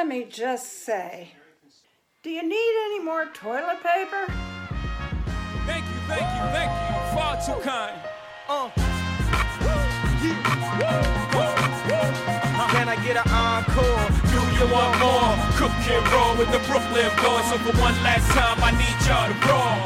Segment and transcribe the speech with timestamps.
[0.00, 1.28] let me just say,
[2.22, 4.24] do you need any more toilet paper?
[5.68, 6.96] Thank you, thank you, thank you.
[7.12, 8.00] Far too kind.
[8.48, 8.70] Uh.
[12.72, 14.08] Can I get an encore?
[14.32, 15.36] Do you want more?
[15.60, 17.44] Cook and roll with the Brooklyn boys.
[17.52, 19.76] So for one last time, I need y'all to roll.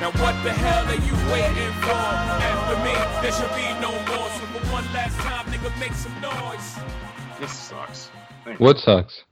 [0.00, 2.08] Now what the hell are you waiting for?
[2.40, 4.30] After me, there should be no more.
[4.40, 7.11] So for one last time, nigga, make some noise.
[7.42, 8.08] This sucks.
[8.44, 9.24] Thank What sucks?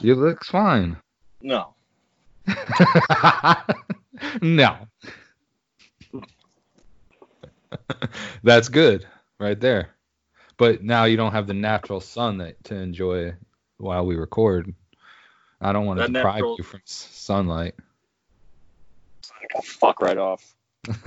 [0.00, 0.98] You look fine.
[1.40, 1.72] No.
[4.42, 4.76] no.
[8.42, 9.06] That's good
[9.40, 9.88] right there.
[10.58, 13.32] But now you don't have the natural sun that to enjoy
[13.78, 14.74] while we record.
[15.58, 17.76] I don't want to deprive natural- you from sunlight.
[19.64, 20.54] Fuck right off.
[20.84, 21.06] Just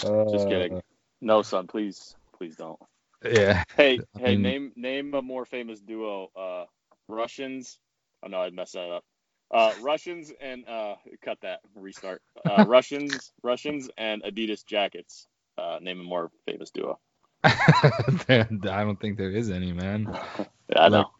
[0.00, 0.78] Just kidding.
[0.78, 0.80] Uh,
[1.20, 2.80] no, sun, please, please don't.
[3.24, 3.64] Yeah.
[3.76, 6.30] Hey, I hey, mean- name name a more famous duo.
[6.36, 6.64] Uh,
[7.08, 7.78] Russians.
[8.22, 9.04] Oh no, I messed that up.
[9.50, 11.60] Uh, Russians and uh, cut that.
[11.74, 12.22] Restart.
[12.48, 15.26] Uh, Russians, Russians and Adidas jackets.
[15.56, 16.98] Uh, name a more famous duo.
[17.44, 20.08] I don't think there is any, man.
[20.38, 20.46] Yeah,
[20.76, 21.10] I know.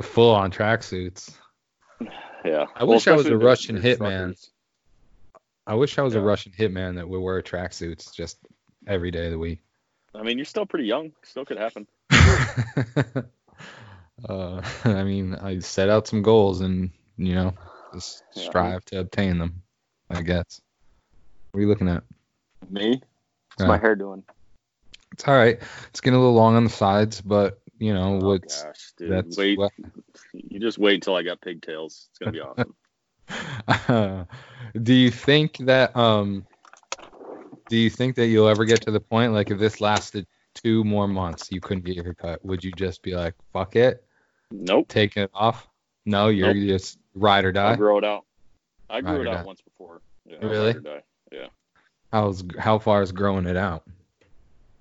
[0.00, 1.36] Full on tracksuits.
[2.44, 2.66] Yeah.
[2.74, 4.36] I wish I was a Russian hitman.
[5.66, 8.38] I wish I was a Russian hitman that would wear tracksuits just
[8.86, 9.60] every day of the week.
[10.14, 11.12] I mean, you're still pretty young.
[11.22, 11.86] Still could happen.
[14.28, 17.54] uh, I mean, I set out some goals and you know
[17.94, 18.44] just Yeah.
[18.44, 19.62] strive to obtain them.
[20.10, 20.60] I guess.
[21.50, 22.02] What are you looking at?
[22.70, 22.90] Me?
[22.90, 23.66] What's Yeah.
[23.66, 24.24] my hair doing?
[25.12, 25.58] It's all right.
[25.88, 29.10] It's getting a little long on the sides, but you know Oh what's gosh, dude.
[29.10, 29.58] that's wait.
[29.58, 29.72] what-
[30.32, 32.08] You just wait until I got pigtails.
[32.10, 32.40] It's gonna be
[33.78, 34.26] awesome.
[34.82, 36.46] do you think that um
[37.72, 40.84] do you think that you'll ever get to the point like if this lasted two
[40.84, 44.04] more months you couldn't get your hair cut would you just be like fuck it
[44.50, 44.86] nope.
[44.88, 45.68] take it off
[46.04, 46.68] no you're Nope.
[46.68, 47.72] just ride or die.
[47.72, 48.26] I grow it out.
[48.90, 50.02] I grew Ride it out once before.
[50.26, 50.74] Yeah, Really?
[50.74, 51.48] ride or die.
[52.12, 53.84] how's how far is growing it out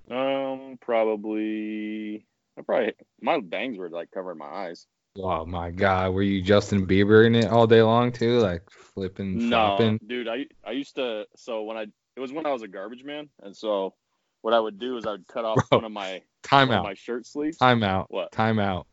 [0.10, 2.26] Um, probably.
[2.58, 4.86] I probably my bangs were like covering my eyes.
[5.18, 9.50] oh my god were you justin bieber in it all day long too like flipping
[9.50, 10.28] No, flopping dude.
[10.28, 11.26] I I used to.
[11.38, 11.86] So when I
[12.16, 13.94] it was when I was a garbage man, and so
[14.42, 15.80] what I would do is I would cut off Bro.
[15.80, 17.58] one of my time out my shirt sleeves.
[17.58, 18.32] time out What?
[18.32, 18.88] time out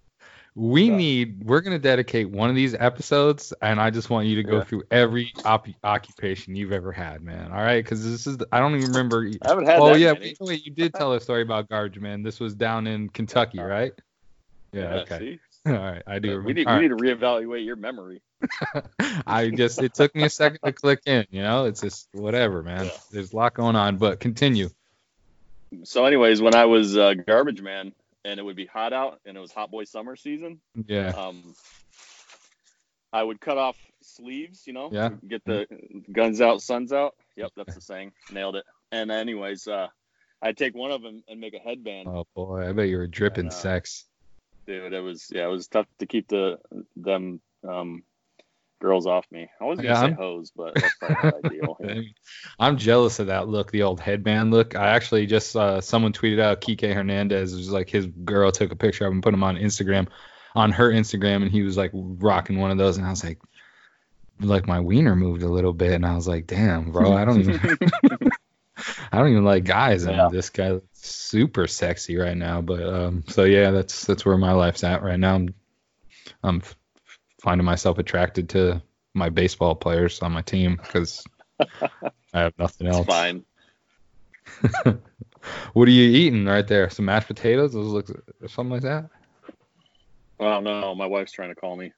[0.54, 0.96] we What?
[0.96, 4.42] need we're going to dedicate one of these episodes and i just want you to
[4.42, 4.64] go Yeah.
[4.64, 8.58] through every op- occupation you've ever had man all right because this is the, i
[8.58, 11.42] don't even remember I haven't had oh yeah wait, wait, you did tell a story
[11.42, 13.92] about garbage man this was down in kentucky right
[14.72, 15.40] yeah, okay See?
[15.72, 18.20] all right i do We need All we need to reevaluate your memory.
[19.26, 22.62] i just it took me a second to click in you know it's just whatever
[22.62, 22.90] man Yeah.
[23.10, 24.68] there's a lot going on but continue
[25.84, 27.92] So, anyways, when I was uh, garbage man,
[28.24, 31.54] and it would be hot out, and it was hot boy summer season, yeah um,
[33.12, 35.10] I would cut off sleeves, you know, Yeah.
[35.26, 35.66] get the
[36.12, 37.14] guns out, suns out.
[37.36, 38.12] Yep, that's the saying.
[38.32, 38.64] Nailed it.
[38.92, 39.88] And anyways, uh,
[40.40, 42.08] I'd take one of them and make a headband.
[42.08, 44.04] oh boy i bet you were dripping And, uh, sex
[44.66, 46.58] Dude, it was yeah, it was tough to keep the
[46.96, 48.02] them um,
[48.78, 49.48] girls off me.
[49.60, 51.76] I was gonna Yeah, say I'm- hoes, but that's not ideal.
[51.84, 52.00] Yeah.
[52.58, 54.74] I'm jealous of that look, the old headband look.
[54.76, 58.72] I actually just uh, someone tweeted out Kike Hernandez it was like his girl took
[58.72, 60.08] a picture of him, put him on Instagram,
[60.54, 63.38] on her Instagram, and he was like rocking one of those, and I was like,
[64.40, 67.40] like my wiener moved a little bit, and I was like, damn, bro, I don't
[67.40, 67.60] even,
[69.12, 70.28] I don't even like guys, and Yeah.
[70.30, 72.60] this guy looks super sexy right now.
[72.60, 75.34] But um, so yeah, that's that's where my life's at right now.
[75.34, 75.54] I'm,
[76.44, 76.62] I'm
[77.40, 78.82] finding myself attracted to
[79.14, 81.24] my baseball players on my team because
[82.32, 83.06] I have nothing It's else.
[83.06, 83.44] fine.
[85.72, 86.90] What are you eating right there?
[86.90, 87.72] Some mashed potatoes?
[87.72, 88.08] Those look
[88.48, 89.08] something like that.
[90.40, 91.92] Oh no, my wife's trying to call me.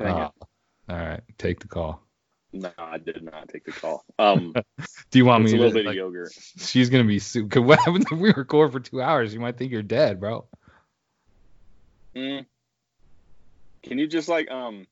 [0.00, 0.30] Ah,
[0.88, 2.02] all right, take the call.
[2.52, 4.04] No, I did not take the call.
[4.18, 4.52] Um,
[5.10, 5.78] Do you want it's a me little to?
[5.78, 6.32] bit like, of yogurt.
[6.58, 7.20] she's gonna be.
[7.20, 9.32] Su- 'cause what happens if we record for two hours?
[9.32, 10.46] You might think you're dead, bro.
[12.16, 12.44] Mm.
[13.84, 14.86] Can you just like um,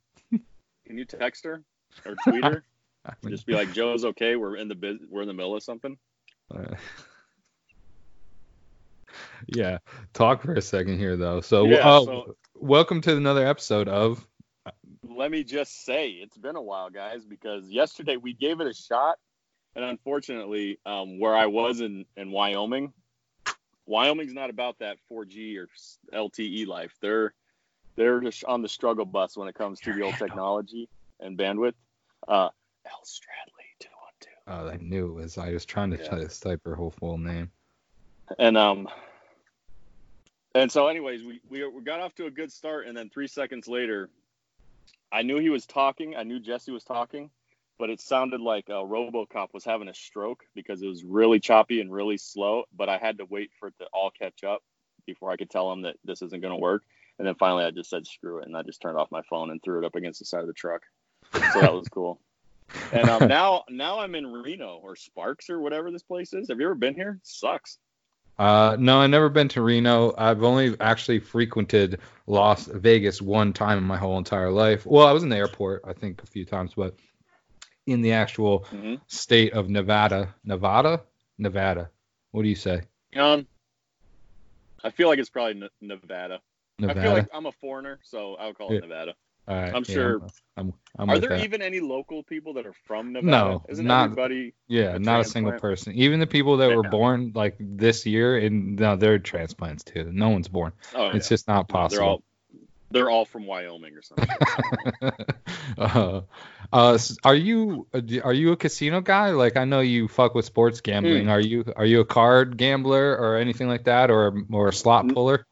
[0.89, 1.63] can you text her
[2.05, 2.65] or tweet her?
[3.07, 4.35] I mean, just be like, Joe's okay.
[4.37, 5.97] We're in the biz- we're in the middle of something.
[6.55, 6.75] uh,
[9.47, 9.79] yeah.
[10.13, 11.41] Talk for a second here, though.
[11.41, 14.27] So, Yeah, oh, so- welcome to another episode of.
[15.09, 18.75] let me just say it's been a while guys because yesterday we gave it a
[18.75, 19.17] shot
[19.75, 22.93] and unfortunately um, where i was in, in wyoming
[23.87, 25.69] wyoming's not about that 4g or
[26.13, 27.33] lte life they're
[27.99, 30.89] they're just on the struggle bus when it comes to the old technology
[31.21, 31.75] and bandwidth
[32.29, 32.49] uh
[32.87, 35.37] l stradley 212 Oh, I knew it was.
[35.39, 36.09] I was trying to Yeah.
[36.09, 37.53] try to type her whole full name.
[38.39, 38.89] and um
[40.55, 43.29] And so, anyways, we, we we got off to a good start, and then three
[43.29, 44.11] seconds later,
[45.13, 46.17] I knew he was talking.
[46.17, 47.31] I knew Jesse was talking,
[47.79, 51.81] but it sounded like uh, RoboCop was having a stroke because it was really choppy
[51.81, 52.65] and really slow.
[52.77, 54.63] But I had to wait for it to all catch up
[55.07, 56.83] before I could tell him that this isn't going to work.
[57.19, 59.51] And then finally, I just said screw it, and I just turned off my phone
[59.51, 60.83] and threw it up against the side of the truck.
[61.53, 62.21] So that was cool.
[62.93, 66.49] And um, now now I'm in Reno or Sparks or whatever this place is.
[66.49, 67.19] Have you ever been here?
[67.23, 67.79] sucks.
[68.39, 70.15] Uh, no, I've never been to Reno.
[70.17, 71.99] I've only actually frequented
[72.29, 74.87] Las Vegas one time in my whole entire life.
[74.87, 76.95] Well, I was in the airport, I think, a few times, but
[77.87, 81.03] in the actual hmm state of Nevada, Nevada,
[81.39, 81.91] Nevada.
[82.31, 82.83] What do you say?
[83.17, 83.47] Um,
[84.85, 86.41] I feel like it's probably Ne- Nevada.
[86.79, 87.01] Nevada.
[87.01, 88.81] I feel like I'm a foreigner, so I'll call it Yeah.
[88.81, 89.15] Nevada.
[89.47, 90.21] All right, I'm yeah, sure-
[90.59, 91.45] I'm, I'm Are there that.
[91.45, 93.31] even any local people that are from Nevada?
[93.31, 94.53] No, Isn't not- everybody?
[94.67, 95.95] Yeah, a not a single person.
[95.95, 96.91] Even the people that were Yeah.
[96.91, 100.11] born like this year, and no, they're transplants too.
[100.13, 100.73] No one's born.
[100.95, 101.97] Oh, It's just not possible.
[101.99, 102.23] They're all
[102.91, 104.29] they're all from Wyoming or something.
[105.79, 106.21] uh,
[106.73, 109.31] uh, are you uh, are you a casino guy?
[109.31, 111.25] Like I know you fuck with sports gambling.
[111.25, 111.31] Hmm.
[111.31, 115.09] Are you are you a card gambler or anything like that, or or a slot
[115.09, 115.47] puller?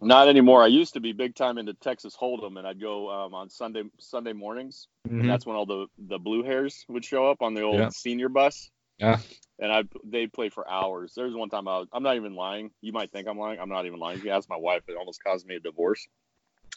[0.00, 0.62] Not anymore.
[0.62, 3.84] I used to be big time into Texas Hold'em, and I'd go um, on Sunday
[3.98, 4.88] Sunday mornings.
[5.08, 5.20] Mhm.
[5.20, 7.88] And that's when all the the blue hairs would show up on the old Yeah.
[7.90, 8.70] senior bus.
[8.98, 9.18] Yeah.
[9.58, 11.14] And I they'd play for hours.
[11.14, 12.70] There was one time I was I'm not even lying.
[12.80, 13.58] You might think I'm lying.
[13.60, 14.18] I'm not even lying.
[14.18, 16.06] If you ask my wife, it almost caused me a divorce.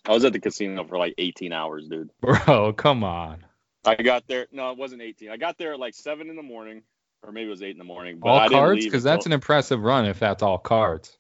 [0.06, 2.12] I was at the casino for like 18 hours, dude.
[2.22, 3.46] Bro, come on.
[3.86, 4.48] I got there.
[4.52, 5.30] No, it wasn't 18.
[5.30, 6.84] I got there at like seven in the morning,
[7.24, 8.20] or maybe it was eight in the morning.
[8.20, 8.84] But all cards?
[8.84, 11.18] Because that's an impressive run if that's all cards.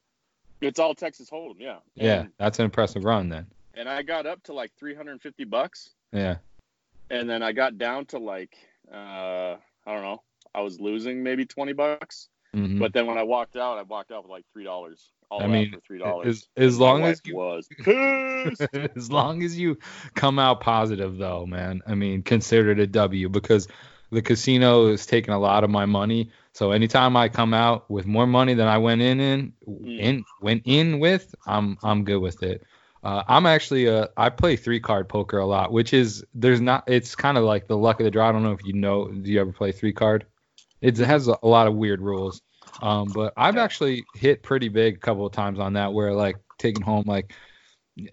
[0.62, 1.78] It's all Texas Hold'em, yeah.
[1.96, 3.48] Yeah, And, that's an impressive run then.
[3.74, 6.38] and I got up to like 350 bucks, Yeah.
[7.10, 8.56] and then I got down to like
[8.92, 9.56] uh,
[9.88, 10.22] I don't know.
[10.54, 12.80] I was losing maybe 20 bucks, Mhm.
[12.80, 15.12] but then when I walked out, I walked out with like three dollars.
[15.31, 16.28] All I mean, for three dollars.
[16.56, 17.68] as- as long as you- was
[18.96, 19.78] as long as you
[20.13, 23.68] come out positive though man i mean consider it a w because
[24.12, 28.06] the casino is taking a lot of my money so anytime i come out with
[28.07, 30.00] more money than i went in in, Mm.
[30.00, 32.63] in went in with i'm i'm good with it.
[33.04, 36.84] Uh, i'm actually uh, i play three card poker a lot which is there's not
[36.88, 38.30] it's kind of like the luck of the draw.
[38.30, 40.25] I don't know if you know do you ever play three card?
[40.81, 42.42] It has a, a lot of weird rules.
[42.81, 46.38] Um, but i've actually hit pretty big a couple of times on that where like
[46.58, 47.34] taking home like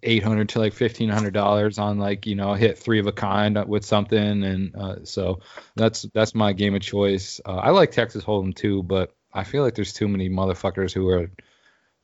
[0.02, 3.84] 800 to like 1500 dollars on like you know hit three of a kind with
[3.84, 4.44] something.
[4.44, 5.40] And uh, so
[5.74, 7.40] that's that's my game of choice.
[7.44, 11.08] Uh, i like texas hold'em too but i feel like there's too many motherfuckers who
[11.08, 11.30] are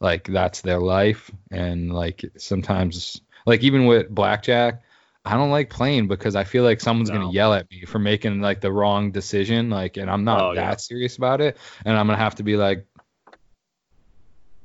[0.01, 1.31] like that's their life.
[1.51, 4.83] And like sometimes like even with blackjack
[5.25, 7.19] i don't like playing because i feel like someone's No.
[7.19, 9.71] gonna yell at me for making like the wrong decision.
[9.71, 10.77] Like and i'm not Oh, that yeah.
[10.77, 11.57] serious about it.
[11.85, 12.87] And i'm gonna have to be like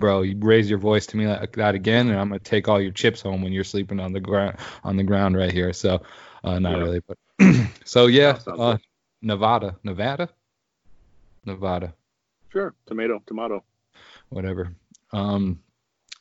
[0.04, 2.82] bro, you raise your voice to me like that again, and I'm gonna take all
[2.82, 5.72] your chips home when you're sleeping on the ground on the ground right here.
[5.72, 6.02] So,
[6.44, 6.84] uh, not Yeah.
[6.84, 7.18] really, but
[7.86, 8.78] so yeah, uh.
[9.22, 10.28] Nevada, Nevada,
[11.46, 11.94] Nevada,
[12.52, 13.64] sure, tomato, tomato.
[14.28, 14.76] whatever.
[15.14, 15.62] Um,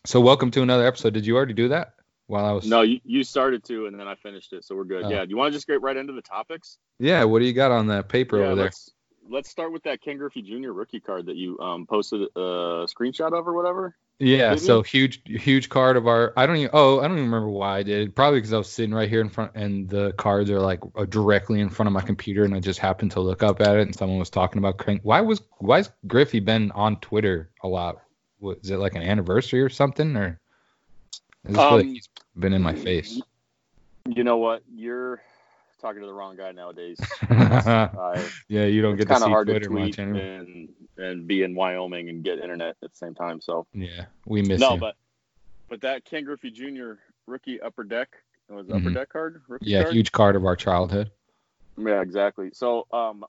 [0.06, 1.14] so welcome to another episode.
[1.14, 1.94] Did you already do that
[2.28, 2.68] while I was?
[2.68, 5.06] No, you, you started to, and then I finished it, so we're good.
[5.06, 5.08] Oh.
[5.08, 5.24] Yeah.
[5.24, 6.78] Do you want to just get right into the topics?
[7.00, 7.24] Yeah.
[7.24, 8.64] What do you got on that paper yeah, over there?
[8.66, 8.92] let's
[9.32, 10.70] let's start with that Ken Griffey Jr.
[10.70, 13.96] rookie card that you um, posted a screenshot of or whatever.
[14.18, 16.32] Yeah, so huge, huge card of our.
[16.36, 16.70] I don't even.
[16.72, 18.14] Oh, I don't even remember why I did.
[18.14, 21.06] Probably because I was sitting right here in front, and the cards are like uh,
[21.06, 23.82] directly in front of my computer, and I just happened to look up at it,
[23.82, 24.78] and someone was talking about.
[24.78, 25.00] Crank.
[25.02, 28.00] Why was why's Griffey been on Twitter a lot?
[28.38, 30.38] Was it like an anniversary or something, or?
[31.44, 33.20] I just feel like Um, he's been in my face.
[34.06, 34.62] You know what?
[34.72, 35.20] You're
[35.82, 36.98] talking to the wrong guy nowadays.
[37.30, 41.26] I, yeah, you don't get to kind of see hard Twitter to tweet and and
[41.26, 43.40] be in Wyoming and get internet at the same time.
[43.40, 44.80] So Yeah, we miss no, you.
[44.80, 44.94] but
[45.68, 46.92] but that Ken Griffey Jr.
[47.26, 48.08] rookie upper deck
[48.48, 49.42] it was it upper deck card.
[49.60, 49.94] Yeah, card?
[49.94, 51.10] huge card of our childhood.
[51.78, 52.50] Yeah, exactly.
[52.52, 53.24] So, um,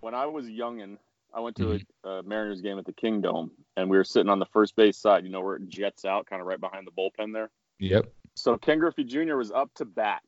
[0.00, 0.96] when I was youngin,
[1.34, 2.08] I went to Mm-hmm.
[2.08, 4.96] a, a Mariners game at the Kingdome, and we were sitting on the first base
[4.96, 5.24] side.
[5.24, 7.50] You know where it jets out, kind of right behind the bullpen there.
[7.80, 8.06] Yep.
[8.34, 9.34] So Ken Griffey Jr.
[9.36, 10.22] was up to bat.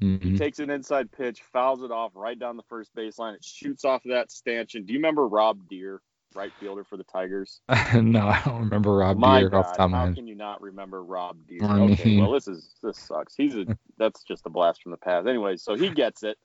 [0.00, 0.22] Mhm.
[0.22, 3.34] He takes an inside pitch, fouls it off right down the first baseline.
[3.34, 4.84] It shoots off of that stanchion.
[4.84, 6.00] Do you remember Rob Deer,
[6.34, 7.60] right fielder for the Tigers?
[7.94, 10.26] no, I don't remember Rob My Deer off God, the top of my how can
[10.28, 11.64] you not remember Rob Deer?
[11.64, 13.34] I okay, well this is this sucks.
[13.34, 13.66] He's a
[13.98, 15.26] that's just a blast from the past.
[15.26, 16.38] Anyway, so he gets it,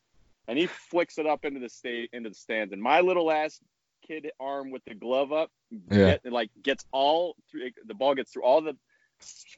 [0.47, 3.59] and he flicks it up into the state into the stands, and my little ass
[4.05, 6.17] kid arm with the glove up, Yeah.
[6.23, 8.75] get, like gets all through the ball gets through all the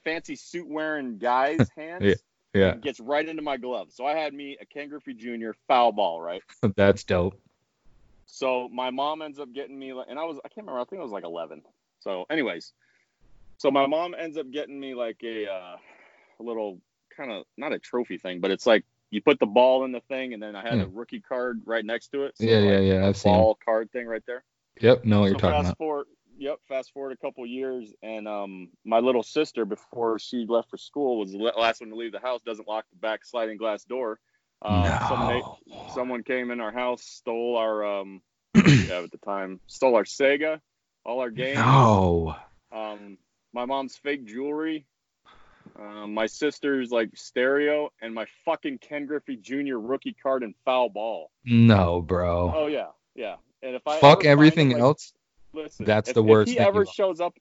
[0.04, 2.04] fancy suit wearing guys' hands.
[2.04, 2.14] Yeah,
[2.56, 3.90] and Gets right into my glove.
[3.92, 5.52] So I had me a Ken Griffey Jr.
[5.68, 6.42] foul ball, right?
[6.76, 7.40] that's dope.
[8.26, 10.82] So my mom ends up getting me, and I was I can't remember.
[10.82, 11.62] I think I was like 11.
[12.00, 12.74] So, anyways,
[13.58, 15.76] So my mom ends up getting me like a, uh,
[16.40, 16.80] a little
[17.16, 20.02] kind of not a trophy thing, but it's like you put the ball in the
[20.02, 20.84] thing, and then I had Yeah.
[20.84, 22.38] a rookie card right next to it.
[22.38, 23.08] So Yeah, yeah, like, yeah.
[23.08, 23.34] I've seen.
[23.34, 24.44] Ball card thing right there.
[24.82, 25.78] Yep, know what you're talking fast about.
[25.78, 26.08] forward,
[26.38, 26.58] yep.
[26.68, 31.20] Fast forward a couple years, and um, my little sister, before she left for school,
[31.20, 32.42] was the last one to leave the house.
[32.46, 34.20] Doesn't lock the back sliding glass door.
[34.64, 34.82] Some
[35.20, 35.58] no.
[35.68, 38.22] na- someone came in our house, stole our um,
[38.54, 40.60] what did we have at the time, stole our Sega,
[41.06, 42.36] all our games, No.
[42.72, 43.18] um,
[43.54, 44.86] my mom's fake jewelry,
[45.80, 49.76] um, my sister's like stereo, and my fucking Ken Griffey Jr.
[49.78, 51.32] rookie card and foul ball.
[51.44, 52.52] No, bro.
[52.56, 53.36] Oh yeah, yeah.
[53.62, 55.14] And if I Fuck everything it, like, else.
[55.56, 57.38] Listen, That's if, the worst If he ever shows up,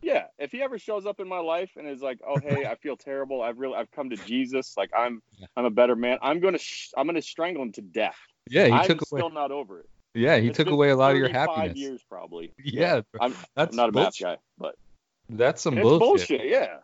[0.00, 2.74] yeah, if he ever shows up in my life and is like, "Oh, hey, I
[2.74, 3.42] feel terrible.
[3.42, 4.74] I've really, I've come to Jesus.
[4.76, 5.46] Like, I'm, Yeah.
[5.56, 6.18] I'm a better man.
[6.22, 8.16] I'm gonna, sh- I'm gonna strangle him to death.
[8.50, 9.20] Yeah, he I'm took away.
[9.20, 9.88] still not over it.
[10.14, 11.76] Yeah, he It's took away a lot of your happiness.
[11.76, 12.52] Years probably.
[12.64, 13.26] Yeah, bro.
[13.26, 14.24] I'm, that's I'm not a math bullshit.
[14.24, 14.74] guy, but
[15.30, 16.00] That's some bullshit.
[16.00, 16.48] bullshit.
[16.50, 16.78] Yeah.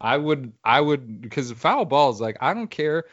[0.00, 3.04] I would, I would, because foul balls, like I don't care.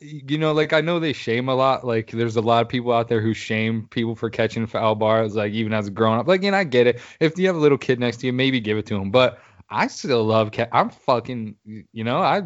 [0.00, 1.86] You know, like I know they shame a lot.
[1.86, 5.34] Like there's a lot of people out there who shame people for catching foul balls.
[5.34, 7.00] Like even as a grown up, like and I get it.
[7.18, 9.10] If you have a little kid next to you, maybe give it to him.
[9.10, 10.52] But I still love.
[10.52, 11.56] Ca- I'm fucking.
[11.64, 12.42] You know, I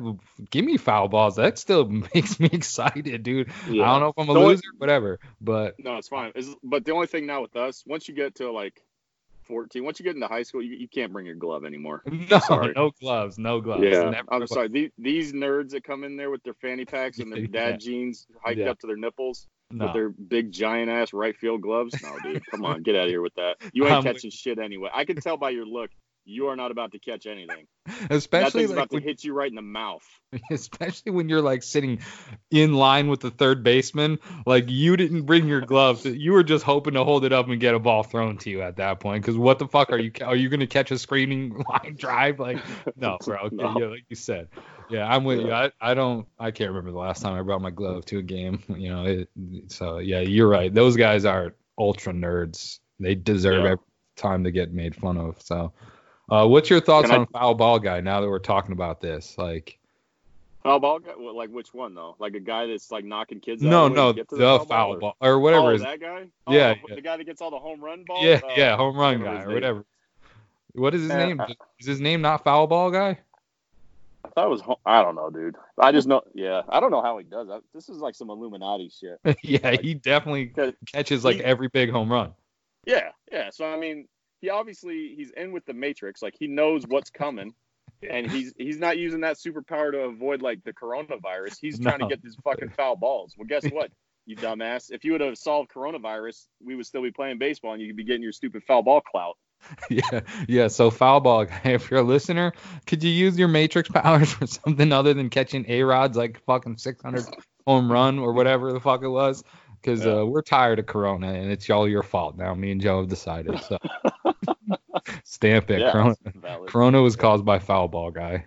[0.51, 1.35] give me foul balls.
[1.37, 3.51] That still makes me excited, dude.
[3.67, 5.19] I don't know if I'm a only- loser, whatever.
[5.41, 6.31] But No, it's fine.
[6.37, 8.81] It's, but the only thing now with us, once you get to like
[9.47, 12.03] 14, once you get into high school, you, you can't bring your glove anymore.
[12.31, 12.73] no, Sorry.
[12.75, 13.85] no gloves, no gloves.
[13.85, 14.69] Yeah, Never I'm sorry.
[14.69, 17.47] These, these nerds that come in there with their fanny packs and their Yeah.
[17.51, 18.71] dad jeans hiked Yeah.
[18.71, 19.87] up to their nipples No.
[19.87, 22.03] with their big giant ass right field gloves.
[22.03, 23.57] No, dude, come on, get out of here with that.
[23.73, 24.91] You ain't catching shit anyway.
[24.93, 25.91] I can tell by your look,
[26.25, 27.67] you are not about to catch anything.
[28.11, 30.03] Especially like about to hit you right in the mouth.
[30.51, 32.01] especially when you're like sitting
[32.51, 36.05] in line with the third baseman, like you didn't bring your gloves.
[36.05, 38.63] You were just hoping to hold it up and get a ball thrown to you
[38.63, 39.23] at that point.
[39.23, 40.11] Because what the fuck are you?
[40.25, 42.41] Are you gonna catch a screaming line drive?
[42.41, 42.59] Like,
[42.97, 43.39] no, bro.
[43.45, 43.79] Okay, No.
[43.79, 44.49] yeah, like you said.
[44.91, 45.53] Yeah, I'm with you.
[45.53, 46.27] I, I don't.
[46.39, 48.63] I can't remember the last time I brought my glove to a game.
[48.69, 49.29] You know, it,
[49.69, 50.73] so yeah, you're right.
[50.73, 52.81] Those guys are ultra nerds.
[52.99, 53.71] They deserve Yeah.
[53.73, 53.85] every
[54.17, 55.41] time to get made fun of.
[55.43, 55.73] So.
[56.31, 58.01] Uh, what's your thoughts Can I- on foul ball guy?
[58.01, 59.79] Now that we're talking about this, like,
[60.63, 61.13] Foul ball guy?
[61.19, 62.17] Well, Like which one though?
[62.19, 63.69] Like a guy that's like knocking kids out.
[63.69, 65.67] no, the no, to the, foul foul or- ball or whatever.
[65.67, 66.21] Oh, is that guy?
[66.49, 66.95] Yeah, Oh, yeah.
[66.95, 68.25] the guy that gets all the home run balls.
[68.25, 69.85] yeah, Uh, yeah, home run guy or name- whatever.
[70.73, 71.43] What is his Uh, name?
[71.79, 73.19] Is his name not foul ball guy?
[74.25, 74.63] I thought it was.
[74.87, 75.55] I don't know, dude.
[75.79, 76.23] I just know.
[76.33, 77.61] Yeah, I don't know how he does that.
[77.75, 79.21] This is like some Illuminati shit.
[79.43, 80.51] yeah, he definitely
[80.91, 82.33] catches like he- every big home run.
[82.87, 83.51] Yeah, yeah.
[83.51, 84.09] So I mean,
[84.45, 86.21] he obviously he's in with the Matrix.
[86.23, 87.55] Like he knows what's coming,
[88.09, 91.57] and he's he's not using that superpower to avoid like the coronavirus.
[91.61, 92.09] He's trying No.
[92.09, 93.35] to get these fucking foul balls.
[93.39, 93.91] Well, guess what?
[94.27, 94.91] You dumbass.
[94.91, 97.97] If you would have solved coronavirus, we would still be playing baseball, and you could
[97.97, 99.37] be getting your stupid foul ball clout.
[99.91, 100.69] yeah, yeah.
[100.69, 102.53] So foul ball guy, if you're a listener,
[102.87, 107.25] could you use your matrix powers for something other than catching A-Rod's like fucking 600
[107.67, 109.43] home run or whatever the fuck it was?
[109.85, 110.21] Because Yeah.
[110.21, 112.55] uh, we're tired of Corona and it's all your fault now.
[112.55, 113.61] Me and Joe have decided.
[113.61, 113.77] So
[115.25, 115.81] stamp it.
[115.81, 116.15] Yeah, Corona.
[116.67, 118.47] Corona was caused by foul ball guy,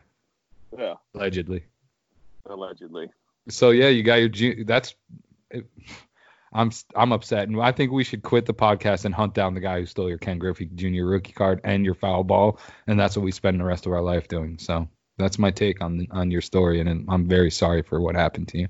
[0.78, 1.64] Yeah, allegedly.
[2.48, 3.10] allegedly.
[3.50, 4.30] So yeah, you got your.
[4.30, 4.96] ju- That's.
[5.52, 5.66] It,
[6.54, 9.60] I'm I'm upset, and I think we should quit the podcast and hunt down the
[9.60, 11.04] guy who stole your Ken Griffey Jr.
[11.06, 14.02] rookie card and your foul ball, and that's what we spend the rest of our
[14.02, 14.58] life doing.
[14.58, 18.48] So that's my take on on your story, and I'm very sorry for what happened
[18.50, 18.68] to you.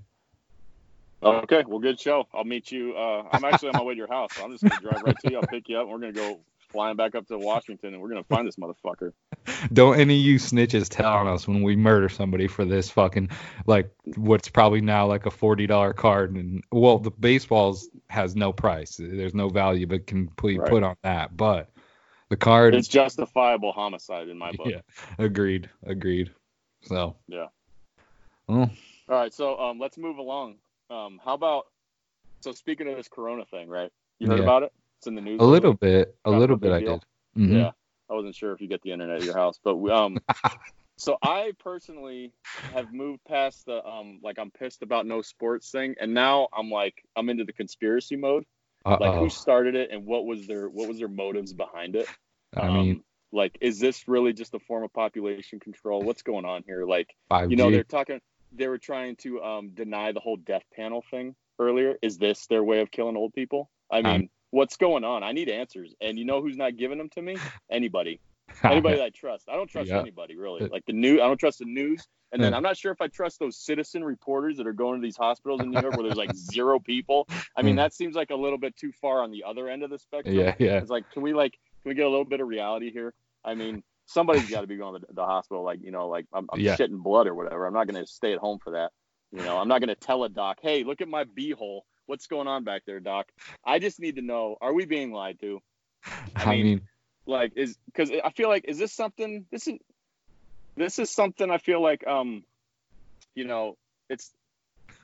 [1.24, 2.27] Okay, well, good show.
[2.33, 2.95] I'll meet you.
[2.95, 5.19] Uh, I'm actually on my way to your house, so I'm just gonna drive right
[5.19, 5.38] to you.
[5.38, 5.83] I'll pick you up.
[5.83, 6.39] and We're gonna go
[6.71, 9.13] flying back up to Washington, and we're gonna find this motherfucker.
[9.74, 13.29] Don't any of you snitches tell on us when we murder somebody for this fucking
[13.65, 18.53] like what's probably now like a forty dollar card, and well, the baseballs has no
[18.53, 18.97] price.
[18.97, 20.69] There's no value, but can be Right.
[20.69, 21.69] put on that, but.
[22.29, 24.67] The card It's justifiable homicide in my book.
[24.67, 24.81] Yeah,
[25.17, 26.29] agreed, agreed.
[26.81, 27.47] So Yeah.
[28.50, 28.69] well,
[29.07, 30.55] All right, so um, let's move along.
[30.89, 31.65] Um, how about
[32.41, 33.91] so speaking of this Corona thing, right?
[34.20, 34.44] You heard Yeah.
[34.44, 34.74] about it?
[35.00, 35.41] It's in the news.
[35.41, 36.72] a little bit, a little bit.
[36.72, 36.98] I deal.
[37.36, 37.41] did.
[37.50, 37.53] Mhm.
[37.53, 37.72] Yeah,
[38.10, 40.17] I wasn't sure if you get the internet at your house, but we, um,
[40.98, 42.34] so I personally
[42.74, 46.70] have moved past the um, like I'm pissed about no sports thing, and now I'm
[46.72, 48.46] like I'm into the conspiracy mode.
[48.86, 49.20] Like Uh-oh.
[49.20, 52.08] who started it and what was their what was their motives behind it?
[52.56, 53.03] I mean, Um,
[53.34, 56.01] like is this really just a form of population control?
[56.03, 56.86] What's going on here?
[56.86, 60.63] Like five you know they're talking they were trying to um, deny the whole death
[60.75, 61.95] panel thing earlier.
[62.01, 63.69] Is this their way of killing old people?
[63.91, 65.23] I mean Um, what's going on?
[65.23, 65.93] I need answers.
[66.01, 67.37] And you know who's not giving them to me?
[67.69, 68.19] Anybody.
[68.63, 69.49] Anybody that i trust.
[69.49, 69.99] I don't trust Yeah.
[69.99, 70.67] anybody really.
[70.67, 72.07] Like the news i don't trust the news.
[72.31, 75.05] And then i'm not sure if i trust those citizen reporters that are going to
[75.05, 77.27] these hospitals in new york where there's like zero people.
[77.57, 77.77] I mean Mm.
[77.77, 80.35] that seems like a little bit too far on the other end of the spectrum.
[80.35, 80.77] Yeah, yeah.
[80.77, 83.13] it's like, can we like, can we get a little bit of reality here?
[83.45, 85.63] I mean, somebody's got to be going to the hospital.
[85.63, 86.75] Like you know, like I'm, I'm Yeah.
[86.75, 87.65] shitting blood or whatever.
[87.67, 88.91] I'm not gonna stay at home for that.
[89.31, 91.81] You know, I'm not gonna tell a doc, hey, look at my beehole.
[92.07, 93.27] What's going on back there, doc?
[93.65, 95.61] I just need to know, are we being lied to?
[96.35, 96.81] I mean, mean,
[97.27, 99.77] like is because i feel like is this something this is
[100.77, 102.43] this is something i feel like um
[103.35, 103.75] you know
[104.09, 104.31] it's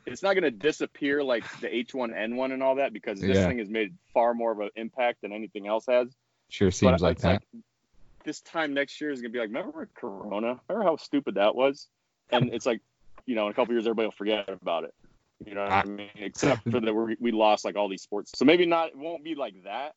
[0.05, 3.47] it's not going to disappear like the h1n1 and all that because this Yeah.
[3.47, 6.15] thing has made far more of an impact than anything else has
[6.49, 7.43] sure But seems like it's that.
[8.23, 10.59] This time next year is going to be like remember corona?
[10.69, 11.87] Remember how stupid that was?
[12.31, 12.81] And it's like
[13.25, 14.93] you know in a couple years everybody will forget about it.
[15.45, 16.09] You know what i, mean?
[16.15, 18.31] Except for that we we lost like all these sports.
[18.35, 19.93] So maybe not it won't be like that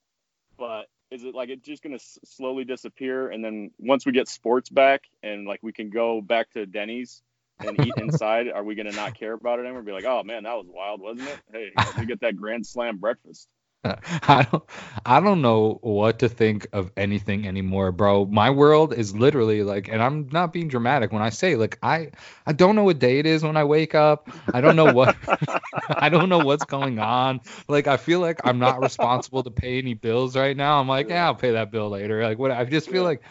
[0.58, 4.12] but is it like it's just going to s- slowly disappear and then once we
[4.12, 7.22] get sports back and like we can go back to denny's
[7.60, 9.82] and eat inside are we going to not care about it anymore?
[9.82, 11.38] Be like oh man that was wild wasn't it?
[11.52, 13.48] Hey we get that grand slam breakfast
[14.28, 14.64] I don't
[15.04, 18.26] I don't know what to think of anything anymore, bro.
[18.26, 22.10] My world is literally like and I'm not being dramatic when I say like I
[22.46, 24.28] I don't know what day it is when I wake up.
[24.52, 25.16] I don't know what
[26.00, 27.40] I don't know what's going on.
[27.68, 30.80] Like I feel like I'm not responsible to pay any bills right now.
[30.80, 32.22] I'm like, yeah, I'll pay that bill later.
[32.24, 33.22] Like what I just feel like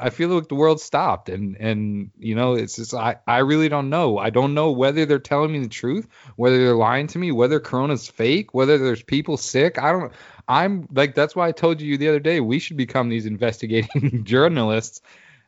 [0.00, 3.68] I feel like the world stopped and and you know it's just I I really
[3.68, 4.18] don't know.
[4.18, 6.06] I don't know whether they're telling me the truth,
[6.36, 9.78] whether they're lying to me, whether corona's fake, whether there's people sick.
[9.78, 10.12] I don't
[10.48, 14.24] I'm like that's why I told you the other day we should become these investigating
[14.24, 15.00] journalists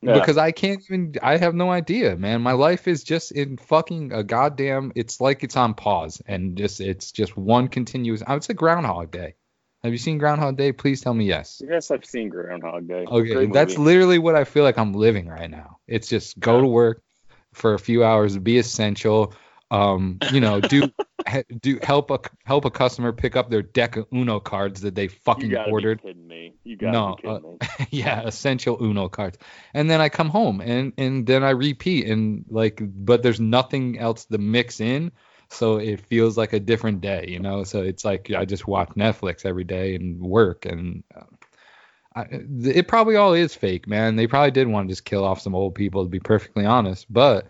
[0.02, 0.14] Yeah.
[0.14, 2.42] because I can't even I have no idea, man.
[2.42, 6.80] My life is just in fucking a goddamn it's like it's on pause and just
[6.80, 9.34] it's just one continuous it's a groundhog day.
[9.84, 10.72] Have you seen Groundhog Day?
[10.72, 11.62] Please tell me yes.
[11.68, 15.50] yes i've seen groundhog day Okay, that's literally what I feel like I'm living right
[15.50, 15.78] now.
[15.86, 17.02] It's just go to work
[17.52, 19.34] for a few hours, be essential,
[19.70, 20.90] um, you know, do
[21.60, 25.04] do help a help a customer pick up their deck of Uno cards that they
[25.04, 26.00] you fucking gotta ordered.
[26.02, 29.36] be kidding me you gotta No, uh, me yeah, essential Uno cards.
[29.74, 33.98] And then I come home and and then I repeat and like but there's nothing
[33.98, 35.12] else to mix in.
[35.54, 37.64] So it feels like a different day, you know.
[37.64, 41.22] So it's like I just watch Netflix every day and work, and uh,
[42.14, 44.16] I, it probably all is fake, man.
[44.16, 47.12] They probably did want to just kill off some old people, to be perfectly honest.
[47.12, 47.48] But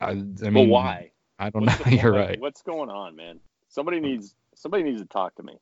[0.00, 1.84] I, I mean, but why I don't What's know.
[1.84, 1.96] the?
[2.02, 2.40] You're right.
[2.40, 3.40] What's going on, man?
[3.68, 5.54] Somebody needs somebody needs to talk to me.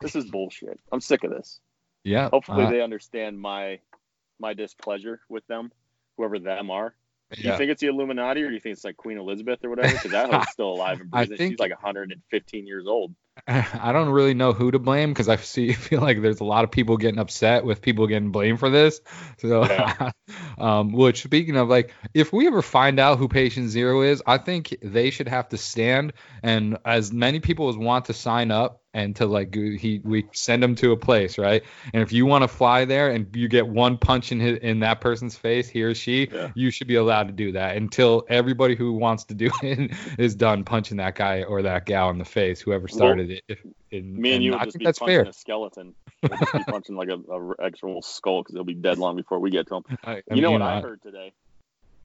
[0.00, 0.78] This is bullshit.
[0.92, 1.60] I'm sick of this.
[2.04, 2.30] Yeah.
[2.30, 3.80] Hopefully uh, they understand my
[4.38, 5.72] my displeasure with them,
[6.16, 6.94] whoever them are.
[7.32, 7.56] Do you yeah.
[7.58, 9.92] think it's the Illuminati or do you think it's like Queen Elizabeth or whatever?
[9.92, 11.36] Because that hoe's still alive and breathing.
[11.36, 13.14] think- She's like 115 years old.
[13.46, 16.64] I don't really know who to blame because I see feel like there's a lot
[16.64, 19.00] of people getting upset with people getting blamed for this.
[19.38, 20.10] So, Yeah.
[20.58, 24.38] um, which speaking of like, if we ever find out who patient zero is, I
[24.38, 28.80] think they should have to stand and as many people as want to sign up
[28.98, 31.62] and to like he we send them to a place right
[31.94, 34.80] and if you want to fly there and you get one punch in his, in
[34.80, 36.50] that person's face he or she Yeah.
[36.54, 40.34] you should be allowed to do that until everybody who wants to do it is
[40.34, 43.58] done punching that guy or that gal in the face whoever started it if,
[43.90, 45.94] in, Me and you will I just think be that's punching fair a skeleton.
[46.22, 49.38] We'll just be punching like a, a actual skull because it'll be dead long before
[49.38, 49.84] we get to him.
[50.04, 51.32] I, I you know mean, what I I- heard today?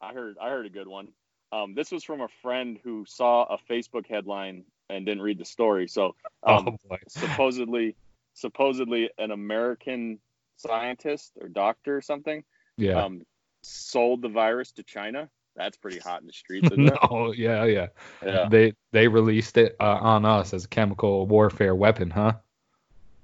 [0.01, 1.09] I heard I heard a good one.
[1.51, 5.45] Um, this was from a friend who saw a Facebook headline and didn't read the
[5.45, 5.87] story.
[5.87, 7.95] So um, oh boy supposedly
[8.33, 10.19] supposedly an American
[10.57, 12.43] scientist or doctor or something
[12.77, 13.21] yeah um,
[13.61, 15.29] sold the virus to China.
[15.55, 16.99] That's pretty hot in the streets, isn't it?
[17.11, 17.87] no yeah yeah
[18.25, 18.47] Yeah.
[18.49, 22.33] they they released it uh, on us as a chemical warfare weapon huh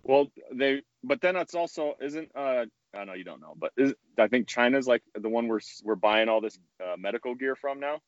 [0.03, 3.93] Well, they but then that's also isn't uh I know you don't know, but is,
[4.17, 7.79] I think China's like the one we're we're buying all this uh, medical gear from
[7.79, 8.01] now.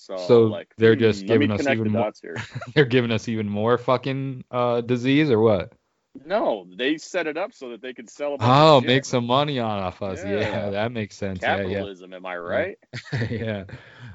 [0.00, 2.36] So, So like they're hmm, just giving us even the more- dots here.
[2.74, 5.72] they're giving us even more fucking uh disease or what
[6.24, 8.36] No, they set it up so that they could sell.
[8.40, 10.70] Oh make some money on off us yeah, Yeah.
[10.70, 12.12] that makes sense yeah yeah capitalism.
[12.14, 12.78] Am I right?
[13.30, 13.64] yeah.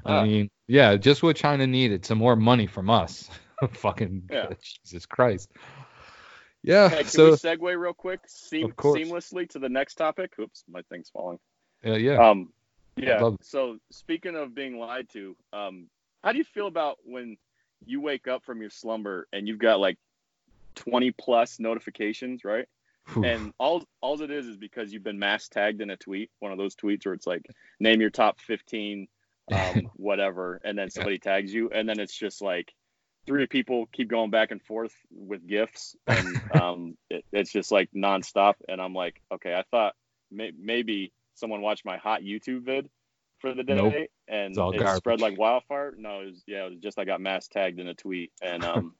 [0.06, 0.20] Ah.
[0.20, 3.28] I mean, yeah, just what China needed, some more money from us.
[3.72, 4.48] Fucking Yeah.
[4.84, 5.50] Jesus Christ.
[6.62, 6.88] Yeah.
[6.88, 10.32] Hey, can so we segue real quick, seam- seamlessly to the next topic?
[10.40, 11.38] Oops, my thing's falling.
[11.86, 12.30] uh, yeah.
[12.30, 12.53] Um,
[12.96, 13.30] yeah.
[13.42, 15.88] So speaking of being lied to, um,
[16.22, 17.36] how do you feel about when
[17.84, 19.98] you wake up from your slumber and you've got like
[20.76, 22.66] 20 plus notifications, right?
[23.12, 23.24] Whew.
[23.24, 26.52] And all all it is is because you've been mass tagged in a tweet, one
[26.52, 27.44] of those tweets where it's like
[27.78, 29.06] name your top 15,
[29.52, 32.72] um, whatever, and then somebody tags you, and then it's just like
[33.26, 37.90] three people keep going back and forth with gifts, and um, it, it's just like
[37.94, 38.54] nonstop.
[38.68, 39.94] And I'm like, okay, I thought
[40.30, 42.88] may- maybe someone watched my hot YouTube vid
[43.40, 43.94] for the day, Nope.
[44.28, 44.96] and it garbage.
[44.96, 45.94] spread like wildfire.
[45.98, 48.64] No, it was yeah, it was just I got mass tagged in a tweet, and
[48.72, 48.94] um.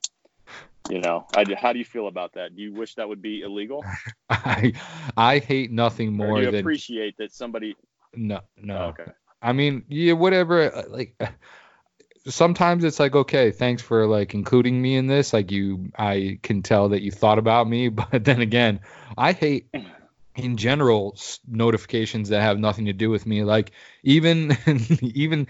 [0.90, 2.55] You know, I, how do you feel about that?
[2.55, 3.83] Do you wish that would be illegal?
[4.29, 4.75] I
[5.16, 7.75] I hate nothing more do you than appreciate that somebody
[8.14, 8.77] No, no.
[8.77, 9.11] Oh, okay.
[9.40, 10.70] I mean, yeah, whatever.
[10.77, 11.16] uh, Like,
[12.29, 15.33] sometimes it's like, okay, thanks for like including me in this.
[15.33, 17.88] Like, you, I can tell that you thought about me.
[18.11, 18.81] But then again,
[19.16, 19.68] I hate
[20.37, 21.16] in general
[21.47, 23.44] notifications that have nothing to do with me.
[23.44, 24.57] Like, even,
[25.03, 25.47] even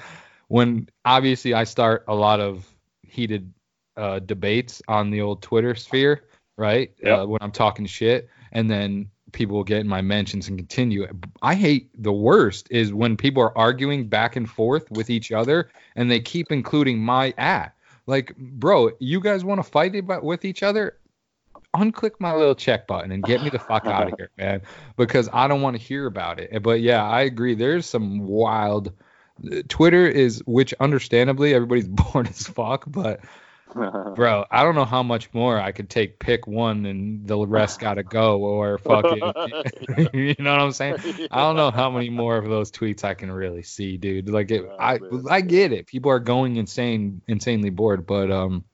[0.48, 2.66] when obviously I start a lot of
[3.02, 3.52] heated
[3.96, 6.24] uh, debates on the old Twitter sphere,
[6.56, 6.92] right?
[7.02, 7.18] Yep.
[7.18, 11.06] Uh, when I'm talking shit, and then people will get in my mentions and continue.
[11.42, 15.68] I hate the worst is when people are arguing back and forth with each other
[15.96, 17.74] and they keep including my at.
[18.06, 20.96] Like, bro, you guys want to fight about with each other?
[21.74, 24.62] Unclick my little check button and get me the fuck out of here, man.
[24.96, 26.62] Because I don't want to hear about it.
[26.62, 27.54] But yeah, I agree.
[27.54, 28.92] There's some wild.
[29.68, 33.20] Twitter is, which understandably everybody's bored as fuck, but
[33.74, 36.20] bro, I don't know how much more I could take.
[36.20, 39.18] Pick one and the rest gotta go, or fucking,
[40.12, 40.98] you know what I'm saying?
[41.30, 44.28] I don't know how many more of those tweets I can really see, dude.
[44.28, 45.00] Like, it, Oh, I.
[45.28, 45.86] I get it.
[45.86, 48.64] People are going insane, insanely bored, but um,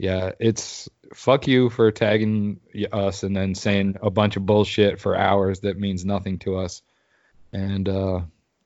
[0.00, 2.60] yeah, it's fuck you for tagging
[2.92, 6.82] us and then saying a bunch of bullshit for hours that means nothing to us,
[7.52, 8.20] and uh,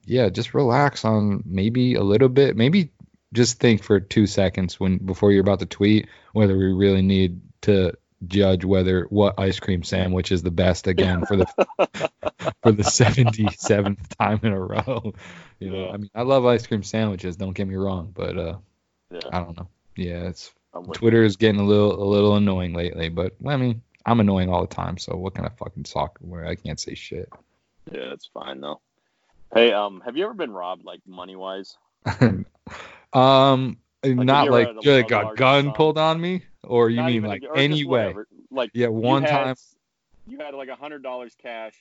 [0.05, 2.91] yeah, just relax on maybe a little bit, maybe
[3.33, 7.41] just think for two seconds when before you're about to tweet whether we really need
[7.63, 7.93] to
[8.27, 11.47] judge whether what ice cream sandwich is the best again for the
[12.63, 15.13] for the 77th time in a row.
[15.59, 18.57] You know i mean i love ice cream sandwiches don't get me wrong but uh
[19.11, 19.21] Yeah.
[19.33, 19.69] i don't know.
[19.97, 20.53] Yeah it's
[20.93, 24.61] twitter is getting a little a little annoying lately but i mean i'm annoying all
[24.61, 27.29] the time so what can i fucking talk where i can't say shit.
[27.93, 28.81] Yeah, it's fine though.
[29.55, 31.77] Hey, um, have you ever been robbed like money wise?
[33.13, 35.73] um if not like a- like a gun sum.
[35.75, 38.15] pulled on me or you Not mean even like a- or just any way.
[38.51, 39.57] Like yeah you one had- time
[40.27, 41.75] you had like a hundred dollars cash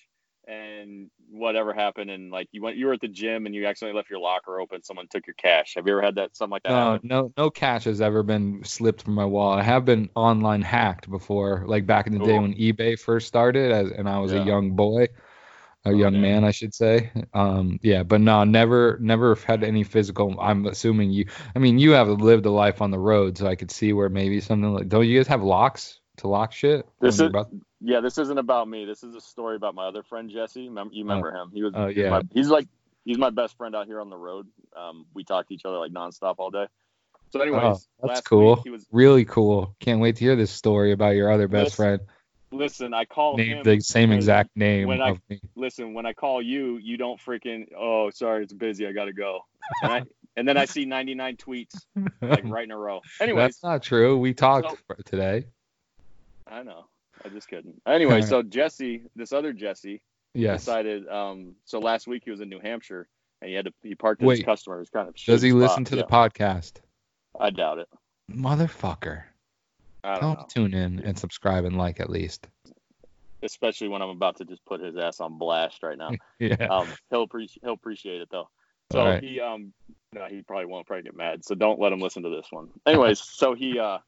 [0.48, 3.96] and whatever happened and like you went you were at the gym and you accidentally
[3.96, 6.64] left your locker open someone took your cash have you ever had that something like
[6.64, 7.08] that No, happen?
[7.08, 9.60] no, no cash has ever been slipped from my wallet.
[9.60, 13.72] I have been online hacked before, like back in the day when eBay first started,
[13.72, 14.44] as, and I was Yeah.
[14.44, 15.04] a young boy,
[15.86, 16.22] a Oh, young damn.
[16.22, 17.12] man, I should say.
[17.34, 20.36] Um, yeah, but no, never, never had any physical.
[20.40, 21.26] I'm assuming you.
[21.56, 24.10] I mean, you have lived a life on the road, so I could see where
[24.10, 24.88] maybe something like.
[24.90, 26.88] Don't you guys have locks to lock shit?
[27.02, 27.32] This is-
[27.84, 30.70] yeah this isn't about me this is a story about my other friend jesse you
[30.70, 32.10] remember him he was oh, he's yeah.
[32.10, 32.68] my- he's like
[33.06, 35.78] he's my best friend out here on the road um we talk to each other
[35.78, 36.66] like nonstop all day
[37.32, 38.62] so anyways Oh, that's cool.
[38.64, 39.76] he was really cool.
[39.80, 42.02] Can't wait to hear this story about your other best Listen, friend.
[42.52, 45.42] listen i call Named him the same exact name when I- me.
[45.56, 47.70] listen, when I call you, you don't freaking.
[47.76, 48.86] Oh, sorry, it's busy.
[48.86, 49.40] I gotta go.
[49.82, 50.04] And, I,
[50.38, 51.74] and then I see 99 tweets
[52.22, 53.02] like right in a row.
[53.20, 54.16] Anyway, That's not true.
[54.20, 55.48] We talked so- today.
[56.46, 56.86] I know.
[57.26, 57.74] I just kidding.
[57.88, 60.02] Anyway, so Jesse, this other Jesse,
[60.34, 60.62] Yes.
[60.62, 61.08] decided.
[61.08, 63.08] Um, so last week he was in New Hampshire
[63.42, 64.38] and he had to he parked Wait.
[64.38, 64.78] his customer.
[64.78, 65.90] It was kind of Does he shitty listen spot.
[65.92, 66.78] to the podcast?
[67.40, 67.88] I doubt it.
[68.32, 69.24] Motherfucker.
[70.04, 72.48] I don't tune in and subscribe and like at least.
[73.42, 76.12] Especially when I'm about to just put his ass on blast right now.
[76.40, 76.56] Yeah.
[76.70, 78.50] Um, he'll appreciate he'll appreciate it though.
[78.92, 79.24] So right.
[79.24, 79.74] he um
[80.14, 81.46] no he probably won't probably get mad.
[81.46, 82.70] So don't let him listen to this one.
[82.86, 84.00] Anyways, so he uh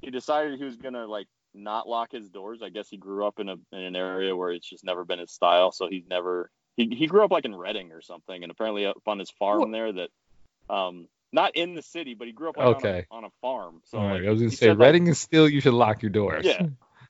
[0.00, 2.60] he decided he was gonna like not lock his doors.
[2.62, 5.18] I guess he grew up in a in an area where it's just never been
[5.18, 5.72] his style.
[5.72, 9.02] So he's never he he grew up like in Reading or something, and apparently up
[9.06, 9.72] on his farm What?
[9.72, 10.10] there that
[10.70, 13.06] um not in the city, but he grew up like Okay.
[13.10, 13.82] on, a, on a farm.
[13.84, 14.14] So right.
[14.20, 16.44] like, I was gonna say said, like- Reading is still you should lock your doors.
[16.46, 16.66] Yeah.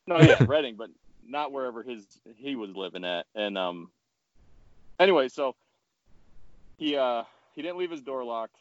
[0.06, 0.90] No, yeah, Reading, but
[1.26, 2.04] not wherever his
[2.36, 3.26] he was living at.
[3.34, 3.90] And um,
[4.98, 5.54] anyway, so
[6.78, 7.24] he uh
[7.54, 8.56] he didn't leave his door locked.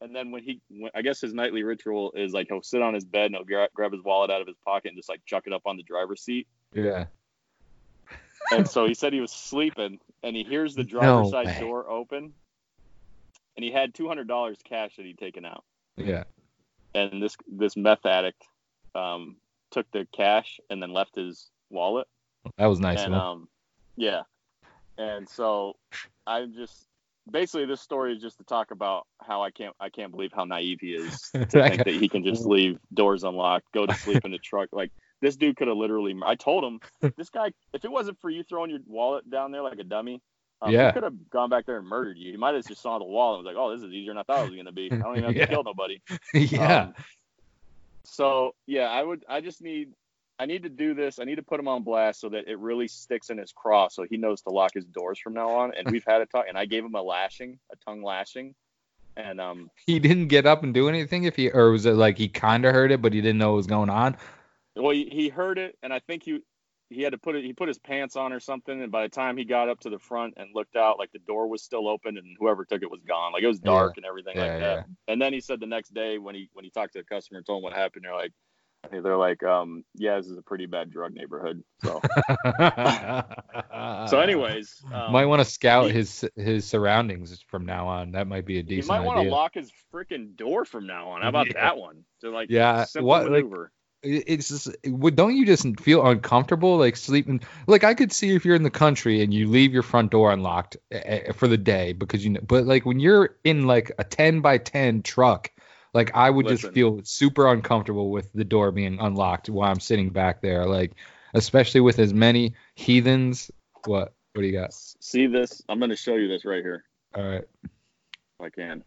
[0.00, 2.94] And then when he, when, I guess his nightly ritual is like he'll sit on
[2.94, 5.20] his bed and he'll gra- grab his wallet out of his pocket and just like
[5.26, 6.46] chuck it up on the driver's seat.
[6.72, 7.06] Yeah.
[8.52, 11.60] And so he said he was sleeping and he hears the driver's side way.
[11.60, 12.32] door open,
[13.56, 15.64] and he had two hundred dollars cash that he'd taken out.
[15.96, 16.24] Yeah.
[16.94, 18.42] And this this meth addict
[18.94, 19.36] um,
[19.70, 22.08] took the cash and then left his wallet.
[22.56, 23.48] That was nice and um
[23.96, 24.22] yeah
[24.96, 25.76] and so
[26.26, 26.86] i'm just
[27.30, 30.44] basically this story is just to talk about how i can't i can't believe how
[30.44, 34.24] naive he is to think that he can just leave doors unlocked go to sleep
[34.24, 34.90] in the truck like
[35.22, 36.80] this dude could have literally i told him
[37.16, 40.20] this guy if it wasn't for you throwing your wallet down there like a dummy
[40.62, 40.88] um, Yeah.
[40.88, 42.32] he could have gone back there and murdered you.
[42.32, 44.18] He might have just saw the wall and was like, "Oh, this is easier than
[44.18, 44.92] I thought it was going to be.
[44.92, 45.46] I don't even have Yeah.
[45.46, 46.02] to kill nobody."
[46.34, 46.80] yeah.
[46.82, 46.94] Um,
[48.04, 49.24] so yeah, I would.
[49.28, 49.92] I just need.
[50.40, 51.18] I need to do this.
[51.20, 53.88] I need to put him on blast so that it really sticks in his craw,
[53.88, 55.74] so he knows to lock his doors from now on.
[55.76, 58.54] And we've had a talk, and I gave him a lashing, a tongue lashing,
[59.16, 62.16] and um, he didn't get up and do anything if he or was it like
[62.16, 64.16] he kind of heard it but he didn't know what was going on?
[64.76, 66.40] well, he, he heard it, and I think he
[66.88, 69.08] he had to put it he put his pants on or something and by the
[69.08, 71.88] time he got up to the front and looked out like the door was still
[71.88, 74.58] open and whoever took it was gone like it was dark and everything Yeah, like
[74.58, 74.82] that yeah.
[75.06, 77.38] and then he said the next day when he when he talked to the customer
[77.38, 78.32] and told him what happened they're like
[78.90, 82.00] they're like um yeah this is a pretty bad drug neighborhood so
[84.08, 88.12] so anyways um, might want to scout he- his his surroundings from now on.
[88.12, 88.82] That might be a decent.
[88.82, 91.60] decent might want to lock his freaking door from now on how about Yeah.
[91.62, 93.70] that one to like Yeah, simple what, like, maneuver
[94.02, 94.70] It- it's just
[95.14, 98.70] don't you just feel uncomfortable like sleeping like i could see if you're in the
[98.70, 102.40] country and you leave your front door unlocked eh, for the day because you know
[102.42, 105.50] but like when you're in like a 10 by 10 truck
[105.94, 110.10] like i would just feel super uncomfortable with the door being unlocked while i'm sitting
[110.10, 110.66] back there.
[110.66, 110.92] Like
[111.34, 113.50] especially with as many heathens.
[113.86, 114.12] What?
[114.32, 114.72] What do you got?
[114.72, 115.62] See this?
[115.68, 116.84] I'm going to show you this right here.
[117.14, 117.44] All right.
[117.64, 117.70] If
[118.40, 118.84] i can.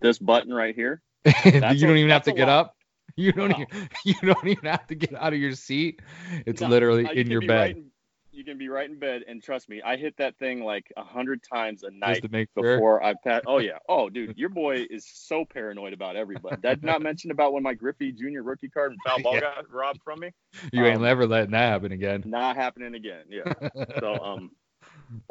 [0.00, 1.00] This button right here.
[1.44, 2.58] You don't even have to get lot.
[2.66, 2.76] up.
[3.16, 3.56] You don't No.
[3.60, 6.00] even you don't even have to get out of your seat.
[6.46, 7.60] It's No, literally you in your be bed.
[7.60, 7.90] right in-
[8.32, 11.04] you can be right in bed, and trust me, I hit that thing like a
[11.04, 13.44] hundred times a just night to make sure before I pat.
[13.46, 16.56] Oh yeah, oh dude, your boy is so paranoid about everybody.
[16.62, 19.40] Did not mention about when my Griffey Junior rookie card and foul ball Yeah.
[19.40, 20.30] got robbed from me.
[20.72, 23.24] you ain't um, never letting that happen again Not happening again.
[23.28, 23.52] Yeah.
[24.00, 24.50] So um,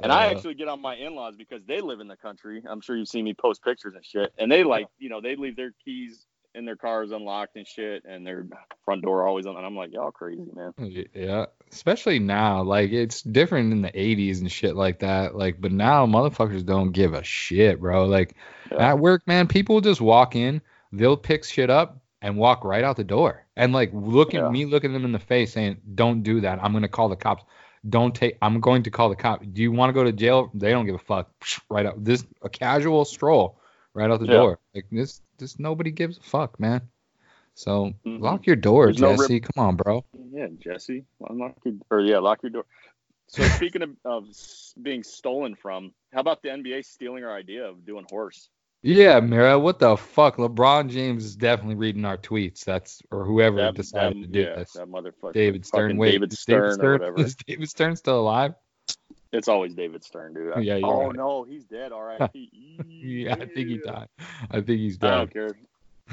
[0.04, 2.64] and I Uh, actually get on my in-laws because they live in the country.
[2.68, 5.36] I'm sure you've seen me post pictures and shit, and they like, you know, they
[5.36, 8.46] leave their keys in their cars unlocked and shit, and their
[8.86, 9.56] front door always on.
[9.56, 10.74] And I'm like, y'all crazy, man.
[11.14, 12.62] Yeah, especially now.
[12.64, 15.36] Like it's different in the '80s and shit like that.
[15.36, 18.06] Like, but now motherfuckers don't give a shit, bro.
[18.06, 18.36] Like
[18.72, 18.90] Yeah.
[18.92, 20.62] at work, man, people just walk in,
[20.92, 24.50] they'll pick shit up and walk right out the door, and like look at Yeah.
[24.50, 26.64] me, looking them in the face, saying, "Don't do that.
[26.64, 27.44] I'm gonna call the cops.
[27.90, 28.38] Don't take.
[28.44, 29.42] I'm going to call the cop.
[29.42, 30.52] Do you want to go to jail?
[30.54, 31.32] They don't give a fuck.
[31.68, 32.04] Right out.
[32.04, 33.58] This a casual stroll,
[33.96, 34.34] right out the Yeah.
[34.34, 34.60] door.
[34.76, 36.82] Like this, this nobody gives a fuck, man.
[37.54, 38.22] So Mhm.
[38.22, 39.40] lock your door, There's no rip- Jesse.
[39.42, 40.06] Come on, bro.
[40.32, 42.66] Yeah, Jesse, unlock your or yeah, lock your door.
[43.28, 44.28] So speaking of, of
[44.82, 48.50] being stolen from, how about the NBA stealing our idea of doing horse?
[48.84, 50.38] Yeah, Mira, what the fuck?
[50.38, 52.64] LeBron James is definitely reading our tweets.
[52.66, 54.72] That's or whoever That, decided that- to do yeah, this.
[54.74, 55.34] that motherfucker.
[55.34, 55.98] David Stern.
[55.98, 57.20] Wait, David Stern, David or Stern whatever.
[57.28, 58.56] is David Stern still alive?
[59.34, 60.64] It's always David Stern, dude.
[60.64, 61.16] Yeah, oh right.
[61.16, 61.92] no, he's dead.
[61.92, 62.30] All right.
[63.04, 64.08] Yeah, I think he died.
[64.50, 65.12] I think he's dead.
[65.14, 65.56] I don't care.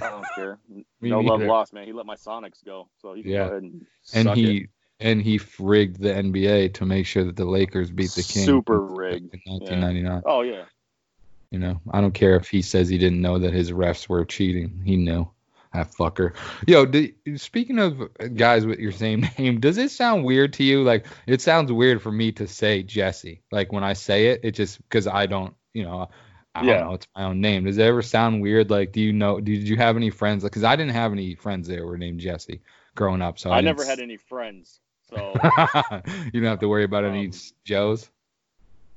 [0.00, 0.58] I don't care.
[1.00, 1.48] No love neither.
[1.50, 1.86] lost, man.
[1.86, 3.38] He let my Sonics go, so he can Yeah.
[3.38, 4.70] go ahead and, And he it.
[5.00, 8.44] and he rigged the NBA to make sure that the Lakers beat the Kings.
[8.46, 9.34] Super rigged.
[9.34, 10.22] In 1999.
[10.26, 10.64] Oh yeah.
[11.50, 14.24] You know, I don't care if he says he didn't know that his refs were
[14.24, 14.82] cheating.
[14.84, 15.28] He knew.
[15.74, 16.34] That fucker.
[16.66, 20.82] Yo, do, speaking of guys with your same name, does it sound weird to you?
[20.82, 23.42] Like, it sounds weird for me to say Jesse.
[23.52, 26.08] Like, when I say it, it just because I don't, you know,
[26.54, 26.78] I Yeah.
[26.78, 26.94] don't know.
[26.94, 27.64] It's my own name.
[27.64, 28.70] Does it ever sound weird?
[28.70, 30.42] Like, do you know, did you have any friends?
[30.42, 32.62] Because I didn't have any friends that were named Jesse
[32.94, 33.38] growing up.
[33.38, 35.40] So I didn't never had any friends, so
[36.32, 37.32] you don't have to worry about any Um,
[37.64, 38.10] Joes.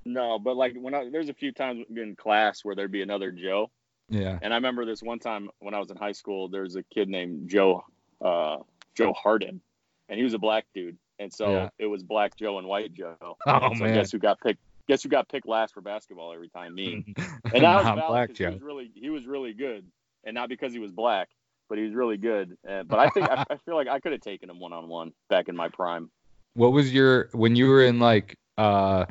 [0.06, 0.40] no.
[0.40, 3.70] But like when I there's a few times in class where there'd be another Joe,
[4.12, 4.38] Yeah.
[4.42, 6.50] and I remember this one time when I was in high school.
[6.50, 7.84] There's a kid named Joe,
[8.24, 8.58] uh,
[8.96, 9.62] Joe Harden,
[10.10, 11.70] and he was a black dude, and so Yeah.
[11.80, 13.16] it was Black Joe and White Joe.
[13.48, 13.94] Oh, And so man.
[13.96, 14.60] guess who got picked?
[14.88, 16.76] Guess who got picked last for basketball every time?
[16.76, 17.06] Me.
[17.54, 18.52] And that was valid Black 'cause he Joe.
[18.52, 19.86] was really he was really good,
[20.26, 21.30] and not because he was black,
[21.70, 22.58] but he was really good.
[22.68, 24.88] Uh, but I think I, I feel like I could have taken him one on
[24.90, 26.10] one back in my prime.
[26.54, 29.06] What was your when you were in like uh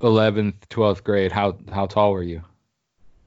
[0.00, 1.32] 11th, 12th grade?
[1.32, 2.42] How how tall were you?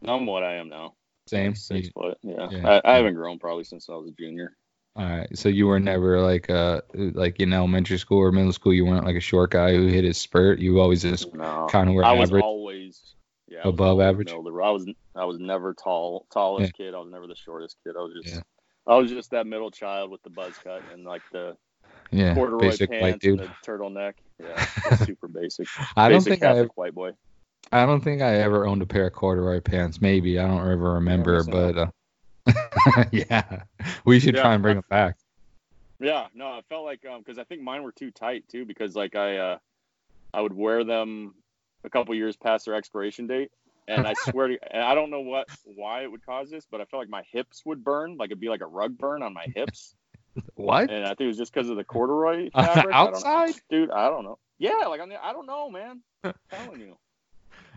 [0.06, 0.94] I'm what I am now.
[1.28, 1.56] Same.
[1.56, 2.18] Six You- foot.
[2.22, 2.50] Yeah.
[2.50, 2.80] Yeah.
[2.86, 4.56] I, I haven't grown probably since I was a junior.
[4.96, 5.28] all right.
[5.38, 8.74] So you were never like uh like in elementary school or middle school.
[8.74, 10.60] You weren't like a short guy who hit his spurt.
[10.60, 11.68] You always just No.
[11.70, 13.02] kind of were I was always
[13.50, 14.28] yeah, I Above always average?
[14.28, 14.64] middle.
[14.64, 16.94] I was I was never tall tallest kid.
[16.94, 17.96] I was never the shortest kid.
[17.98, 18.42] I was just Yeah.
[18.88, 21.58] I was just that middle child with the buzz cut and like the
[22.12, 23.40] yeah, corduroy basic pants white and dude.
[23.40, 24.14] the turtleneck.
[24.42, 24.66] Yeah,
[25.06, 25.68] super basic.
[25.98, 27.12] I don't basic think I Catholic ever, white boy.
[27.72, 30.02] I don't think I ever owned a pair of corduroy pants.
[30.02, 33.64] Maybe I don't ever remember, missing but uh, yeah,
[34.06, 35.18] we should Yeah, try and bring I- them back.
[36.00, 38.96] Yeah, no, I felt like um because I think mine were too tight too because
[38.96, 39.58] like I uh
[40.34, 41.34] I would wear them
[41.84, 43.50] a couple years past their expiration date
[43.88, 46.82] and I swear to and I don't know what why it would cause this but
[46.82, 49.34] I felt like my hips would burn like it'd be like a rug burn on
[49.34, 49.96] my hips
[50.56, 50.90] What?
[50.92, 52.96] and I think it was just because of the corduroy fabric.
[52.96, 53.06] I.
[53.08, 53.56] Outside?
[53.72, 53.90] dude.
[53.90, 54.38] I don't know.
[54.60, 56.02] Yeah, like I mean, I don't know, man.
[56.24, 56.96] I'm telling you,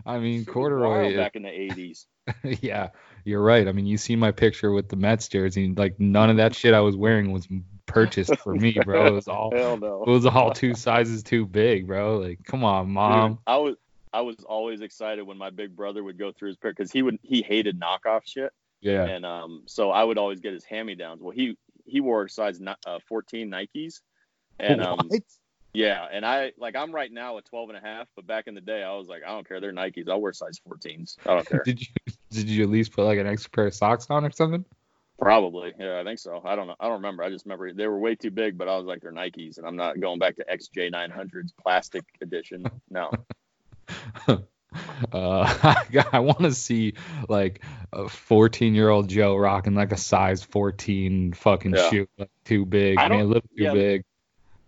[0.05, 1.15] I mean, corduroy.
[1.15, 2.05] back in the '80s.
[2.61, 2.89] yeah,
[3.25, 3.67] you're right.
[3.67, 5.73] I mean, you see my picture with the Mets jersey.
[5.75, 7.47] Like none of that shit I was wearing was
[7.85, 9.07] purchased for me, bro.
[9.07, 10.03] It was all Hell no.
[10.05, 12.17] it was all two sizes too big, bro.
[12.17, 13.39] Like, come on, Dude, mom.
[13.45, 13.75] I was
[14.13, 17.01] I was always excited when my big brother would go through his pair because he
[17.01, 18.51] would he hated knockoff shit.
[18.81, 19.05] Yeah.
[19.05, 21.21] and um, so I would always get his hand me downs.
[21.21, 24.01] Well, he he wore size uh, 14 Nikes,
[24.59, 25.21] and um, What?
[25.73, 28.55] Yeah, and I like I'm right now at 12 and a half, but back in
[28.55, 30.09] the day I was like, I don't care, they're Nikes.
[30.09, 31.17] I'll wear size 14s.
[31.25, 31.61] I don't care.
[31.65, 31.87] Did you
[32.29, 34.65] did you at least put like an extra pair of socks on or something?
[35.19, 35.71] Probably.
[35.79, 36.41] Yeah, I think so.
[36.43, 36.75] I don't know.
[36.79, 37.23] I don't remember.
[37.23, 39.67] I just remember they were way too big, but I was like, they're Nikes, and
[39.67, 42.65] I'm not going back to XJ900's plastic edition.
[42.89, 43.11] No.
[45.11, 45.73] Uh,
[46.13, 46.93] I want to see
[47.27, 51.89] like a 14 year old Joe rocking like a size 14 fucking Yeah.
[51.89, 52.97] shoe, like, too big.
[52.97, 53.73] I Man, it too yeah.
[53.73, 54.03] big.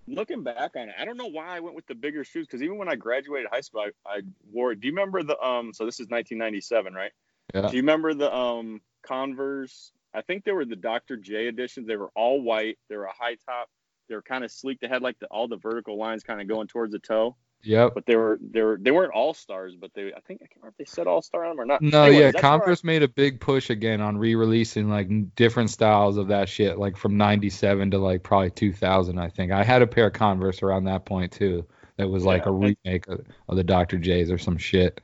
[0.07, 2.61] Looking back on it, I don't know why I went with the bigger shoes because
[2.61, 4.75] even when I graduated high school, I, I wore.
[4.75, 5.73] Do you remember the um?
[5.73, 7.11] So this is 1997, right?
[7.53, 7.69] Yeah.
[7.69, 9.91] Do you remember the um Converse?
[10.13, 11.17] I think they were the Dr.
[11.17, 11.87] J editions.
[11.87, 12.77] They were all white.
[12.89, 13.69] They were a high top.
[14.09, 14.79] They were kind of sleek.
[14.79, 17.35] They had like the all the vertical lines kind of going towards the toe.
[17.63, 17.93] Yep.
[17.95, 20.57] But they were they were they weren't all stars, but they I think I can't
[20.57, 21.81] remember if they said all star on them or not.
[21.81, 25.35] No, Anyways, yeah, that's where I- Converse made a big push again on re-releasing like
[25.35, 29.17] different styles of that shit, like from '97 to like probably 2000.
[29.17, 31.65] I think I had a pair of Converse around that point too.
[31.97, 33.97] That was like Yeah, a remake of, of the Dr.
[33.99, 34.99] J's or some shit.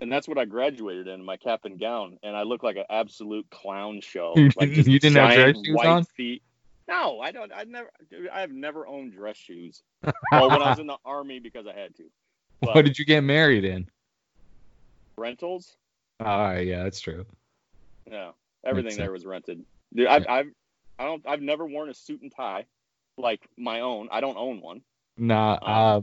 [0.00, 2.84] and that's what I graduated in, my cap and gown, and I looked like an
[2.90, 4.32] absolute clown show.
[4.36, 6.04] You like didn't- you didn't have dress shoes on?
[6.04, 6.42] feet.
[6.86, 7.50] No, I don't.
[7.54, 7.90] I never.
[8.10, 9.82] Dude, I have never owned dress shoes.
[10.32, 12.04] well, when I was in the army because I had to.
[12.60, 13.88] But What did you get married in?
[15.16, 15.76] rentals?
[16.20, 17.26] All right, yeah, that's true.
[18.10, 18.32] Yeah,
[18.64, 19.64] everything there was rented.
[19.94, 20.50] Dude, I've, I've,
[20.98, 22.66] I don't, I've never worn a suit and tie,
[23.16, 24.08] like my own.
[24.12, 24.82] I don't own one.
[25.16, 26.00] Nah, uh,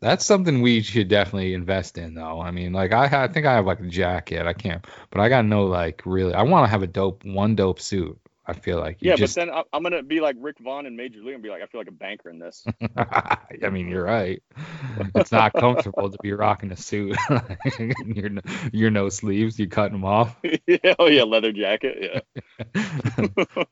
[0.00, 2.40] that's something we should definitely invest in, though.
[2.40, 4.46] I mean, like I, I think I have like a jacket.
[4.46, 6.34] I can't, but I got no like really.
[6.34, 8.18] I want to have a dope, one dope suit.
[8.52, 9.34] I feel like you Yeah, just.
[9.34, 11.66] but then I'm gonna be like Rick Vaughn in Major League and be like, I
[11.66, 12.64] feel like a banker in this.
[12.96, 14.42] I mean, you're right.
[15.14, 17.16] It's not comfortable to be rocking a suit.
[18.04, 18.40] you're no,
[18.72, 19.58] you're no sleeves.
[19.58, 20.36] You cutting them off.
[20.98, 22.22] oh yeah, leather jacket.
[22.74, 23.64] Yeah.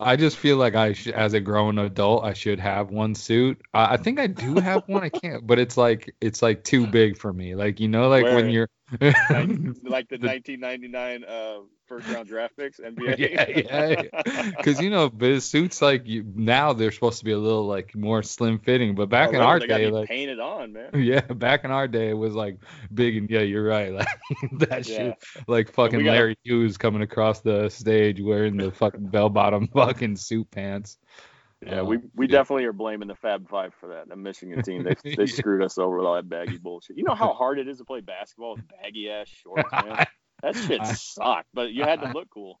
[0.00, 3.60] I just feel like I, sh- as a grown adult, I should have one suit.
[3.72, 5.04] I I think I do have one.
[5.04, 7.54] I can't, but it's like it's like too big for me.
[7.54, 8.36] Like you know, like Where?
[8.36, 8.68] when you're.
[9.00, 13.18] Like the The- 1999 uh, first round draft picks NBA.
[13.18, 14.50] yeah, yeah.
[14.56, 17.94] Because you know, but suits like you, now they're supposed to be a little like
[17.94, 20.90] more slim fitting, but back Oh, in our day, like painted on, man.
[20.94, 22.58] yeah, back in our day it was like
[22.92, 24.08] big and yeah, you're right, like
[24.52, 24.96] that Yeah.
[24.96, 25.14] shit,
[25.48, 30.50] like fucking Larry Hughes coming across the stage wearing the fucking bell bottom fucking suit
[30.50, 30.98] pants.
[31.64, 32.32] Yeah, Uh, we we yeah.
[32.38, 34.08] definitely are blaming the Fab Five for that.
[34.08, 35.14] The Michigan team, they Yeah.
[35.16, 36.96] they screwed us over with all that baggy bullshit.
[36.96, 40.06] You know how hard it is to play basketball with baggy ass shorts, man.
[40.42, 42.58] That shit sucked, but you had to look cool.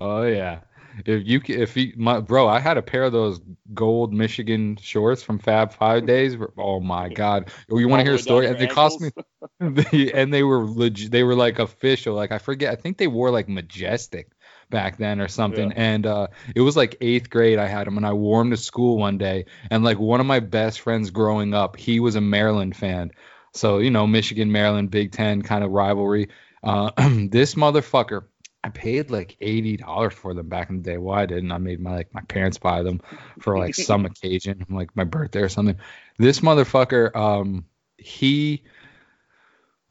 [0.00, 0.60] Oh yeah.
[1.06, 3.40] If you if you my bro, I had a pair of those
[3.72, 6.36] gold Michigan shorts from Fab Five days.
[6.58, 7.50] Oh my god!
[7.70, 8.46] You want to hear a story?
[8.46, 11.10] And they cost me, and they were legit.
[11.10, 12.14] They were like official.
[12.14, 12.70] Like I forget.
[12.72, 14.28] I think they wore like Majestic
[14.72, 15.70] back then or something.
[15.70, 15.76] Yeah.
[15.76, 17.60] And uh, it was like eighth grade.
[17.60, 19.44] I had them, and I wore them to school one day.
[19.70, 23.12] And like one of my best friends growing up, he was a Maryland fan.
[23.54, 26.30] So you know, Michigan, Maryland, Big Ten kind of rivalry.
[26.64, 26.90] Uh,
[27.30, 28.24] this motherfucker.
[28.64, 30.96] I paid like eighty dollars for them back in the day.
[30.96, 33.00] Why didn't I made my like my parents buy them
[33.40, 35.78] for like some occasion, like my birthday or something.
[36.16, 37.64] This motherfucker, um,
[37.98, 38.62] he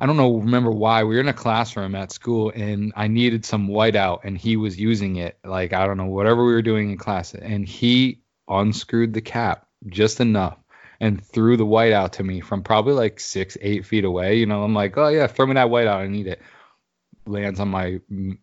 [0.01, 1.03] I don't know remember why.
[1.03, 4.79] We were in a classroom at school and I needed some whiteout and he was
[4.79, 9.13] using it like I don't know whatever we were doing in class and he unscrewed
[9.13, 10.57] the cap just enough
[10.99, 14.63] and threw the whiteout to me from probably like six eight feet away you know?
[14.63, 16.41] I'm like oh yeah throw me that whiteout I need it.
[17.27, 17.99] Lands on my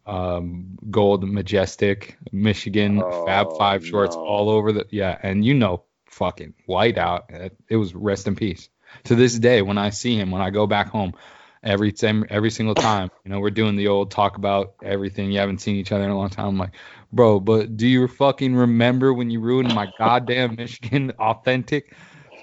[0.07, 4.23] um, gold majestic Michigan Fab Five shorts no.
[4.23, 8.69] all over the yeah and you know fucking whiteout it, it was rest in peace.
[9.05, 11.15] To this day when I see him when I go back home
[11.69, 13.11] every time every single time.
[13.25, 15.31] You know we're doing the old talk about everything.
[15.31, 16.47] You haven't seen each other in a long time.
[16.47, 16.73] I'm like
[17.13, 21.95] bro but do you fucking remember when you ruined my goddamn Michigan authentic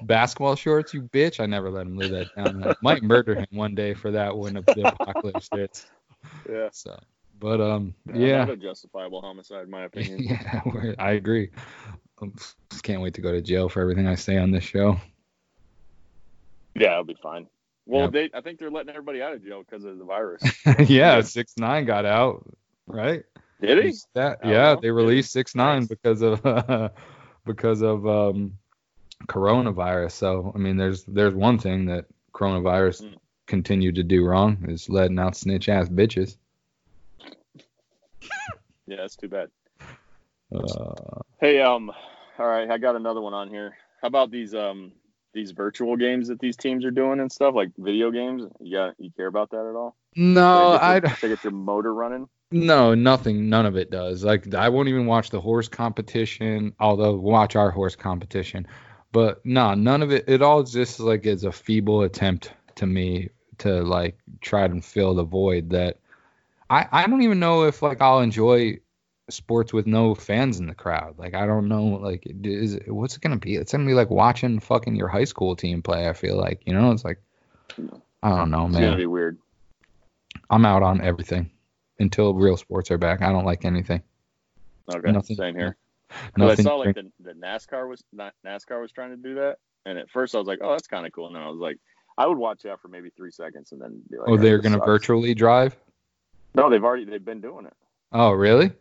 [0.04, 1.40] basketball shorts you bitch?
[1.40, 2.64] I never let him live that down.
[2.64, 5.88] I might murder him one day for that when the apocalypse hits
[6.50, 6.98] Yeah, so
[7.40, 8.46] but um yeah, yeah.
[8.46, 10.20] not a justifiable homicide, in my opinion.
[10.24, 11.50] yeah I agree.
[12.22, 12.28] I
[12.70, 14.98] just can't wait to go to jail for everything I say on this show.
[16.76, 17.48] Yeah, it'll be fine.
[17.86, 18.12] Well, Yep.
[18.12, 20.42] they I think they're letting everybody out of jail because of the virus.
[20.90, 22.46] yeah, six nine got out,
[22.88, 23.24] right?
[23.62, 23.94] Did he?
[24.14, 24.80] That, yeah, know.
[24.82, 26.42] they released six nine because of
[27.46, 28.58] because of um,
[29.28, 30.12] coronavirus.
[30.14, 33.18] So I mean, there's there's one thing that coronavirus Mm.
[33.48, 36.38] continued to do wrong is letting out snitch ass bitches.
[38.88, 39.50] Yeah, that's too bad.
[40.54, 41.92] Uh, Hey, um,
[42.38, 43.76] all right, I got another one on here.
[44.02, 44.92] How about these um
[45.36, 48.44] these virtual games that these teams are doing and stuff, like video games?
[48.60, 49.96] You got you care about that at all?
[50.16, 52.28] no, I get, your, to get your motor running.
[52.50, 53.50] no nothing.
[53.50, 54.24] None of it does.
[54.24, 56.74] Like I won't even watch the horse competition.
[56.80, 58.66] Although watch our horse competition.
[59.12, 60.26] But no, none of it.
[60.28, 63.30] It all just like is a feeble attempt to me
[63.60, 66.00] to like try and fill the void that
[66.70, 68.80] I I don't even know if like I'll enjoy
[69.30, 71.16] sports with no fans in the crowd.
[71.18, 73.56] Like I don't know like is what's it gonna be?
[73.56, 76.08] It's gonna be like watching fucking your high school team play.
[76.08, 77.20] I feel like you know it's like
[78.24, 78.76] I don't know, man.
[78.76, 79.38] It's gonna be weird.
[80.50, 81.50] I'm out on everything
[82.00, 83.22] until real sports are back.
[83.22, 84.02] I don't like anything.
[84.94, 85.78] Okay, Nothing- same here.
[86.38, 88.04] 'Cause I saw like the, the NASCAR was
[88.46, 89.58] NASCAR was trying to do that,
[89.88, 91.58] and at first I was like, oh, that's kind of cool, and then I was
[91.60, 91.78] like,
[92.18, 94.76] I would watch that for maybe three seconds, and then be like, oh, they're gonna
[94.78, 95.76] sucks." virtually drive.
[96.54, 97.74] No, they've already they've been doing it.
[98.12, 98.72] Oh, really?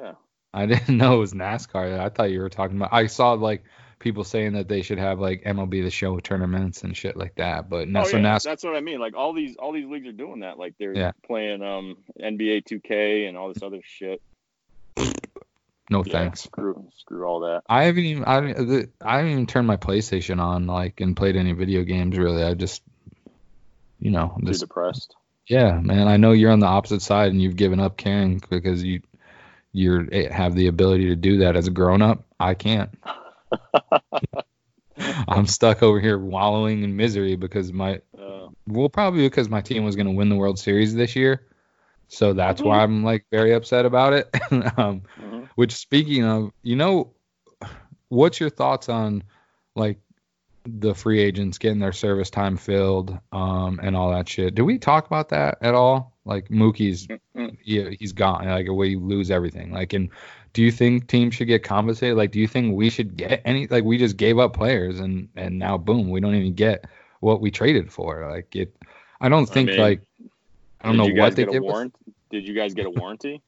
[0.00, 0.12] Yeah.
[0.52, 1.98] I didn't know it was NASCAR.
[1.98, 2.92] I thought you were talking about.
[2.92, 3.64] I saw like
[3.98, 7.68] people saying that they should have like MLB the Show tournaments and shit like that.
[7.70, 8.42] But no, oh, so yeah, NASCAR.
[8.44, 9.00] that's what I mean.
[9.00, 10.58] Like all these all these leagues are doing that.
[10.58, 11.12] Like they're Yeah.
[11.26, 14.20] playing um NBA 2K and all this other shit.
[15.90, 16.42] No Yeah, thanks.
[16.44, 17.62] Screw screw all that.
[17.68, 18.24] I haven't even.
[18.24, 21.82] I haven't, the- I haven't even turned my PlayStation on like and played any video
[21.82, 22.42] games really.
[22.42, 22.82] I just,
[24.00, 25.14] you know, Too just depressed.
[25.46, 26.08] yeah, man.
[26.08, 29.02] I know you're on the opposite side and you've given up caring because you
[29.74, 32.24] you're eh, have the ability to do that as a grown up.
[32.40, 32.90] I can't.
[35.28, 39.84] I'm stuck over here wallowing in misery because my Uh, well probably because my team
[39.84, 41.46] was going to win the World Series this year.
[42.06, 44.28] So that's why I'm like very upset about it.
[44.78, 45.48] um, mhm.
[45.56, 47.12] which speaking of, you know,
[48.08, 49.24] what's your thoughts on
[49.74, 49.98] like
[50.66, 54.54] the free agents getting their service time filled um, and all that shit?
[54.54, 56.12] Do we talk about that at all?
[56.24, 57.06] Like Mookie's,
[57.64, 58.46] yeah, he's gone.
[58.46, 59.72] Like we lose everything.
[59.72, 60.08] Like, and
[60.54, 62.16] do you think teams should get compensated?
[62.16, 63.66] Like, do you think we should get any?
[63.66, 66.86] Like, we just gave up players and and now boom, we don't even get
[67.20, 68.28] what we traded for.
[68.30, 68.74] Like it,
[69.20, 70.00] I don't think mean, like
[70.80, 71.88] I don't know what they give us.
[72.30, 73.42] Did you guys get a warranty?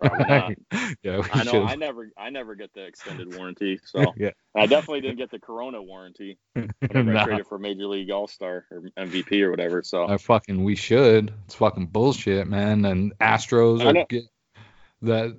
[1.02, 4.30] Yeah, I know should've- I never I never get the extended warranty, so yeah.
[4.54, 7.20] I definitely didn't get the Corona warranty whenever Nah.
[7.22, 9.82] I traded for Major League All Star or MVP or whatever.
[9.82, 11.32] So I fucking we should.
[11.44, 12.84] It's fucking bullshit, man.
[12.84, 14.24] And Astros are get
[15.02, 15.30] that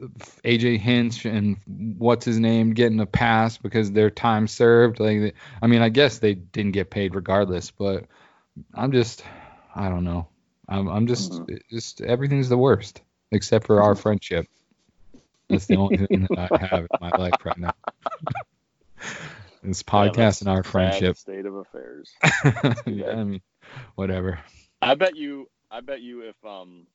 [0.43, 1.57] AJ Hinch and
[1.97, 4.99] what's his name getting a pass because their time served.
[4.99, 8.05] Like, I mean, I guess they didn't get paid regardless, but
[8.73, 9.23] I'm just,
[9.75, 10.27] I don't know.
[10.67, 11.59] I'm, I'm just, Mhm.
[11.69, 13.01] just everything's the worst
[13.31, 14.47] except for our friendship.
[15.49, 17.73] That's the only thing that I have in my life right now.
[19.63, 21.17] this yeah, podcast that's and our friendship.
[21.17, 22.11] state of affairs.
[22.85, 23.41] yeah, I mean,
[23.95, 24.39] whatever.
[24.81, 26.87] I bet you I bet you if um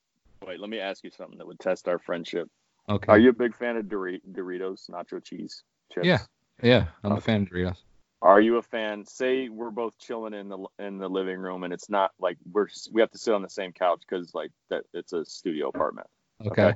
[0.45, 2.49] wait let me ask you something that would test our friendship.
[2.89, 3.11] Okay.
[3.11, 5.63] Are you a big fan of Dori- Doritos nacho cheese
[5.93, 6.05] chips?
[6.05, 6.19] Yeah.
[6.63, 7.77] Yeah, I'm a fan of Doritos.
[8.21, 9.05] Are you a fan?
[9.05, 12.67] Say we're both chilling in the in the living room, and it's not like we're
[12.91, 16.07] we have to sit on the same couch because like that it's a studio apartment.
[16.45, 16.75] Okay.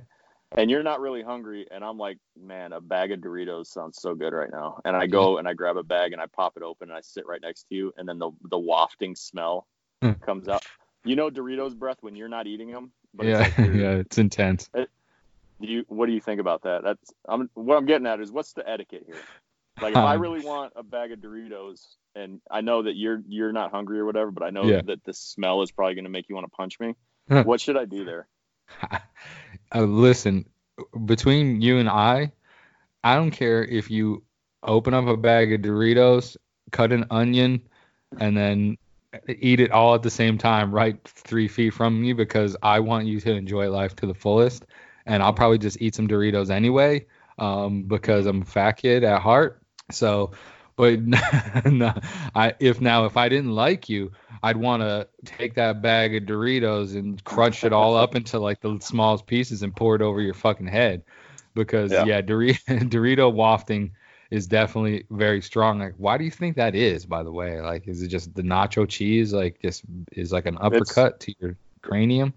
[0.58, 4.16] And you're not really hungry, and I'm like, man, a bag of Doritos sounds so
[4.16, 4.82] good right now.
[4.84, 7.02] And I go and I grab a bag and I pop it open and I
[7.02, 9.66] sit right next to you, and then the the wafting smell
[10.02, 10.12] Hmm.
[10.26, 10.64] comes out.
[11.06, 14.18] You know Doritos breath when you're not eating them, but yeah, it's like yeah, it's
[14.18, 14.70] intense.
[15.62, 16.84] Do you what do you think about that?
[16.84, 19.24] That's I'm what I'm getting at is what's the etiquette here?
[19.80, 21.80] Like if I Um, really want a bag of Doritos
[22.16, 24.82] and I know that you're you're not hungry or whatever, but I know Yeah.
[24.82, 26.96] that the smell is probably going to make you want to punch me.
[27.46, 28.28] What should I do there?
[29.74, 30.46] Uh, listen,
[31.06, 32.32] between you and I,
[33.04, 34.24] I don't care if you
[34.64, 36.38] open up a bag of Doritos,
[36.72, 37.62] cut an onion,
[38.20, 38.78] and then
[39.28, 43.08] eat it all at the same time, right three feet from you, because I want
[43.08, 44.66] you to enjoy life to the fullest.
[45.06, 47.06] And I'll probably just eat some Doritos anyway,
[47.40, 49.62] um, because I'm a fat kid at heart.
[49.90, 50.32] So,
[50.76, 51.00] but
[51.66, 51.94] no,
[52.36, 54.12] I if now if I didn't like you,
[54.44, 58.62] I'd want to take that bag of Doritos and crunch it all up into like
[58.62, 61.04] the smallest pieces and pour it over your fucking head.
[61.54, 62.06] Because Yeah.
[62.06, 63.92] yeah, Dor- Dorito wafting
[64.32, 65.80] is definitely very strong.
[65.80, 67.06] Like, why do you think that is?
[67.06, 69.34] By the way, like, is it just the nacho cheese?
[69.34, 72.34] Like, just is like an uppercut to your cranium?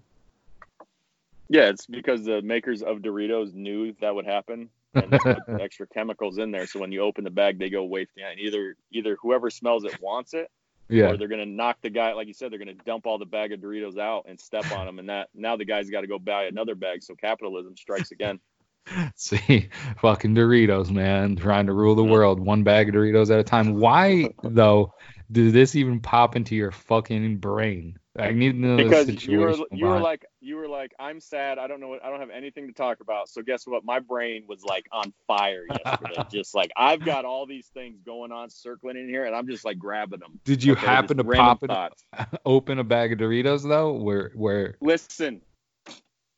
[1.49, 6.37] Yeah, it's because the makers of Doritos knew that would happen and put extra chemicals
[6.37, 6.67] in there.
[6.67, 8.23] So when you open the bag, they go wafting.
[8.23, 10.49] And either either whoever smells it wants it,
[10.89, 13.25] Yeah, or they're gonna knock the guy, like you said, they're gonna dump all the
[13.25, 16.07] bag of Doritos out and step on them, and that now the guy's got to
[16.07, 17.03] go buy another bag.
[17.03, 18.39] So capitalism strikes again.
[19.15, 22.11] See, fucking Doritos, man, trying to rule the mm-hmm.
[22.11, 23.79] world one bag of Doritos at a time.
[23.79, 24.93] Why though?
[25.31, 27.97] Did this even pop into your fucking brain?
[28.17, 31.19] I need to know the because you were you were like you were like I'm
[31.19, 31.57] sad.
[31.59, 31.89] I don't know.
[31.89, 33.29] what I don't have anything to talk about.
[33.29, 33.83] So guess what?
[33.85, 36.23] My brain was like on fire yesterday.
[36.31, 39.65] just like I've got all these things going on, circling in here, and I'm just
[39.65, 40.39] like grabbing them.
[40.45, 41.71] Did you Okay, happen to pop it,
[42.45, 43.93] open a bag of Doritos though?
[43.93, 44.77] Where where?
[44.81, 45.41] Listen,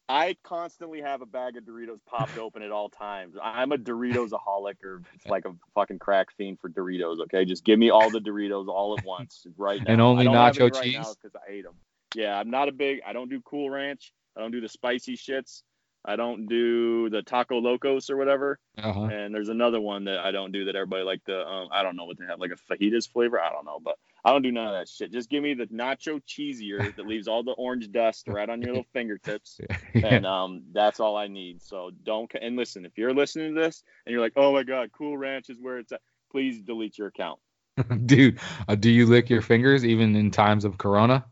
[0.09, 3.35] I constantly have a bag of Doritos popped open at all times.
[3.41, 7.19] I'm a Doritos aholic or it's like a fucking crack fiend for Doritos.
[7.23, 9.91] Okay, just give me all the Doritos all at once right now.
[9.91, 11.15] And only I don't have nacho right cheese?
[11.21, 11.75] because I ate them.
[12.15, 13.01] Yeah, I'm not a big.
[13.05, 14.13] I don't do Cool Ranch.
[14.37, 15.63] I don't do the spicy shits.
[16.05, 18.59] I don't do the Taco Locos or whatever.
[18.77, 19.03] Uh-huh.
[19.03, 21.95] And there's another one that I don't do that everybody like the um, I don't
[21.95, 23.39] know what they have like a fajitas flavor.
[23.39, 25.11] I don't know, but I don't do none of that shit.
[25.11, 28.71] Just give me the nacho cheesier that leaves all the orange dust right on your
[28.71, 29.59] little fingertips,
[29.93, 31.61] and um, that's all I need.
[31.61, 32.85] So don't and listen.
[32.85, 35.77] If you're listening to this and you're like, oh my god, Cool Ranch is where
[35.79, 37.39] it's at, please delete your account.
[38.05, 41.25] Dude, uh, do you lick your fingers even in times of Corona?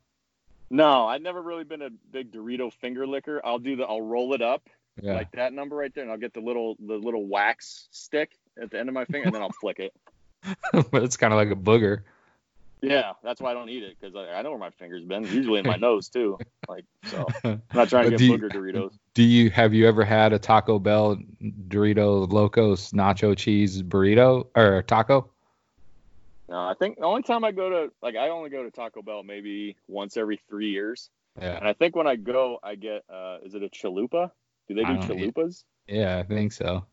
[0.70, 3.42] No, I've never really been a big Dorito finger licker.
[3.44, 4.68] I'll do the I'll roll it up
[5.02, 5.14] Yeah.
[5.14, 8.72] like that number right there, and I'll get the little the little wax stick at
[8.72, 9.94] the end of my finger, and then I'll flick it.
[10.92, 12.02] but it's kind of like a booger.
[12.82, 15.24] Yeah, that's why I don't eat it because I, I know where my fingers been.
[15.24, 16.38] Usually in my nose too.
[16.68, 18.98] Like so, I'm not trying to But get do you- booger Doritos.
[19.14, 21.18] Do you have you ever had a Taco Bell
[21.68, 25.30] Dorito Locos nacho cheese burrito or taco?
[26.48, 29.02] No, I think the only time I go to like I only go to Taco
[29.02, 31.58] Bell maybe once every three years, Yeah.
[31.58, 34.32] and I think when I go I get uh is it a chalupa?
[34.68, 35.64] Do they do don't eat- chalupas?
[35.88, 36.86] Yeah, I think so.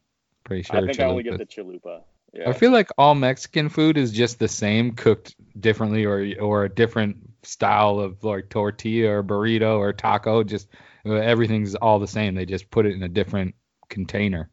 [0.45, 0.77] Pretty sure.
[0.77, 2.03] I think I only get the chalupa.
[2.33, 2.49] Yeah.
[2.49, 6.69] I feel like all Mexican food is just the same, cooked differently, or or a
[6.75, 10.43] different style of like tortilla or burrito or taco.
[10.43, 10.69] Just
[11.05, 12.35] uh, everything's all the same.
[12.35, 13.55] They just put it in a different
[13.91, 14.49] container.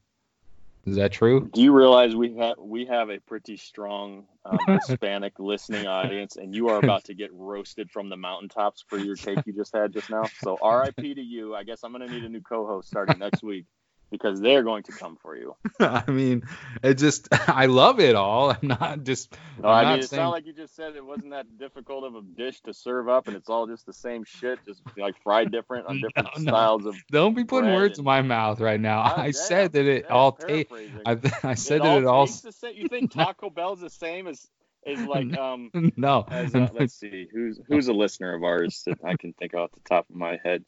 [0.86, 1.50] Is that true?
[1.54, 6.56] Do you realize we have we have a pretty strong um, Hispanic listening audience, and
[6.56, 9.94] you are about to get roasted from the mountaintops for your take you just had
[9.94, 10.24] just now?
[10.42, 11.16] So R.I.P.
[11.16, 11.56] to you.
[11.56, 13.66] I guess I'm gonna need a new co-host starting next week
[14.12, 15.56] because they're going to come for you.
[15.80, 16.44] I mean,
[16.84, 18.52] it just I love it all.
[18.52, 19.36] I'm not just.
[19.62, 21.58] No, I'm I not mean it saying- sounded like you just said it wasn't that
[21.58, 24.82] difficult of a dish to serve up, and it's all just the same shit, just
[24.98, 26.52] like fried different on different No, no.
[26.52, 26.96] styles of.
[27.12, 29.04] Don't be putting words in my mouth right now.
[29.04, 30.74] God I said that it yeah, all tastes.
[31.06, 32.26] I, I said it that it all.
[32.26, 32.76] tastes the same.
[32.76, 34.48] You think Taco Bell's the same as
[34.86, 36.26] is like um no.
[36.32, 39.72] as uh, let's see who's who's a listener of ours that I can think off
[39.74, 40.64] the top of my head.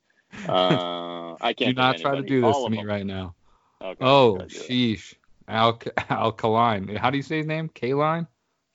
[0.47, 1.75] Uh, I can't.
[1.75, 2.87] Do not try to do this All to me them.
[2.87, 3.35] right now.
[3.81, 4.69] Okay, Oh, gotta do it.
[4.69, 5.13] sheesh.
[5.47, 6.87] Al- alkaline.
[6.95, 7.69] How do you say his name?
[7.69, 8.27] Kaline?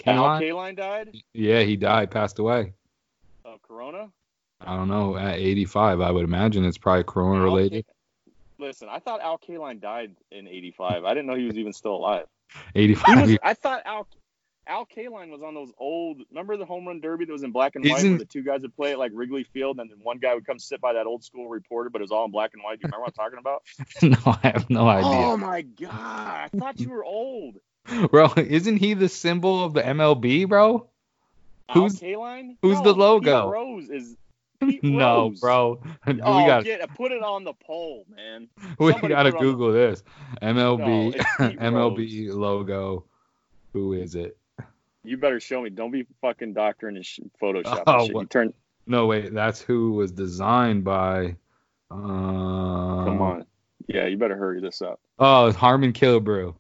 [0.07, 0.41] Al Kaline?
[0.43, 2.75] Kaline died Yeah, he died, passed away.
[3.45, 4.11] of Corona.
[4.61, 5.17] I don't know.
[5.17, 7.85] At 85, I would imagine it's probably Corona related.
[8.59, 11.05] Listen, I thought Al Kaline died in '85.
[11.05, 12.25] I didn't know he was even still alive.
[12.75, 13.29] 85.
[13.29, 14.07] was, I thought Al
[14.69, 16.23] Al Kaline was on those old.
[16.31, 18.43] Remember the home run derby that was in black and white, Isn't- where the two
[18.43, 20.95] guys would play at like Wrigley Field, and then one guy would come sit by
[20.95, 22.81] that old school reporter, but it was all in black and white.
[22.81, 23.63] Do you remember what I'm talking about?
[24.27, 25.11] no, I have no idea.
[25.11, 25.91] Oh my god!
[25.91, 27.57] I thought you were old.
[28.11, 30.89] Bro, isn't he the symbol of the MLB, bro?
[31.73, 32.57] Who's- Al Kaline?
[32.63, 33.45] who's No, the logo?
[33.45, 34.17] Pete Rose is.
[34.61, 35.41] Pete No, Rose.
[35.41, 35.81] bro.
[36.07, 38.49] we Oh, got get put it on the poll, man.
[38.79, 40.03] we somebody got to put it on the- Google this.
[40.43, 43.05] MLB No, MLB logo.
[43.75, 44.37] Who is it?
[45.07, 45.71] You better show me.
[45.71, 47.85] Don't be fucking doctoring and sh- Photoshop.
[47.87, 48.31] Oh, shit.
[48.31, 48.53] Turn.
[48.87, 51.37] No, wait, that's who was designed by
[51.91, 53.47] uh Come on.
[53.89, 55.01] Yeah, you better hurry this up.
[55.19, 56.55] Oh, Harmon Killebrew.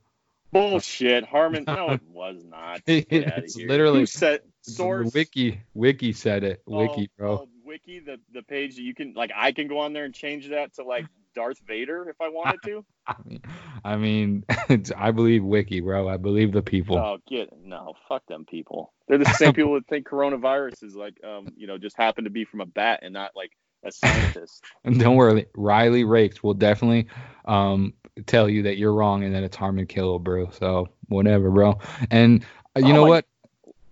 [0.52, 1.64] Bullshit, Harmon.
[1.66, 2.80] No, it was not.
[2.86, 5.12] It's literally- Who said source.
[5.12, 6.62] Wiki Wiki said it.
[6.68, 7.32] Oh, Wiki, bro.
[7.42, 9.30] oh, Wiki, the the page that you can like.
[9.34, 12.60] I can go on there and change that to like Darth Vader if I wanted
[12.64, 12.84] to.
[13.06, 13.42] I mean,
[13.84, 16.08] I mean, it's- I believe Wiki, bro.
[16.08, 16.98] I believe the people.
[16.98, 18.92] Oh, get no, fuck them people.
[19.06, 22.30] They're the same people that think coronavirus is like, um, you know, just happened to
[22.30, 23.52] be from a bat and not like
[23.84, 24.64] a scientist.
[24.84, 27.06] And don't worry, Riley Rakes will definitely
[27.44, 27.94] um
[28.26, 29.86] tell you that you're wrong and that it's Harmon
[30.18, 30.50] bro.
[30.50, 31.78] So whatever, bro.
[32.10, 32.44] And
[32.76, 33.26] uh, you Oh know what?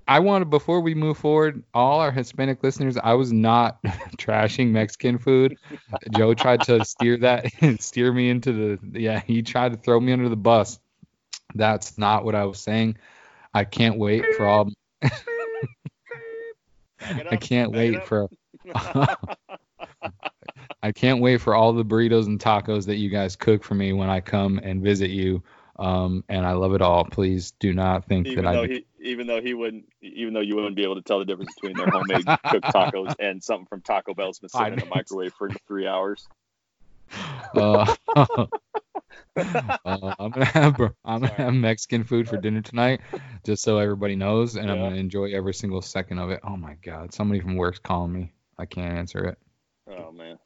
[0.07, 3.83] I want to before we move forward, all our Hispanic listeners, I was not
[4.19, 5.57] trashing Mexican food.
[6.11, 7.47] Joe tried to steer that
[7.81, 10.79] steer me into the yeah, he tried to throw me under the bus.
[11.55, 12.99] That's not what I was saying.
[13.55, 14.71] I can't wait for all
[17.01, 18.29] I can't wait for
[20.83, 23.93] I can't wait for all the burritos and tacos that you guys cook for me
[23.95, 25.43] when I come and visit you.
[25.77, 27.05] Um, and I love it all.
[27.05, 28.67] Please do not think even that I.
[28.67, 31.53] he, even though he wouldn't, even though you wouldn't be able to tell the difference
[31.55, 35.33] between their homemade cooked tacos and something from Taco Bell's been sitting in the microwave
[35.35, 36.27] for three hours.
[37.55, 38.47] Uh, uh,
[40.19, 43.01] I'm gonna have I'm gonna have Mexican food for dinner tonight,
[43.45, 46.41] just so everybody knows, and I'm gonna enjoy every single second of it.
[46.43, 47.15] Oh my God!
[47.15, 48.33] Somebody from work's calling me.
[48.59, 49.39] I can't answer it.
[49.87, 50.39] Oh man,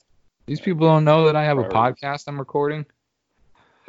[0.46, 2.84] These people don't know that I have a podcast I'm recording.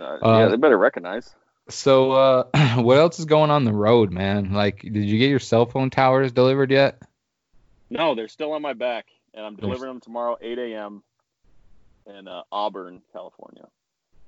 [0.02, 1.34] Uh, Uh, yeah, they better recognize.
[1.70, 2.43] So, uh,
[2.82, 4.54] what else is going on the road, man?
[4.54, 7.02] Like, did you get your cell phone towers delivered yet?
[7.89, 11.04] No, they're still on my back, and I'm They're- delivering them tomorrow, 8 a.m.
[12.08, 13.68] in uh, Auburn, California.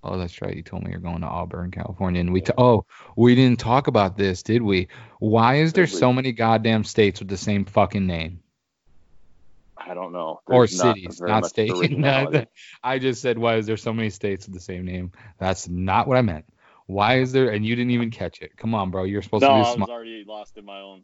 [0.03, 0.55] Oh, that's right.
[0.55, 2.41] You told me you're going to Auburn, California, and we.
[2.41, 4.87] T- oh, we didn't talk about this, did we?
[5.19, 8.39] Why is there so many goddamn states with the same fucking name
[9.87, 10.41] I don't know.
[10.47, 11.79] or There's not cities, very not states?
[12.83, 15.11] I just said why is there so many states with the same name?
[15.37, 16.45] That's not what I meant.
[16.87, 17.49] Why is there?
[17.49, 18.57] And you didn't even catch it.
[18.57, 19.03] Come on, bro.
[19.03, 19.59] You're supposed no, to be.
[19.59, 19.89] No, I was smart.
[19.89, 21.03] already lost in my own.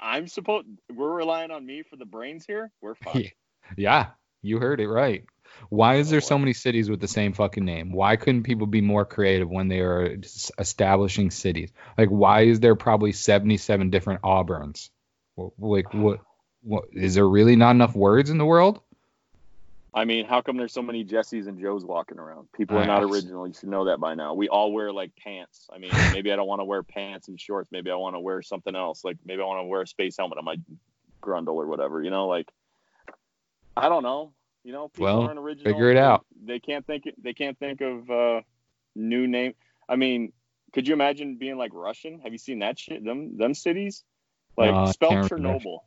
[0.00, 0.66] I'm supposed.
[0.94, 2.70] We're relying on me for the brains here.
[2.80, 3.22] We're fine.
[3.22, 3.30] Yeah.
[3.76, 4.06] Yeah,
[4.42, 5.24] you heard it right.
[5.70, 7.92] Why is Oh, there so many cities with the same fucking name?
[7.92, 10.16] Why couldn't people be more creative when they are
[10.58, 11.72] establishing cities?
[11.96, 14.90] Like, why is there probably 77 different Auburns?
[15.58, 16.20] Like, what?
[16.68, 18.82] What is there really not enough words in the world?
[19.94, 22.48] I mean, how come there's so many Jessies and Joes walking around?
[22.52, 23.48] People are not original.
[23.48, 24.34] You should know that by now.
[24.34, 25.66] We all wear like pants.
[25.74, 27.70] I mean, maybe I don't want to wear pants and shorts.
[27.72, 29.02] Maybe I want to wear something else.
[29.02, 30.56] Like maybe I want to wear a space helmet on my
[31.22, 32.02] grundle or whatever.
[32.02, 32.52] You know, like
[33.74, 34.34] I don't know.
[34.62, 35.72] You know, people Well, aren't original.
[35.72, 36.26] figure it out.
[36.44, 37.04] They can't think.
[37.22, 38.42] They can't think of uh,
[38.94, 39.54] new name.
[39.88, 40.34] I mean,
[40.74, 42.20] could you imagine being like Russian?
[42.20, 43.02] Have you seen that shit?
[43.02, 44.04] Them them cities,
[44.58, 45.12] like I spell.
[45.12, 45.78] Chernobyl.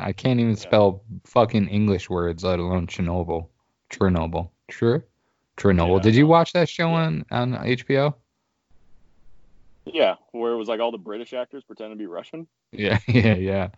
[0.00, 3.48] I can't even spell fucking English words, let alone Chernobyl.
[3.90, 4.50] Chernobyl.
[4.70, 5.04] Sure.
[5.56, 5.96] Chernobyl.
[5.96, 8.14] Yeah, Did you watch that show on, on HBO?
[9.86, 12.46] Yeah, where it was like all the British actors pretending to be Russian.
[12.72, 13.68] Yeah, yeah, yeah.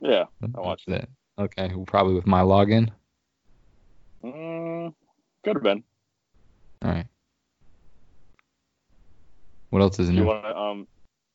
[0.00, 1.08] Yeah, I watched that.
[1.36, 2.90] Okay, well, probably with my login.
[4.22, 4.94] Mm,
[5.42, 5.82] could have been.
[6.82, 7.06] All right.
[9.70, 10.24] What else is new?
[10.24, 10.56] want to?
[10.56, 10.86] Um,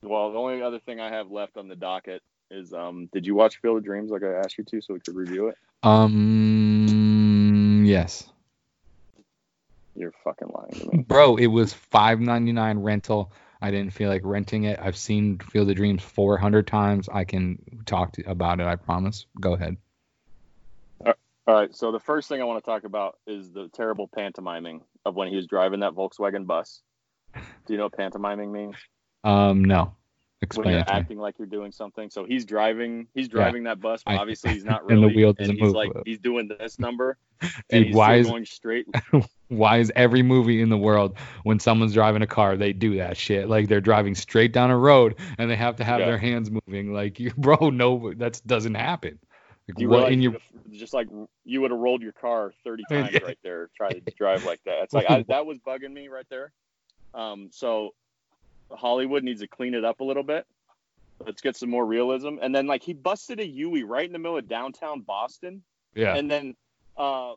[0.04, 2.22] well, the only other thing I have left on the docket
[2.52, 4.99] is um, did you watch Field of Dreams like I asked you to, so we
[4.99, 5.58] could review it?
[5.84, 8.30] Um, yes,
[9.95, 11.04] You're fucking lying to me.
[11.08, 11.38] bro.
[11.38, 13.32] It was five ninety nine rental.
[13.62, 14.80] I didn't feel like renting it.
[14.82, 17.10] I've seen Field of Dreams four hundred times.
[17.12, 18.68] I can talk to, about it.
[18.68, 19.26] I promise.
[19.39, 19.78] Go ahead.
[21.47, 24.82] All right, so the first thing I want to talk about is the terrible pantomiming
[25.06, 26.82] of when he was driving that Volkswagen bus.
[27.34, 28.76] Do you know what pantomiming means?
[29.24, 29.95] Um, no.
[30.56, 32.10] When you're acting like you're doing something.
[32.10, 35.16] So he's driving, he's driving that bus, but obviously he's not and the really.
[35.16, 35.76] wheel doesn't he's move.
[35.76, 38.86] like he's doing this number, and Dude, he's why is going straight.
[39.50, 43.18] why is every movie in the world when someone's driving a car they do that
[43.18, 46.06] shit like they're driving straight down a road and they have to have Yeah.
[46.06, 49.20] their hands moving like you bro no that doesn't happen
[49.68, 50.38] like, You what in your
[50.72, 51.08] just like
[51.44, 53.20] you would have rolled your car 30 times Yeah.
[53.26, 54.84] right there, try to drive like that.
[54.84, 56.52] It's like I, that was bugging me right there.
[57.14, 57.92] Um, so
[58.76, 60.45] Hollywood needs to clean it up a little bit.
[61.24, 62.38] Let's get some more realism.
[62.41, 65.63] And then like he busted a Yui right in the middle of downtown Boston,
[65.93, 66.55] yeah and then
[66.97, 67.34] uh,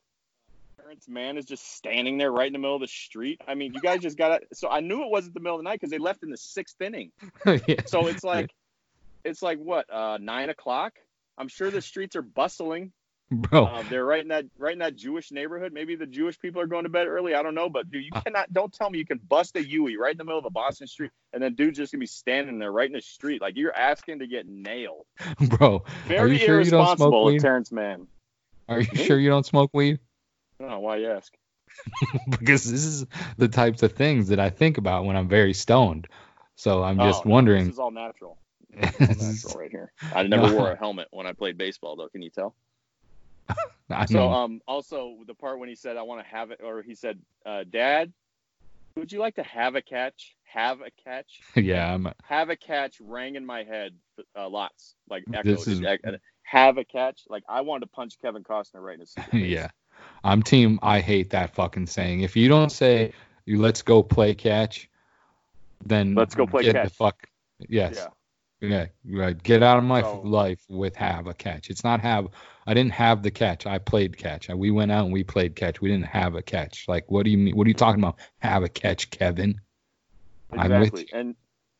[0.85, 3.41] Terrence Mann is just standing there right in the middle of the street.
[3.49, 4.47] I mean, you guys just got to.
[4.53, 6.37] So I knew it wasn't the middle of the night because they left in the
[6.37, 7.11] sixth inning.
[7.47, 7.81] yeah.
[7.87, 8.51] So it's like,
[9.25, 10.99] it's like what, uh, nine o'clock?
[11.39, 12.93] I'm sure the streets are bustling.
[13.31, 15.73] Bro Uh, they're right in that right in that Jewish neighborhood.
[15.73, 17.35] Maybe the Jewish people are going to bed early.
[17.35, 18.21] I don't know, but dude, you Uh.
[18.21, 18.53] cannot.
[18.53, 20.87] Don't tell me you can bust a Yui right in the middle of a Boston
[20.87, 23.41] street, and then dude's just gonna be standing there right in the street.
[23.41, 25.07] Like you're asking to get nailed.
[25.59, 27.41] bro Very you sure you don't irresponsible, smoke weed?
[27.41, 28.07] Terrence Mann.
[28.69, 29.05] are you Me?
[29.05, 29.99] sure you don't smoke weed
[30.61, 31.33] I don't why you ask.
[32.31, 33.07] because this is
[33.37, 36.07] the types of things that i think about when i'm very stoned
[36.55, 38.39] so i'm just Oh, no, wondering This is all natural.
[38.81, 39.93] This is all natural right here.
[40.15, 42.09] I never wore a helmet when I played baseball, though.
[42.09, 42.55] Can you tell?
[43.91, 46.61] i So, know um, also the part when he said, "I want to have it,"
[46.63, 48.13] or he said, uh, "Dad,
[48.97, 50.37] would you like to have a catch?
[50.45, 51.41] Have a catch?
[51.57, 53.95] yeah i'm Have a catch." Rang in my head
[54.37, 55.45] uh, lots, like echoed.
[55.45, 55.83] This is-
[56.43, 57.23] have a catch.
[57.29, 59.33] Like I wanted to punch Kevin Costner right in his face.
[59.33, 59.69] yeah
[60.23, 63.13] i'm team i hate that fucking saying if you don't say
[63.47, 64.89] you let's go play catch
[65.87, 66.93] then Let's go play get the catch.
[66.93, 67.29] fuck
[67.69, 68.09] yes Yeah.
[68.69, 69.41] Yeah, right.
[69.43, 71.71] Get out of my So- life with have a catch.
[71.71, 72.29] It's not have.
[72.67, 73.67] I didn't have the catch.
[73.67, 74.49] I played catch.
[74.49, 75.81] We went out and we played catch.
[75.81, 76.87] We didn't have a catch.
[76.89, 77.55] Like, what do you mean?
[77.57, 78.17] What are you talking about?
[78.39, 79.61] Have a catch, Kevin?
[80.53, 81.09] Exactly.
[81.13, 81.35] And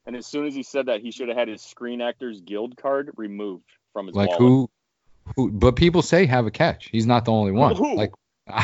[0.07, 2.77] and as soon as he said that, he should have had his Screen Actors Guild
[2.77, 4.41] card removed from his Like wallet.
[4.41, 4.71] who?
[5.37, 5.51] Who?
[5.53, 6.89] But people say have a catch.
[6.91, 7.75] He's not the only one.
[7.77, 7.95] Who?
[7.97, 8.13] Like.
[8.47, 8.61] I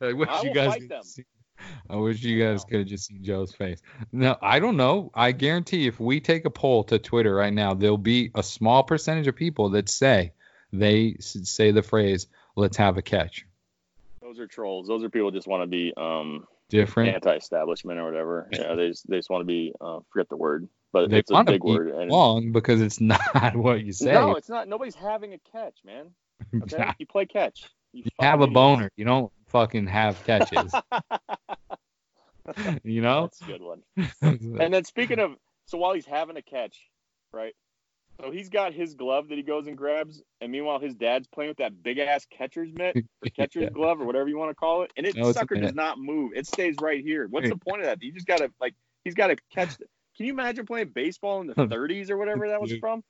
[0.00, 1.20] wish I you guys.
[1.56, 1.80] Fight could them.
[1.88, 3.80] see- I wish you guys could have just seen Joe's face.
[4.12, 5.10] No, I don't know.
[5.14, 8.82] I guarantee if we take a poll to Twitter right now, there'll be a small
[8.82, 10.32] percentage of people that say
[10.72, 12.26] they say the phrase
[12.56, 13.46] "Let's have a catch."
[14.20, 14.88] Those are trolls.
[14.88, 17.14] Those are people who just want to be um, Different.
[17.14, 18.48] anti-establishment or whatever.
[18.52, 21.30] Yeah, they just, they just want to be uh, forget the word, but they it's
[21.30, 21.88] a want to big be word.
[21.90, 24.12] And wrong because it's not what you say.
[24.12, 24.66] no, it's not.
[24.68, 26.10] Nobody's having a catch, man.
[26.62, 27.64] Okay, you play catch.
[27.92, 28.90] You, you have a boner.
[28.96, 30.74] You don't fucking have catches.
[32.84, 33.22] you know.
[33.22, 33.82] That's a good one.
[34.22, 35.32] And then speaking of,
[35.66, 36.78] so while he's having a catch,
[37.32, 37.54] right?
[38.20, 41.50] So he's got his glove that he goes and grabs, and meanwhile his dad's playing
[41.50, 43.70] with that big ass catcher's mitt or catcher's Yeah.
[43.70, 46.32] glove or whatever you want to call it, and it No, sucker does not move.
[46.34, 47.26] It stays right here.
[47.28, 48.02] What's the point of that?
[48.02, 48.74] You just gotta like
[49.04, 49.76] he's gotta catch.
[49.76, 49.86] The,
[50.16, 53.02] can you imagine playing baseball in the 30s or whatever that was from?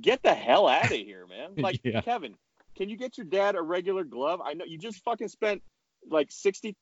[0.00, 1.50] Get the hell out of here, man!
[1.56, 2.02] Like Yeah.
[2.02, 2.34] Kevin,
[2.76, 4.40] can you get your dad a regular glove?
[4.44, 5.62] I know you just fucking spent
[6.10, 6.76] like sixty.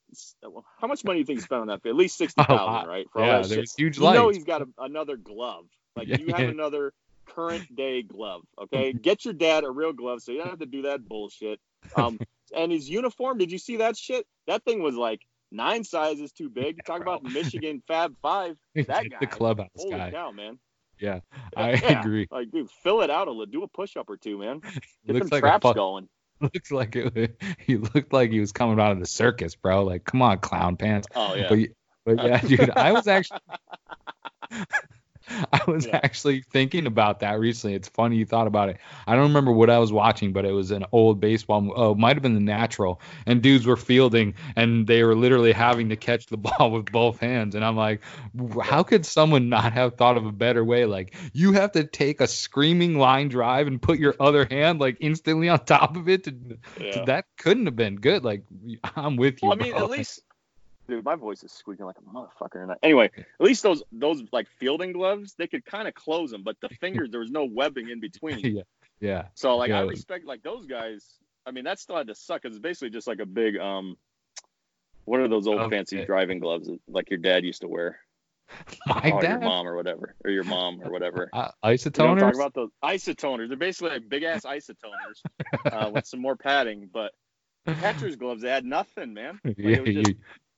[0.81, 1.87] How much money do you think you spent on that?
[1.87, 3.07] At least sixty thousand, right?
[3.13, 5.67] For Yeah, there's huge You know he's got a, another glove.
[5.97, 6.47] Like Yeah, you have yeah.
[6.51, 6.93] another
[7.27, 8.43] current day glove.
[8.61, 11.61] Okay, get your dad a real glove so you don't have to do that bullshit.
[11.97, 12.19] Um,
[12.57, 13.39] and his uniform.
[13.39, 14.27] Did you see that shit?
[14.47, 15.21] That thing was like
[15.51, 16.85] nine sizes too big.
[16.85, 18.57] Talk about Michigan Fab Five.
[18.75, 19.17] That guy.
[19.21, 20.11] the clubhouse Holy guy.
[20.11, 20.59] cow, man!
[21.01, 21.21] Yeah,
[21.57, 22.01] I Yeah.
[22.01, 22.27] agree.
[22.31, 23.47] Like, dude, fill it out a little.
[23.47, 24.61] Do a push up or two, man.
[24.61, 26.09] Get Looks them like traps fuck, going.
[26.41, 29.85] looks like it, he looked like he was coming out of the circus, bro.
[29.85, 31.09] Like, come on, clown pants.
[31.15, 31.49] Oh yeah.
[31.49, 31.59] But,
[32.17, 33.41] but yeah, dude, I was actually,
[35.53, 36.01] I was Yeah.
[36.03, 37.75] actually thinking about that recently.
[37.75, 38.79] It's funny you thought about it.
[39.07, 41.73] I don't remember what I was watching, but it was an old baseball.
[41.75, 45.53] Oh, it might have been the Natural, and dudes were fielding, and they were literally
[45.53, 47.55] having to catch the ball with both hands.
[47.55, 48.03] And I'm like,
[48.63, 50.85] how could someone not have thought of a better way?
[50.85, 54.99] Like, you have to take a screaming line drive and put your other hand like
[55.01, 56.25] instantly on top of it.
[56.25, 56.35] To,
[56.81, 57.05] yeah.
[57.07, 58.25] That couldn't have been good.
[58.25, 58.45] Like,
[58.97, 59.49] I'm with you.
[59.49, 59.85] Well, I mean, bro.
[59.85, 60.21] at least,
[60.89, 62.63] dude, my voice is squeaking like a motherfucker.
[62.63, 66.43] And anyway, at least those those like fielding gloves, they could kind of close them,
[66.43, 68.41] but the fingers there was no webbing in between.
[68.57, 68.63] yeah,
[69.01, 69.25] yeah.
[69.35, 71.05] So like, I respect like those guys.
[71.47, 72.45] I mean, that still had to suck.
[72.45, 73.97] It's basically just like a big um,
[75.05, 75.77] what are those old Okay.
[75.77, 78.01] fancy driving gloves that, like your dad used to wear,
[78.87, 81.29] My or your mom or whatever, or your mom or whatever.
[81.33, 82.21] Uh, You know isotoners.
[82.21, 83.49] talking about those isotoners.
[83.49, 85.23] They're basically like big ass isotoners
[85.71, 87.13] uh, with some more padding, but
[87.81, 89.41] catcher's gloves they had nothing, man.
[89.45, 90.15] Like, yeah, it was just you,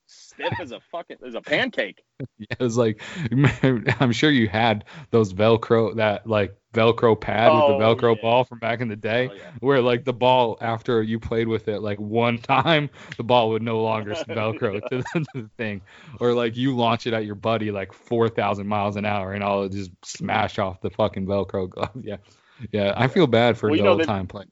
[0.07, 2.03] stiff as a fucking as a pancake.
[2.39, 3.01] yeah, it was like
[4.01, 8.23] I'm sure you had those Velcro that like Velcro pad with Oh, the Velcro yeah.
[8.23, 9.51] ball from back in the day, Oh, yeah.
[9.61, 13.63] where like the ball after you played with it like one time, the ball would
[13.63, 15.81] no longer Velcro to, the, to the thing,
[16.21, 19.43] or like you launch it at your buddy like four thousand miles an hour and
[19.43, 21.91] all it just smash off the fucking Velcro glove.
[22.03, 22.17] Yeah,
[22.73, 24.45] yeah, I feel bad for Well, the old time play.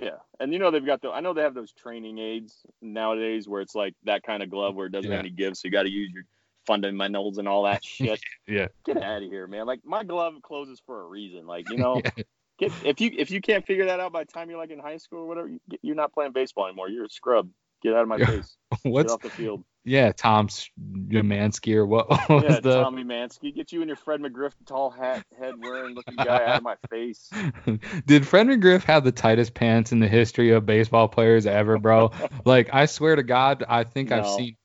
[0.00, 0.10] Yeah,
[0.40, 1.10] and you know they've got the.
[1.10, 4.74] I know they have those training aids nowadays where it's like that kind of glove
[4.74, 5.16] where it doesn't Yeah.
[5.16, 6.24] have any give, so you got to use your
[6.66, 8.20] fundamentals and all that shit.
[8.46, 8.68] Yeah.
[8.84, 9.66] Get out of here, man!
[9.66, 11.46] Like my glove closes for a reason.
[11.46, 12.24] Like you know, Yeah.
[12.58, 14.78] get if you if you can't figure that out by the time you're like in
[14.78, 16.88] high school or whatever, you, you're not playing baseball anymore.
[16.88, 17.48] You're a scrub.
[17.82, 18.56] Get out of my face.
[18.84, 19.64] Get off the field.
[19.84, 23.54] Yeah, Tom Jamansky or what was Yeah, the Tommy Mansky.
[23.54, 26.76] Get you and your Fred McGriff tall hat, head wearing looking guy out of my
[26.90, 27.30] face.
[28.06, 32.12] Did Fred McGriff have the tightest pants in the history of baseball players ever, bro?
[32.44, 34.56] like, I swear to God, I think I've seen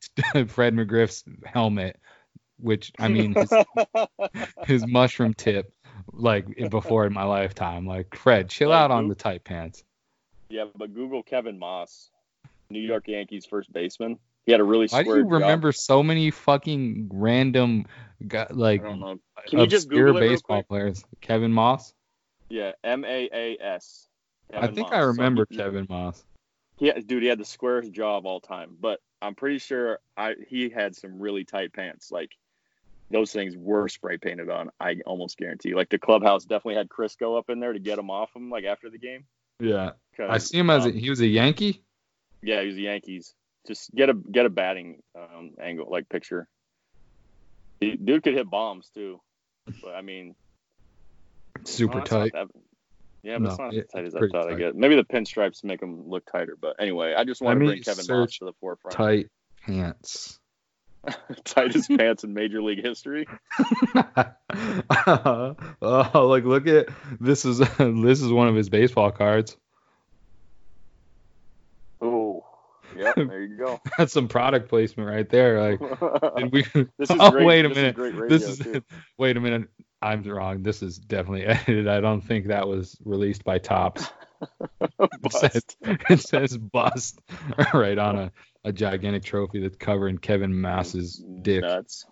[0.47, 1.99] Fred McGriff's helmet,
[2.59, 3.53] which I mean, his,
[4.65, 5.73] his mushroom tip,
[6.11, 7.85] like before in my lifetime.
[7.85, 9.83] Like, Fred, chill out on the tight pants.
[10.49, 12.09] yeah, but Google Kevin Maas,
[12.69, 14.19] New York Yankees first baseman.
[14.45, 15.41] He had a really Why square do you job.
[15.41, 17.85] remember so many fucking random,
[18.27, 18.83] gu- like.
[18.83, 19.19] Can
[19.51, 20.67] you just obscure Google baseball quick?
[20.67, 21.03] players?
[21.21, 21.93] Kevin Maas.
[22.49, 24.07] Yeah, M A A S.
[24.53, 26.23] I think I remember Kevin Maas.
[26.79, 28.75] Yeah, dude, he had the squarest jaw of all time.
[28.79, 32.11] But I'm pretty sure I he had some really tight pants.
[32.11, 32.31] Like
[33.09, 34.69] those things were spray painted on.
[34.79, 35.73] I almost guarantee.
[35.73, 38.49] Like the clubhouse definitely had Crisco up in there to get him off him.
[38.49, 39.25] Like after the game.
[39.59, 41.81] Yeah, I see him as a, um, he was a Yankee.
[42.41, 43.33] yeah, he was the Yankees.
[43.67, 46.47] Just get a get a batting um, angle like picture.
[47.79, 49.19] Dude could hit bombs too.
[49.81, 50.35] But I mean,
[51.63, 52.33] Super no, tight.
[52.33, 52.47] that-
[53.23, 54.47] yeah, but it's not as tight as I thought.
[54.47, 54.59] I tight.
[54.59, 56.57] guess maybe the pinstripes make them look tighter.
[56.59, 58.97] But anyway, I just want to bring Kevin Maas to the forefront.
[58.97, 59.29] Tight
[59.65, 60.39] pants.
[61.45, 63.25] tightest pants in Major League history.
[65.07, 65.55] oh,
[66.29, 66.87] like look at
[67.19, 69.55] this is this is one of his baseball cards.
[72.97, 73.15] Yep.
[73.27, 73.79] There you go.
[73.97, 75.71] That's some product placement right there.
[75.77, 76.63] Like, we?
[76.97, 77.45] this is oh, great.
[77.45, 78.31] wait a this minute.
[78.31, 78.83] Is this is too.
[79.17, 79.69] wait a minute.
[80.01, 80.63] I'm wrong.
[80.63, 81.87] This is definitely edited.
[81.87, 84.05] I don't think that was released by Topps.
[84.81, 85.77] It says, Bust.
[86.09, 87.21] it says bust
[87.73, 88.31] right on a,
[88.65, 91.61] a gigantic trophy that's covering Kevin Maas's dick.
[91.61, 92.05] Nuts.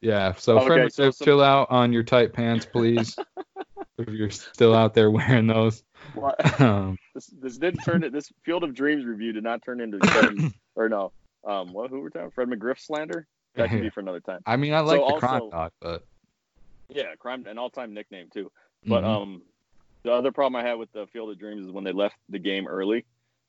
[0.00, 0.32] yeah.
[0.34, 3.16] So, Okay, Fred, so uh, some- chill out on your tight pants, please.
[4.02, 5.82] If you're still out there wearing those.
[6.14, 6.36] What?
[6.60, 8.12] Um, This this did turn it.
[8.12, 11.12] This Field of Dreams review did not turn into Kevin or no.
[11.44, 11.90] Um, what?
[11.90, 12.30] Who we're talking?
[12.30, 13.26] Fred McGriff slander.
[13.54, 14.40] That can be for another time.
[14.46, 16.04] I mean, I like So the crime also- dog, but
[16.88, 18.50] Yeah, crime an all-time nickname too.
[18.86, 19.22] But mhm.
[19.22, 19.42] um,
[20.02, 22.38] the other problem I had with the Field of Dreams is when they left the
[22.38, 23.04] game early.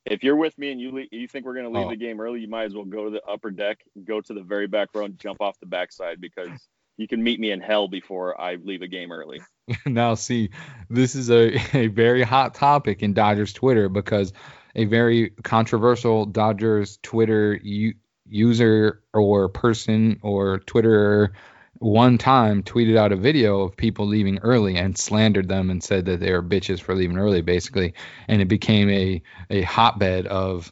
[0.05, 1.89] If you're with me and you le- you think we're gonna leave Oh.
[1.89, 4.41] the game early, you might as well go to the upper deck, go to the
[4.43, 6.67] very back row, and jump off the backside because
[6.97, 9.41] you can meet me in hell before I leave a game early.
[9.85, 10.49] now, see,
[10.89, 14.33] this is a, a very hot topic in Dodgers Twitter because
[14.75, 17.95] a very controversial Dodgers Twitter u-
[18.27, 21.33] user or person or Twitter
[21.79, 26.05] one time tweeted out a video of people leaving early and slandered them and said
[26.05, 27.93] that they were bitches for leaving early, basically.
[28.27, 30.71] And it became a, a hotbed of,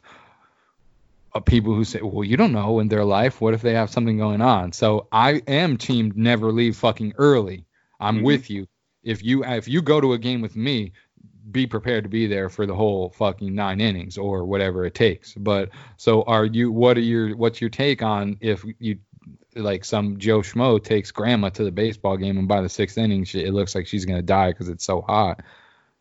[1.40, 3.40] people who say, well, you don't know in their life.
[3.40, 4.72] What if they have something going on?
[4.72, 7.64] So I am team never leave fucking early.
[7.98, 8.24] I'm Mhm.
[8.24, 8.66] with you.
[9.02, 10.92] If you if you go to a game with me,
[11.50, 15.34] be prepared to be there for the whole fucking nine innings or whatever it takes.
[15.34, 16.70] But so are you?
[16.70, 18.98] What are your what's your take on if you
[19.54, 23.24] like some Joe Schmo takes grandma to the baseball game and by the sixth inning
[23.24, 25.42] she, it looks like she's gonna die because it's so hot?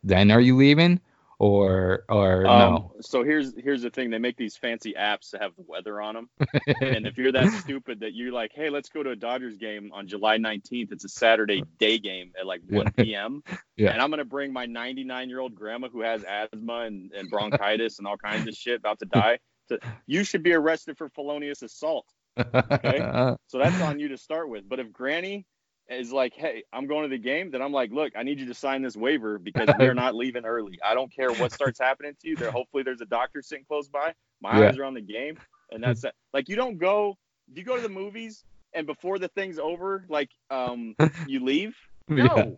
[0.03, 0.99] Then are you leaving
[1.41, 2.91] or or Um, no?
[3.01, 6.13] So here's here's the thing: they make these fancy apps to have the weather on
[6.13, 6.29] them,
[6.81, 9.89] and if you're that stupid that you're like, hey, let's go to a Dodgers game
[9.91, 10.91] on July 19th.
[10.91, 13.41] It's a Saturday day game at like 1 p.m.
[13.75, 13.89] Yeah.
[13.89, 17.97] And I'm gonna bring my 99 year old grandma who has asthma and, and bronchitis
[17.97, 19.39] and all kinds of shit about to die.
[19.69, 22.05] To, you should be arrested for felonious assault.
[22.37, 22.99] Okay,
[23.47, 24.69] so that's on you to start with.
[24.69, 25.47] But if Granny
[25.93, 28.45] is like, hey, I'm going to the game, then I'm like, look, I need you
[28.47, 30.79] to sign this waiver because we're not leaving early.
[30.85, 32.35] I don't care what starts happening to you.
[32.35, 34.13] There, hopefully, there's a doctor sitting close by.
[34.41, 34.69] My Yeah.
[34.69, 35.37] eyes are on the game,
[35.71, 36.13] and that's it.
[36.33, 37.17] Like, you don't go.
[37.53, 40.95] Do you go to the movies and before the thing's over, like, um,
[41.27, 41.75] you leave?
[42.07, 42.57] No,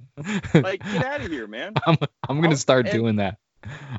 [0.54, 1.74] like, get out of here, man.
[1.86, 3.38] I'm, I'm gonna start and- doing that.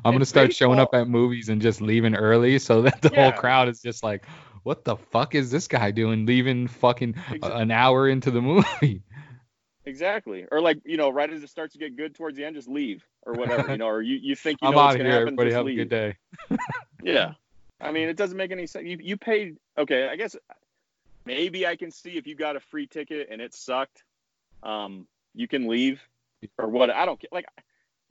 [0.03, 3.31] I'm gonna start showing up at movies and just leaving early so that the whole
[3.31, 4.25] crowd is just like,
[4.63, 9.01] what the fuck is this guy doing leaving fucking Exa- an hour into the movie?
[9.85, 10.45] Exactly.
[10.51, 12.67] Or like, you know, right as it starts to get good towards the end, just
[12.67, 15.19] leave or whatever, you know, or you, you think you know what's gonna here.
[15.19, 15.79] happen, Everybody have leave.
[15.79, 16.15] a good day.
[17.03, 17.33] Yeah.
[17.79, 18.87] I mean, it doesn't make any sense.
[18.87, 20.35] You you paid okay, I guess
[21.25, 24.03] maybe I can see if you got a free ticket and it sucked,
[24.63, 26.01] um, you can leave
[26.57, 27.29] or what I don't care.
[27.31, 27.45] Like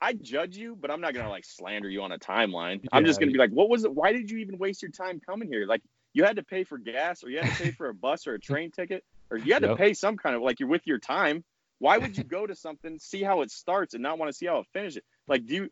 [0.01, 2.87] I judge you, but I'm not gonna like slander you on a timeline.
[2.93, 3.93] I'm just gonna be like, what was it?
[3.93, 5.67] Why did you even waste your time coming here?
[5.67, 8.27] Like you had to pay for gas or you had to pay for a bus
[8.29, 10.87] or a train ticket or you had to pay some kind of like you're with
[10.87, 11.43] your time.
[11.79, 14.47] Why would you go to something, see how it starts and not want to see
[14.47, 15.03] how it finishes?
[15.27, 15.71] Like do you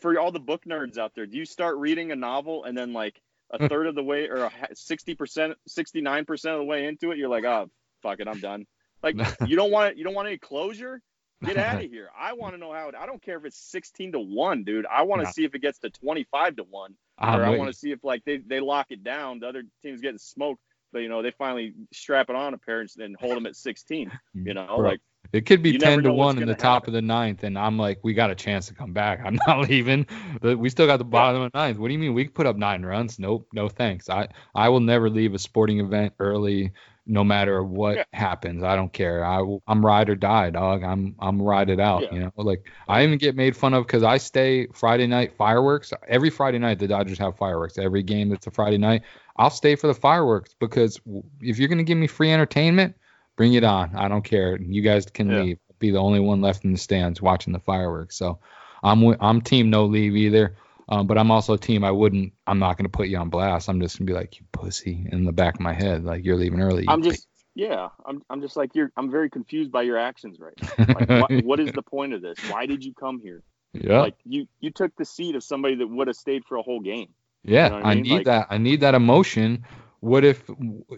[0.00, 2.92] for all the book nerds out there, do you start reading a novel and then
[2.92, 3.20] like
[3.50, 3.66] a hmm.
[3.66, 7.18] third of the way or sixty percent, sixty nine percent of the way into it,
[7.18, 7.70] you're like, oh
[8.02, 8.66] fuck it, I'm done.
[9.02, 9.16] Like
[9.46, 11.00] you don't want you don't want any closure.
[11.44, 12.08] Get out of here.
[12.16, 12.94] I want to know how it.
[12.94, 14.86] I don't care if it's sixteen to one, dude.
[14.86, 15.32] I want to No.
[15.32, 17.90] see if it gets to twenty five to one, I'm or I want to see
[17.90, 19.40] if like they they lock it down.
[19.40, 20.60] The other team's getting smoked,
[20.92, 23.56] but you know they finally strap it on a pair and then hold them at
[23.56, 24.10] sixteen.
[24.34, 24.44] you.
[24.46, 25.00] You know, Bro, like
[25.32, 26.90] it could be you ten to one in the gonna top happen.
[26.90, 29.20] of the ninth, and I'm like, we got a chance to come back.
[29.24, 30.06] I'm not leaving.
[30.42, 31.78] We still got the bottom of the ninth.
[31.78, 33.18] What do you mean we could put up nine runs?
[33.18, 34.08] Nope, no thanks.
[34.10, 36.72] I I will never leave a sporting event early,
[37.06, 38.04] no matter what Yeah.
[38.12, 38.62] happens.
[38.62, 39.24] I don't care.
[39.24, 40.82] I will- I'm ride or die, dog.
[40.84, 42.02] I'm I'm ride it out.
[42.02, 42.12] Yeah.
[42.14, 45.92] You know, like I even get made fun of because I stay Friday night fireworks.
[46.08, 47.78] Every Friday night the Dodgers have fireworks.
[47.78, 49.02] Every game that's a Friday night,
[49.36, 51.00] I'll stay for the fireworks because
[51.40, 52.94] if you're gonna give me free entertainment,
[53.36, 53.94] bring it on.
[53.94, 54.56] I don't care.
[54.60, 55.42] You guys can Yeah.
[55.42, 55.58] leave.
[55.78, 58.16] Be the only one left in the stands watching the fireworks.
[58.16, 58.38] So
[58.82, 60.56] I'm I'm team no leave either.
[60.88, 62.32] Um, but I'm also a team I wouldn't.
[62.46, 63.68] I'm not gonna put you on blast.
[63.68, 66.36] I'm just gonna be like you pussy in the back of my head, like you're
[66.36, 66.84] leaving early.
[66.88, 68.90] I'm just yeah, I'm I'm just like you're.
[68.96, 70.94] I'm very confused by your actions right now.
[70.94, 72.38] Like, what, what is the point of this?
[72.50, 73.42] Why did you come here?
[73.72, 74.00] yeah.
[74.00, 76.80] Like you you took the seat of somebody that would have stayed for a whole
[76.80, 77.08] game.
[77.44, 78.02] Yeah, know what I I, mean?
[78.04, 78.46] need Like- that.
[78.50, 79.64] I need that emotion.
[80.02, 80.42] What if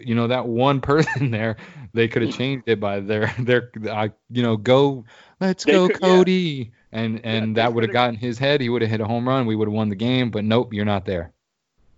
[0.01, 1.57] you know that one person there?
[1.93, 2.37] They could have mm.
[2.37, 3.69] changed it by their their.
[3.89, 5.05] I you know go.
[5.39, 6.07] Let's They go, could- yeah.
[6.07, 6.71] Cody.
[6.91, 8.61] And and they that would have gotten his head.
[8.61, 9.45] He would have hit a home run.
[9.45, 10.31] We would have won the game.
[10.31, 11.33] But nope, you're not there.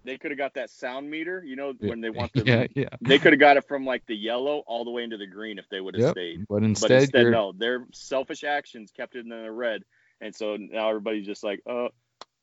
[0.03, 2.43] They could have got that sound meter, you know, when they want the.
[2.45, 2.89] yeah, yeah.
[3.01, 5.59] They could have got it from like the yellow all the way into the green
[5.59, 6.11] if they would have Yep.
[6.11, 6.45] stayed.
[6.47, 9.83] But But instead, instead, you're, no, their selfish actions kept it in the red,
[10.19, 11.89] and so now everybody's just like, oh,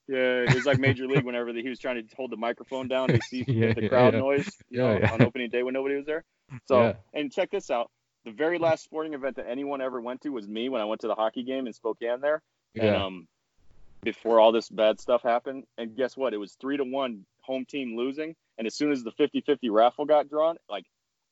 [0.08, 0.42] yeah.
[0.42, 3.20] It was like Major League whenever he was trying to hold the microphone down to
[3.22, 4.20] see Yeah, the crowd yeah.
[4.20, 6.24] noise, you know, on opening day when nobody was there.
[6.66, 7.90] So, and check this out:
[8.24, 11.02] the very last sporting event that anyone ever went to was me when I went
[11.02, 12.42] to the hockey game in Spokane there.
[12.76, 13.28] And um,
[14.02, 16.34] before all this bad stuff happened, and guess what?
[16.34, 20.06] It was three to one home team losing, and as soon as the 50-50 raffle
[20.06, 20.84] got drawn, like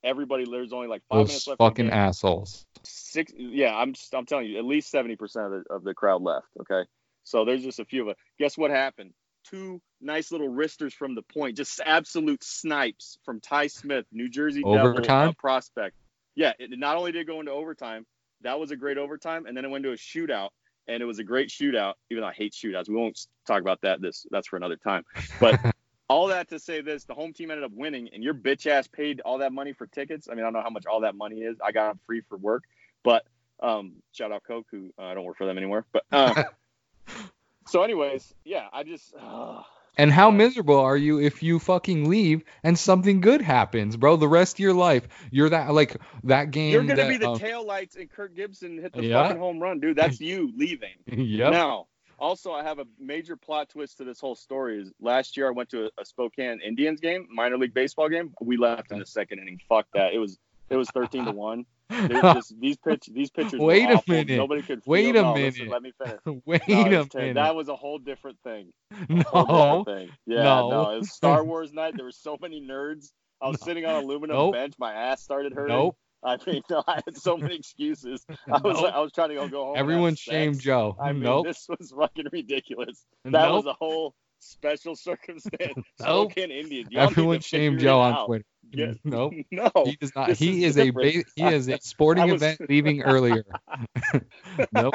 [0.05, 1.61] everybody, there's only like five minutes left.
[1.61, 2.65] in fucking assholes.
[2.85, 5.95] Six, yeah, I'm just, I'm telling you, at least seventy percent of the of the
[5.95, 6.47] crowd left.
[6.61, 6.83] Okay,
[7.25, 8.17] so there's just a few of it.
[8.39, 9.13] Guess what happened?
[9.45, 14.63] Two nice little wristers from the point, just absolute snipes from Ty Smith, New Jersey
[14.63, 15.31] Devil Overtime?
[15.31, 15.97] uh, prospect.
[16.35, 18.07] Yeah, it, not only did it go into overtime,
[18.43, 20.51] that was a great overtime, and then it went to a shootout,
[20.89, 21.95] and it was a great shootout.
[22.11, 24.01] Even though I hate shootouts, we won't talk about that.
[24.01, 25.05] This that's for another time.
[25.41, 25.61] But
[26.09, 28.89] all that to say this: the home team ended up winning, and your bitch ass
[28.89, 30.29] paid all that money for tickets.
[30.31, 31.59] I mean, I don't know how much all that money is.
[31.65, 32.65] I got them free for work,
[33.05, 33.25] but
[33.63, 35.87] um, shout out Coke, who uh, I don't work for them anymore.
[35.93, 36.35] But um,
[37.67, 39.15] so, anyways, yeah, I just.
[39.19, 39.63] Uh,
[39.99, 44.17] And how miserable are you if you fucking leave and something good happens, bro?
[44.17, 46.73] The rest of your life, you're that like that game.
[46.73, 49.23] you're gonna that, be the um, tail lights and Kirk Gibson hit the Yeah.
[49.23, 49.97] fucking home run, dude.
[49.97, 50.95] That's you leaving.
[51.07, 51.51] yeah.
[51.51, 51.89] Now,
[52.19, 54.81] also, I have a major plot twist to this whole story.
[54.81, 58.33] Is last year I went to a, a Spokane Indians game, minor league baseball game.
[58.41, 59.61] We left in the second inning.
[59.69, 60.15] Fuck that.
[60.15, 60.39] It was
[60.71, 61.67] it was thirteen to one.
[61.93, 63.61] Just- these pitch these pitchers.
[63.61, 64.15] Wait a awful.
[64.15, 64.37] minute.
[64.37, 64.83] Nobody could.
[64.87, 65.73] Wait a no, listen, minute.
[65.73, 66.43] let me finish.
[66.47, 67.35] Wait No, a minute.
[67.35, 68.73] That was a whole different thing.
[69.09, 69.85] No.
[69.85, 70.17] different thing.
[70.27, 70.71] Yeah, No.
[70.71, 70.91] no.
[70.93, 71.95] It was Star Wars night.
[71.97, 73.11] There were so many nerds.
[73.41, 74.55] I was sitting on an aluminum Nope.
[74.55, 74.75] bench.
[74.79, 75.75] My ass started hurting.
[75.77, 75.97] Nope.
[76.25, 78.25] I mean, no, I had so many excuses.
[78.47, 78.93] I was Nope.
[78.95, 79.75] I was trying to go, go home.
[79.77, 80.21] Everyone sex.
[80.23, 80.97] shamed Joe.
[81.03, 81.47] I mean, nope.
[81.47, 83.05] this was fucking ridiculous.
[83.25, 83.65] That nope.
[83.65, 85.75] was a whole special circumstance.
[86.01, 86.33] Nope.
[86.33, 86.89] Spokane Indians.
[86.91, 88.27] Y'all Everyone shamed Joe on.
[88.27, 88.45] Twitter.
[88.75, 88.93] Yeah.
[89.05, 89.35] Nope.
[89.51, 89.71] No.
[89.85, 90.29] He does not.
[90.29, 93.45] this He is is a ba- he is a sporting was- event leaving earlier.
[94.73, 94.95] nope.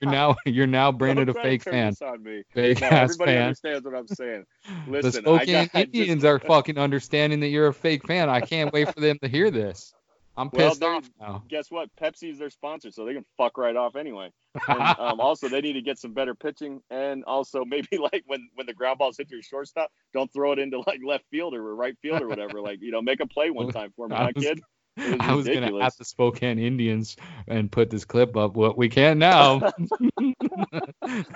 [0.00, 1.94] You're now you're now branded a Don't to fake fan.
[2.02, 2.42] on me.
[2.52, 3.42] Fake No, ass everybody fan.
[3.44, 4.44] understands what I'm saying.
[4.86, 8.06] The Listen, I Spokane got I just- Indians are fucking understanding that you're a fake
[8.06, 8.28] fan.
[8.28, 9.94] I can't wait for them to hear this.
[10.36, 11.44] I'm pissed they're- off now.
[11.48, 11.88] guess what?
[12.00, 14.30] Pepsi's their sponsor, so they can fuck right off anyway.
[14.68, 18.48] And um, also, they need to get some better pitching, and also maybe like when
[18.54, 21.74] when the ground balls hit your shortstop, don't throw it into like left field or
[21.74, 22.60] right field or whatever.
[22.60, 24.60] Like you know, make a play one time for me, was- kid.
[24.96, 25.86] Was I was gonna ridiculous.
[25.86, 27.16] at the Spokane Indians
[27.48, 28.54] and put this clip up.
[28.54, 29.58] What we can now.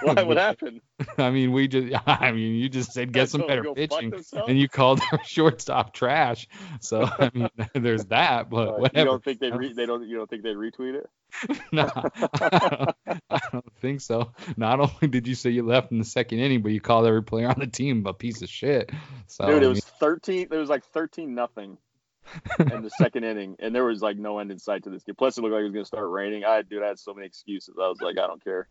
[0.02, 0.22] Why?
[0.22, 0.80] What happened?
[1.16, 1.92] I mean, we just.
[2.06, 4.12] I mean, you just said get some better pitching,
[4.46, 6.46] and you called our shortstop trash.
[6.80, 8.48] So I mean, there's that.
[8.48, 11.10] But Uh, you don't think they re- they don't you don't think they'd retweet it?
[11.72, 12.48] no, I
[13.06, 14.32] don't, I don't think so.
[14.56, 17.22] Not only did you say you left in the second inning, but you called every
[17.22, 18.90] player on the team a piece of shit.
[19.26, 20.48] So Dude, I it was thirteen.
[20.50, 21.76] It was like thirteen nothing
[22.58, 25.14] in the second inning, and there was like no end in sight to this game.
[25.16, 26.44] Plus, it looked like it was gonna start raining.
[26.44, 27.74] I dude, I had so many excuses.
[27.80, 28.68] I was like, I don't care.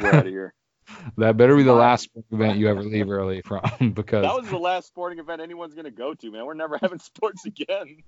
[0.00, 0.54] We're out of here.
[1.16, 3.62] that better be the last event you ever leave early from
[3.94, 6.46] because That was the last sporting event anyone's gonna go to, man.
[6.46, 7.98] We're never having sports again.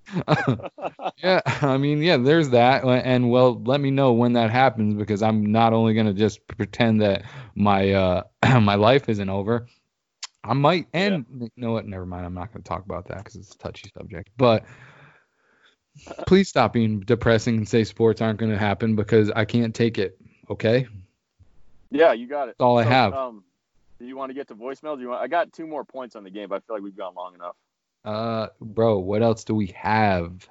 [1.22, 2.84] yeah, I mean, yeah, there's that.
[2.84, 7.02] And well, let me know when that happens because I'm not only gonna just pretend
[7.02, 7.24] that
[7.54, 8.22] my uh
[8.60, 9.66] my life isn't over.
[10.44, 11.86] I might, and you know what?
[11.86, 12.26] Never mind.
[12.26, 14.30] I'm not gonna talk about that because it's a touchy subject.
[14.36, 14.64] But
[16.26, 20.18] please stop being depressing and say sports aren't gonna happen because I can't take it.
[20.50, 20.86] Okay,
[21.90, 22.56] Yeah, you got it.
[22.58, 23.14] that's all I have.
[23.14, 23.44] Um,
[24.00, 24.96] do you want to get to voicemail?
[24.96, 25.22] Do you want?
[25.22, 27.34] I got two more points on the game, but I feel like we've gone long
[27.34, 27.56] enough.
[28.04, 30.48] Uh, bro, what else do we have?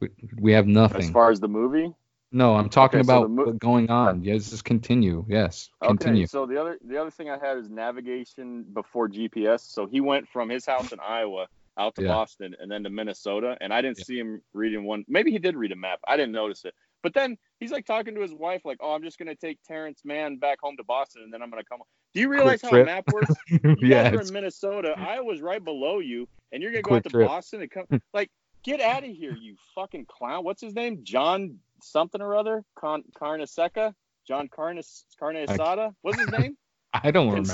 [0.00, 1.02] We, we have nothing.
[1.02, 1.94] As far as the movie,
[2.32, 4.24] No, I'm talking Okay, about the mo- what's going on.
[4.24, 5.24] Yes, just continue.
[5.28, 6.24] Yes, continue.
[6.24, 9.60] Okay, so the other the other thing I had is navigation before GPS.
[9.60, 11.46] So he went from his house in Iowa
[11.78, 12.08] out to Yeah.
[12.08, 14.04] Boston and then to Minnesota, and I didn't Yeah.
[14.04, 15.04] see him reading one.
[15.08, 16.00] Maybe he did read a map.
[16.06, 16.74] I didn't notice it.
[17.02, 20.02] But then he's like talking to his wife, like, "Oh, I'm just gonna take Terrence
[20.04, 21.80] Mann back home to Boston, and then I'm gonna come."
[22.14, 23.30] Do you realize how a map works?
[23.48, 24.94] You guys yeah, are in Minnesota.
[24.96, 27.28] Iowa's right below you, and you're gonna go Quick out to trip.
[27.28, 27.86] Boston and come.
[28.14, 28.30] Like,
[28.64, 30.42] get out of here, you fucking clown!
[30.44, 31.04] What's his name?
[31.04, 32.64] John something or other?
[32.74, 33.94] Con Carneseca?
[34.26, 35.94] John Carnes Carnesada?
[36.02, 36.56] What's his name?
[36.92, 37.52] I don't remember.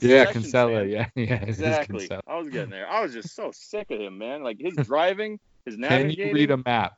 [0.00, 0.84] Yeah, Kinsella.
[0.84, 2.08] Yeah, yeah, Exactly.
[2.26, 2.88] I was getting there.
[2.88, 4.42] I was just so sick of him, man.
[4.42, 6.94] Like his driving, his Can you read a map?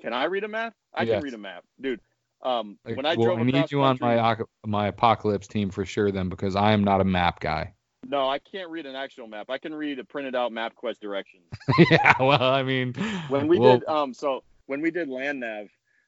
[0.00, 0.74] Can I read a map?
[0.94, 1.14] I Yes.
[1.14, 2.00] can read a map, dude.
[2.42, 5.84] Um, Like, when I well, drove I need you on my my apocalypse team for
[5.84, 7.74] sure then because I am not a map guy.
[8.06, 9.50] No, I can't read an actual map.
[9.50, 11.44] I can read a printed out MapQuest directions.
[11.90, 12.94] yeah, well, I mean,
[13.28, 15.66] when we well, did um so when we did land nav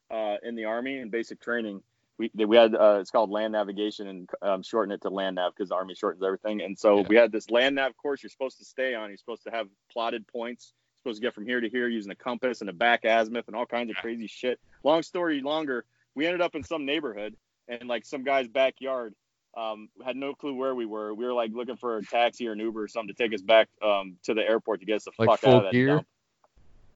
[0.09, 1.81] uh in the army in basic training
[2.21, 5.53] we we had uh it's called land navigation and um, shorten it to land nav
[5.55, 7.07] because the army shortens everything and so Yeah.
[7.09, 9.67] we had this land nav course you're supposed to stay on you're supposed to have
[9.91, 12.73] plotted points you're supposed to get from here to here using a compass and a
[12.73, 16.63] back azimuth and all kinds of crazy shit long story longer we ended up in
[16.63, 17.35] some neighborhood
[17.67, 19.13] and like some guy's backyard
[19.57, 21.13] um, had no clue where we were.
[21.13, 23.41] We were like looking for a taxi or an Uber or something to take us
[23.41, 25.87] back um, to the airport to get us the Like fuck out of that gear?
[25.87, 26.07] dump.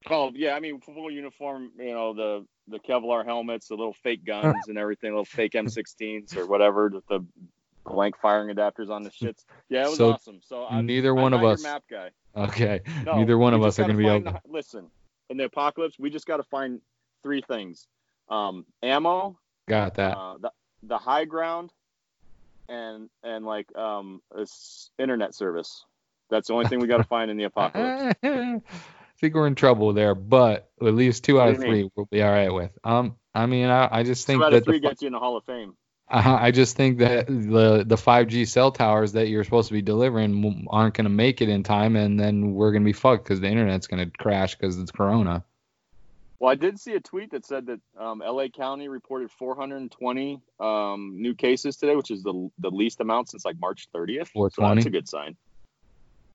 [0.10, 1.72] Oh yeah, I mean full uniform.
[1.78, 6.36] You know the the Kevlar helmets, the little fake guns and everything, little fake M16s
[6.38, 7.26] or whatever, with the
[7.86, 9.46] blank firing adapters on the shits.
[9.70, 10.40] Yeah, it was So awesome.
[10.42, 11.64] So I, neither I'm one of not your us.
[11.64, 12.10] map guy.
[12.36, 14.32] Okay, No, neither one of us are going to be able.
[14.32, 14.90] the- listen,
[15.30, 16.82] in the apocalypse, we just got to find
[17.24, 17.88] three things:
[18.30, 19.38] um, ammo,
[19.68, 20.18] Got that.
[20.18, 20.52] uh, the
[20.84, 21.72] the high ground,
[22.68, 24.22] and and like um,
[25.00, 25.86] internet service.
[26.30, 28.16] That's the only thing we got to find in the apocalypse.
[29.16, 31.72] I think we're in trouble there, but at least two out of you mean?
[31.72, 32.72] three we'll be all right with.
[32.84, 35.08] Um, I mean, I, I just think Two out that of three the, gets you
[35.08, 35.76] in the Hall of Fame.
[36.10, 39.82] I I just think that the the 5G cell towers that you're supposed to be
[39.82, 43.24] delivering aren't going to make it in time, and then we're going to be fucked
[43.24, 45.44] because the internet's going to crash because it's Corona.
[46.40, 51.14] Well, I did see a tweet that said that um, LA County reported 420 um,
[51.16, 54.28] new cases today, which is the the least amount since like March 30th.
[54.28, 54.76] So 420?
[54.76, 55.38] that's a good sign.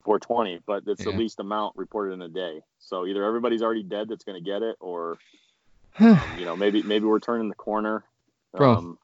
[0.05, 2.61] 420, but it's the least amount reported in a day.
[2.79, 5.19] So either everybody's already dead that's going to get it, or
[6.01, 8.05] you know maybe maybe we're turning the corner.
[8.53, 8.75] Bro.
[8.75, 8.99] Um,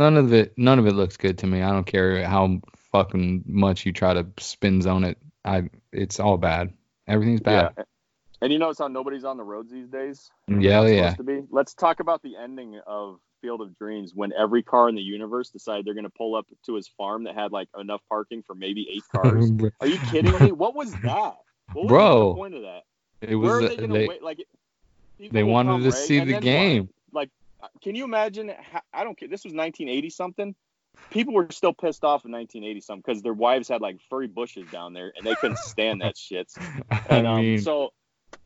[0.00, 1.60] None of it, none of it looks good to me.
[1.60, 5.18] I don't care how fucking much you try to spin zone it.
[5.44, 6.72] I, it's all bad.
[7.06, 7.74] Everything's bad.
[7.76, 7.84] Yeah.
[8.40, 10.30] And you notice how nobody's on the roads these days?
[10.48, 11.12] Yeah, yeah.
[11.14, 11.42] to be.
[11.50, 15.50] Let's talk about the ending of Field of Dreams when every car in the universe
[15.50, 18.54] decided they're going to pull up to his farm that had like enough parking for
[18.54, 19.50] maybe eight cars.
[19.80, 20.52] Are you kidding me?
[20.52, 21.36] What was that?
[21.72, 22.82] What was Bro, the point of that?
[23.22, 24.22] it Where are they to they, wait?
[24.22, 24.44] Like
[25.30, 26.06] they wanted come, to right?
[26.06, 26.42] see And the what?
[26.42, 26.88] game.
[27.12, 27.30] Like,
[27.82, 28.52] can you imagine?
[28.72, 29.28] How, I don't care.
[29.28, 30.54] This was 1980 something.
[31.10, 34.68] People were still pissed off in 1980 something because their wives had like furry bushes
[34.70, 36.50] down there and they couldn't stand that shit.
[36.90, 37.90] I And um, mean, so,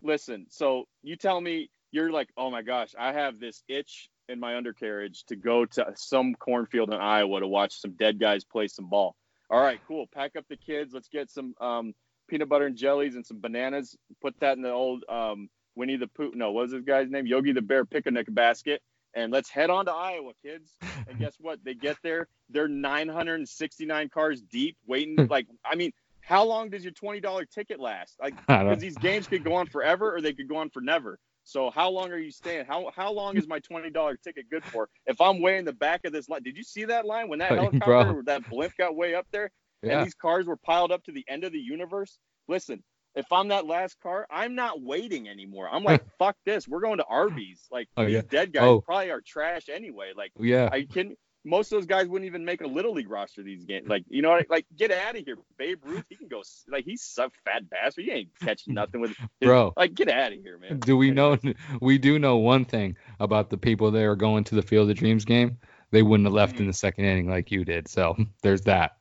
[0.02, 0.46] listen.
[0.48, 4.56] So you tell me you're like, oh my gosh, I have this itch in my
[4.56, 8.88] undercarriage to go to some cornfield in Iowa to watch some dead guys play some
[8.88, 9.16] ball.
[9.50, 10.06] All right, cool.
[10.12, 10.94] Pack up the kids.
[10.94, 11.94] Let's get some um,
[12.28, 13.96] peanut butter and jellies and some bananas.
[14.20, 16.32] Put that in the old um, Winnie the Pooh.
[16.34, 17.26] No, what was this guy's name?
[17.26, 18.82] Yogi the Bear picnic basket.
[19.16, 20.72] And let's head on to Iowa, kids.
[21.08, 21.62] And guess what?
[21.62, 22.26] They get there.
[22.50, 25.26] They're 969 cars deep, waiting.
[25.30, 28.16] like, I mean, how long does your $20 ticket last?
[28.20, 31.18] Like, because these games could go on forever or they could go on for never.
[31.44, 32.64] So how long are you staying?
[32.66, 34.88] How how long is my twenty dollar ticket good for?
[35.06, 37.38] If I'm way in the back of this line, did you see that line when
[37.40, 39.50] that helicopter that blimp got way up there
[39.82, 39.98] yeah.
[39.98, 42.18] and these cars were piled up to the end of the universe?
[42.48, 42.82] Listen,
[43.14, 45.68] if I'm that last car, I'm not waiting anymore.
[45.70, 46.66] I'm like, fuck this.
[46.66, 47.62] We're going to Arby's.
[47.70, 48.22] Like Oh, these yeah.
[48.28, 48.80] dead guys Oh.
[48.80, 50.12] probably are trash anyway.
[50.16, 50.68] Like yeah.
[50.72, 51.14] I can.
[51.44, 53.86] Most of those guys wouldn't even make a little league roster these games.
[53.86, 54.48] Like, you know, what?
[54.48, 56.04] like get out of here, Babe Ruth.
[56.08, 56.42] He can go.
[56.68, 58.04] Like he's some fat bastard.
[58.06, 59.10] He ain't catching nothing with.
[59.40, 59.74] His, Bro.
[59.76, 60.78] like get out of here, man.
[60.80, 61.36] Do we know?
[61.80, 64.96] We do know one thing about the people that are going to the Field of
[64.96, 65.58] Dreams game.
[65.90, 67.88] They wouldn't have left in the second inning like you did.
[67.88, 68.96] So there's that.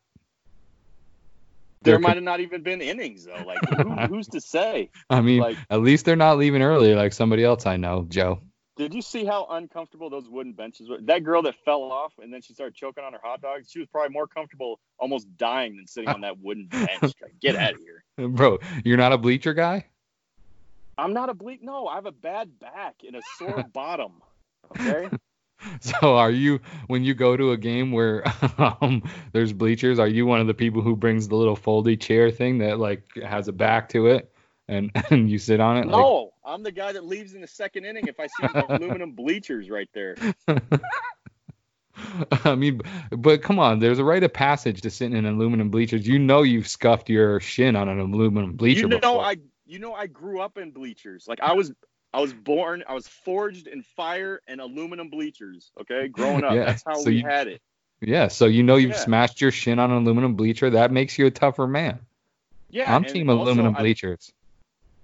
[1.81, 3.43] There There might have not even been innings though.
[3.45, 4.89] Like who, who's to say?
[5.09, 8.41] I mean, Like- at least they're not leaving early like somebody else I know, Joe.
[8.75, 10.97] Did you see how uncomfortable those wooden benches were?
[11.01, 13.69] That girl that fell off and then she started choking on her hot dogs.
[13.69, 17.01] She was probably more comfortable, almost dying, than sitting on that wooden bench.
[17.01, 18.03] Like, get out of here.
[18.29, 19.85] Bro, you're not a bleacher guy?
[20.97, 21.63] I'm not a bleak.
[21.63, 24.13] No, I have a bad back and a sore bottom.
[24.71, 25.09] Okay.
[25.79, 28.21] So are you when you go to a game where
[28.57, 29.01] um,
[29.31, 32.57] there's bleachers, are you one of the people who brings the little foldy chair thing
[32.57, 34.33] that like has a back to it
[34.67, 35.87] and and you sit on it?
[35.87, 39.11] No, I'm the guy that leaves in the second inning if I see the aluminum
[39.13, 40.15] bleachers right there.
[42.43, 42.81] I mean,
[43.11, 46.07] but come on, there's a rite of passage to sitting in aluminum bleachers.
[46.07, 49.23] You know you've scuffed your shin on an aluminum bleacher You know, before.
[49.23, 49.35] I
[49.65, 51.25] you know I grew up in bleachers.
[51.27, 51.71] Like I was
[52.13, 55.71] I was born, I was forged in fire and aluminum bleachers.
[55.81, 57.61] Okay, growing up, Yeah, that's how so we you- had it.
[58.01, 58.97] yeah, so you know you've Yeah.
[58.97, 60.71] smashed your shin on an aluminum bleacher.
[60.71, 61.99] That makes you a tougher man.
[62.69, 64.31] Yeah, I'm team also aluminum I- bleachers.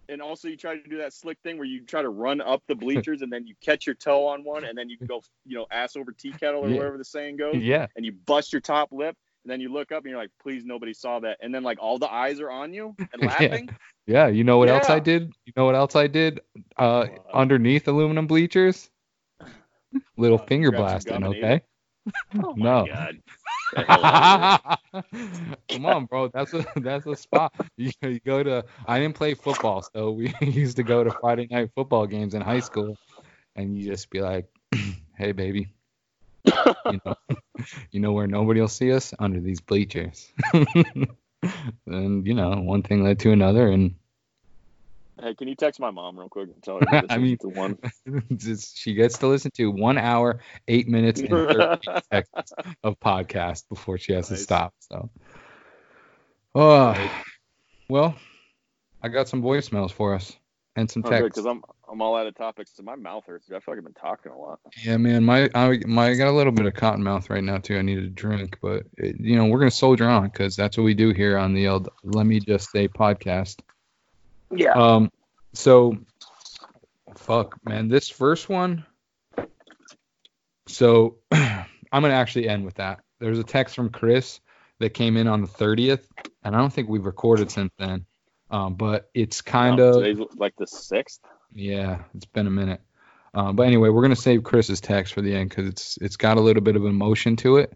[0.09, 2.61] And also you try to do that slick thing where you try to run up
[2.67, 5.55] the bleachers and then you catch your toe on one and then you go you
[5.57, 6.77] know ass over tea kettle or Yeah.
[6.77, 7.87] whatever the saying goes Yeah.
[7.95, 10.65] and you bust your top lip and then you look up and you're like please
[10.65, 13.27] nobody saw that and then like all the eyes are on you and Yeah.
[13.27, 13.69] laughing
[14.07, 15.31] Yeah, you know what else I did?
[15.45, 16.41] You know what else I did?
[16.77, 18.89] Uh, underneath aluminum bleachers,
[20.17, 21.13] little Uh, finger blasting.
[21.13, 21.61] gum and eat Okay.
[22.43, 22.87] oh my No.
[22.87, 23.21] god
[25.69, 26.29] Come on, bro.
[26.29, 27.53] That's a that's a spot.
[27.77, 28.65] You, you go to.
[28.87, 32.41] I didn't play football, so we used to go to Friday night football games in
[32.41, 32.97] high school,
[33.55, 34.47] and you just be like,
[35.17, 35.69] "Hey, baby,
[36.45, 37.15] you know,
[37.91, 40.31] you know where nobody will see us under these bleachers."
[41.87, 43.95] and you know, one thing led to another, and.
[45.21, 47.49] Hey can you text my mom real quick and tell her this I mean- the
[47.49, 47.77] one
[48.37, 53.67] just, she gets to listen to one hour, eight minutes, and 13 seconds of podcast
[53.69, 54.73] before she has to stop.
[54.79, 55.09] So,
[56.55, 57.11] oh,
[57.87, 58.15] well,
[59.01, 60.35] I got some voicemails for us
[60.75, 61.29] and some oh, texts.
[61.29, 63.57] because i'm i'm all out of topics and my mouth hurts dude.
[63.57, 66.27] i feel like i've been talking a lot yeah, man, my I my I got
[66.27, 67.77] a little bit of cotton mouth right now too.
[67.77, 70.83] I need a drink, but it, you know we're gonna soldier on because that's what
[70.83, 73.59] we do here on the old Let Me Just Say podcast.
[74.51, 75.11] Yeah Um,
[75.53, 75.97] so,
[77.15, 78.85] fuck, man, this first one.
[80.67, 82.99] So, I'm gonna actually end with that.
[83.19, 84.39] There's a text from Chris
[84.79, 86.05] that came in on the 30th,
[86.43, 88.05] and I don't think we've recorded since then.
[88.51, 91.21] Um, but it's kind Um, of today's like the sixth
[91.53, 92.81] yeah, it's been a minute.
[93.33, 96.37] Um, but anyway, we're gonna save Chris's text for the end because it's it's got
[96.37, 97.73] a little bit of emotion to it,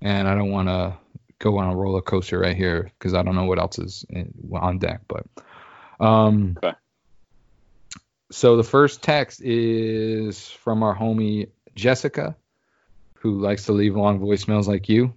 [0.00, 0.96] and I don't want to
[1.38, 4.32] go on a roller coaster right here because I don't know what else is in,
[4.54, 5.00] on deck.
[5.08, 5.24] But
[6.00, 6.76] um, Okay.
[8.30, 12.36] so the first text is from our homie Jessica,
[13.14, 15.14] who likes to leave long voicemails like you,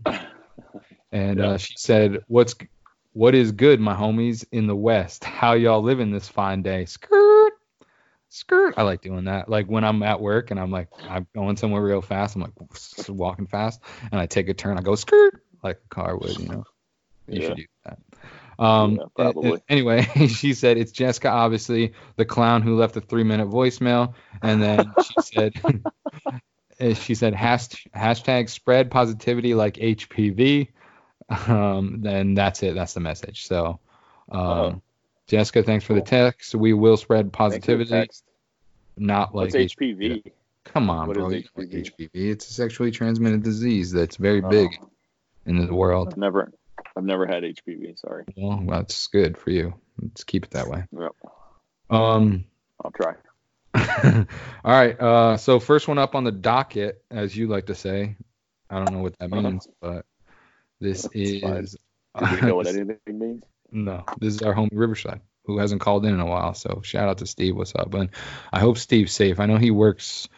[1.11, 2.55] and uh, she said, "What's
[3.13, 5.23] what is good, my homies in the West?
[5.23, 6.85] How y'all living this fine day?
[6.85, 7.53] Skirt."
[8.29, 8.73] Skirt.
[8.75, 9.47] I like doing that.
[9.47, 12.35] Like when I'm at work and I'm like I'm going somewhere real fast.
[12.35, 12.51] I'm like
[13.07, 13.81] walking fast,
[14.11, 14.77] and I take a turn.
[14.77, 16.37] I go skirt like a car would.
[16.37, 16.63] You know.
[17.27, 17.47] You Yeah.
[17.47, 17.97] should do that.
[18.59, 19.49] Um, Yeah, probably.
[19.51, 24.13] a- a- anyway, she said it's Jessica, obviously the clown who left a three-minute voicemail,
[24.41, 25.53] and then she said,
[26.97, 30.69] she said hash, hashtag spread positivity like HPV.
[31.47, 32.75] Um, then that's it.
[32.75, 33.47] That's the message.
[33.47, 33.79] So,
[34.31, 34.81] um, Uh-oh.
[35.27, 36.53] Jessica, thanks for the text.
[36.53, 38.09] We will spread Thanks for the positivity,
[38.97, 40.31] not like What's HPV?
[40.65, 41.29] Come on, What bro.
[41.29, 41.91] HPV?
[41.91, 42.09] HPV.
[42.13, 44.69] It's a sexually transmitted disease that's very Oh, big
[45.47, 46.09] in the world.
[46.09, 46.51] I've never,
[46.95, 47.99] I've never had HPV.
[47.99, 48.23] Sorry.
[48.37, 49.73] Well, that's good for you.
[50.01, 50.83] Let's keep it that way.
[50.97, 51.11] Yep.
[51.89, 52.45] Um.
[52.83, 53.13] I'll try.
[53.75, 54.25] All
[54.65, 54.99] right.
[54.99, 58.15] Uh, so first one up on the docket, as you like to say.
[58.69, 59.41] I don't know what that Uh-huh.
[59.41, 60.05] means, but
[60.79, 61.41] this That's is.
[61.41, 61.65] fine.
[62.29, 63.43] Do we know what anything means?
[63.71, 66.53] no, this is our homie Riverside, who hasn't called in in a while.
[66.53, 67.57] So shout out to Steve.
[67.57, 67.93] What's up?
[67.93, 68.09] And
[68.53, 69.39] I hope Steve's safe.
[69.41, 70.29] I know he works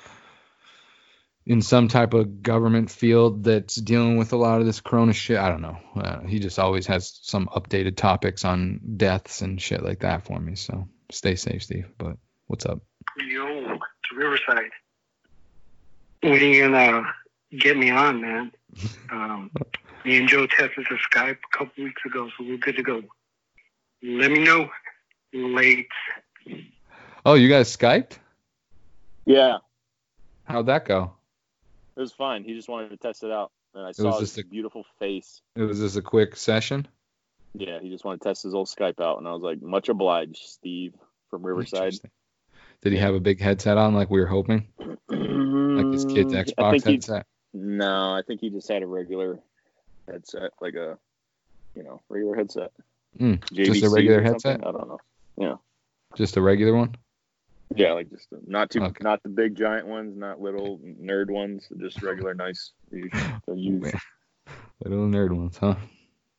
[1.47, 5.37] in some type of government field that's dealing with a lot of this corona shit.
[5.37, 5.77] I don't know.
[5.95, 10.37] Uh, he just always has some updated topics on deaths and shit like that for
[10.37, 10.55] me.
[10.55, 11.87] So stay safe, Steve.
[11.97, 12.17] But
[12.47, 12.81] what's up?
[13.17, 14.71] Yo, it's Riverside.
[16.21, 17.13] When are you gonna
[17.57, 18.51] get me on, man?
[19.09, 19.49] Um,
[20.03, 23.01] me and Joe tested the Skype a couple weeks ago, so we're good to go.
[24.03, 24.69] Let me know.
[25.33, 25.87] Late.
[27.25, 28.17] Oh, you guys Skyped?
[29.25, 29.57] Yeah,
[30.47, 31.16] How'd that go?
[31.97, 32.43] It was fine.
[32.43, 35.41] He just wanted to test it out, and I was saw his a- beautiful face.
[35.55, 36.87] It was just a quick session.
[37.53, 39.89] Yeah, he just wanted to test his old Skype out, and I was like, much
[39.89, 40.93] obliged, Steve
[41.29, 41.95] from Riverside.
[42.81, 44.67] Did he have a big headset on like we were hoping?
[44.77, 47.25] Like his kid's Xbox headset?
[47.53, 49.39] no, I think he just had a regular
[50.07, 50.99] headset, like a,
[51.75, 52.71] you know, regular headset.
[53.19, 54.59] Mm, just a regular headset?
[54.65, 54.99] I don't know.
[55.37, 55.55] Yeah.
[56.15, 56.95] Just a regular one?
[57.75, 59.03] Yeah, like just not too, Okay.
[59.03, 62.71] not the big giant ones, not little nerd ones, just regular nice.
[62.91, 63.09] To.
[64.83, 65.75] Little nerd ones, huh?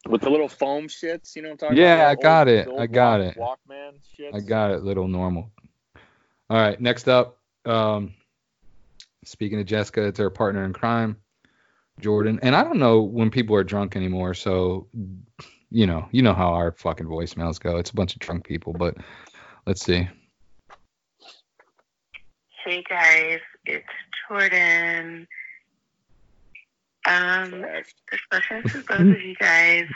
[0.08, 2.02] With the little foam shits, you know what I'm talking Yeah, about?
[2.02, 2.80] Yeah, I got old- it.
[2.80, 3.70] I got walk- it.
[3.70, 4.34] Walkman shits.
[4.34, 5.50] I got it, little normal.
[6.48, 8.14] All right, next up, um,
[9.24, 11.16] speaking of Jessica, it's her partner in crime,
[12.00, 12.38] Jordan.
[12.42, 14.86] And I don't know when people are drunk anymore, so
[15.70, 17.76] you know, you know how our fucking voicemails go.
[17.76, 18.96] It's a bunch of drunk people, but
[19.66, 20.08] let's see.
[22.68, 23.86] Hey guys, it's
[24.28, 25.26] Jordan.
[27.06, 27.14] Um,
[27.50, 27.94] Trashed.
[28.12, 29.86] this question is for both of you guys.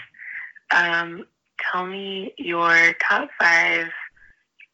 [0.75, 1.27] Um,
[1.61, 3.89] tell me your top five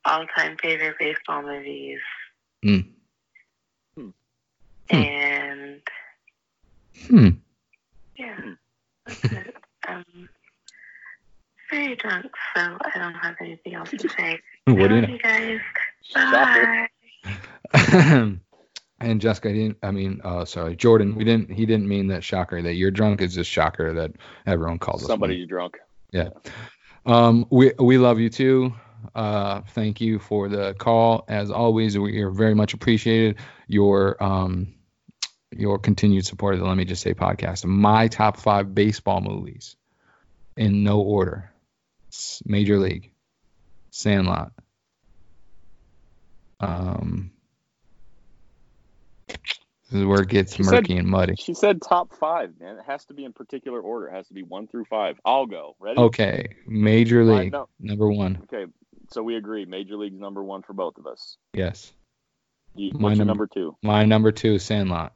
[0.04, 1.98] all-time favorite baseball movies,
[2.62, 2.78] Hmm.
[3.96, 4.10] Hmm.
[4.90, 5.82] and
[7.08, 7.28] Hmm.
[8.16, 8.54] yeah,
[9.06, 9.56] that's it.
[9.88, 10.28] Um,
[11.68, 14.38] very drunk, so I don't have anything else to say.
[14.66, 15.14] What do you Love know?
[15.16, 15.58] you guys.
[16.04, 16.64] Shocker.
[16.64, 16.88] Bye.
[19.00, 19.78] and Jessica, he didn't.
[19.82, 21.14] I mean, uh, sorry, Jordan.
[21.14, 21.50] We didn't.
[21.50, 22.60] He didn't mean that shocker.
[22.60, 24.12] That you're drunk is just shocker that
[24.46, 25.08] everyone calls us.
[25.08, 25.78] Somebody's drunk.
[26.12, 26.30] Yeah.
[27.06, 28.74] Um, we we love you too.
[29.14, 31.24] Uh, thank you for the call.
[31.28, 34.74] As always, we are very much appreciated your um
[35.50, 37.64] your continued support of the Let Me Just Say podcast.
[37.64, 39.76] My top five baseball movies
[40.56, 41.52] in no order:
[42.44, 43.12] Major League,
[43.90, 44.52] Sandlot.
[46.60, 47.30] Um,
[49.90, 51.34] this is where it gets She said- murky and muddy.
[51.38, 52.76] She said top five, man.
[52.76, 54.08] It has to be in particular order.
[54.08, 55.18] It has to be one through five.
[55.24, 55.76] I'll go.
[55.80, 55.98] Ready?
[55.98, 57.68] Okay, Major League no.
[57.80, 58.38] number one.
[58.44, 58.70] Okay.
[59.10, 59.64] So we agree.
[59.64, 61.38] Major League's number one for both of us.
[61.54, 61.92] Yes.
[62.74, 63.76] You, My what's your number- number two?
[63.82, 65.14] My number two is Sandlot.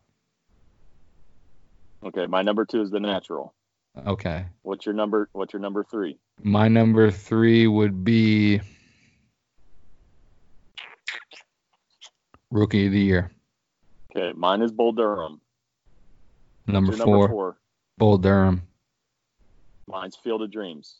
[2.03, 2.27] Okay.
[2.27, 3.53] My number two is The Natural.
[4.07, 4.47] Okay.
[4.63, 5.29] What's your number?
[5.33, 6.19] What's your number three?
[6.43, 8.63] My number three would be
[12.51, 13.31] Rookie of the Year.
[14.15, 14.33] Okay.
[14.37, 15.41] Mine is Bull Durham.
[16.67, 17.59] Number four, number four?
[17.99, 18.63] Bull Durham.
[19.87, 20.97] Mine's Field of Dreams.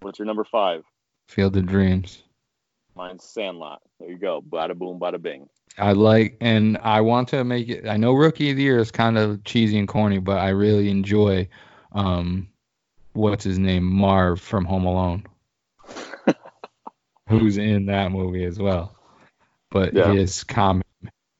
[0.00, 0.84] What's your number five?
[1.28, 2.22] Field of Dreams.
[2.96, 3.80] Mine's Sandlot.
[3.98, 4.42] There you go.
[4.42, 5.48] Bada boom, bada bing.
[5.78, 7.86] I like, and I want to make it.
[7.86, 10.90] I know Rookie of the Year is kind of cheesy and corny, but I really
[10.90, 11.48] enjoy,
[11.92, 12.48] um,
[13.12, 15.24] what's his name, Marv from Home Alone,
[17.28, 18.96] who's in that movie as well.
[19.70, 20.12] But Yeah.
[20.12, 20.84] his comment,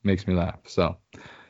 [0.02, 0.58] makes me laugh.
[0.66, 0.96] So,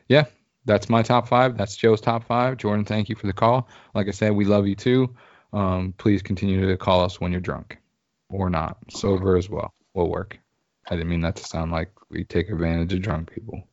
[0.07, 0.25] yeah,
[0.65, 1.57] that's my top five.
[1.57, 2.57] That's Joe's top five.
[2.57, 3.67] Jordan, thank you for the call.
[3.93, 5.15] Like I said, we love you too.
[5.53, 7.77] Um, please continue to call us when you're drunk
[8.29, 8.77] or not.
[8.89, 10.39] Sober as well will work.
[10.89, 13.63] I didn't mean that to sound like we take advantage of drunk people.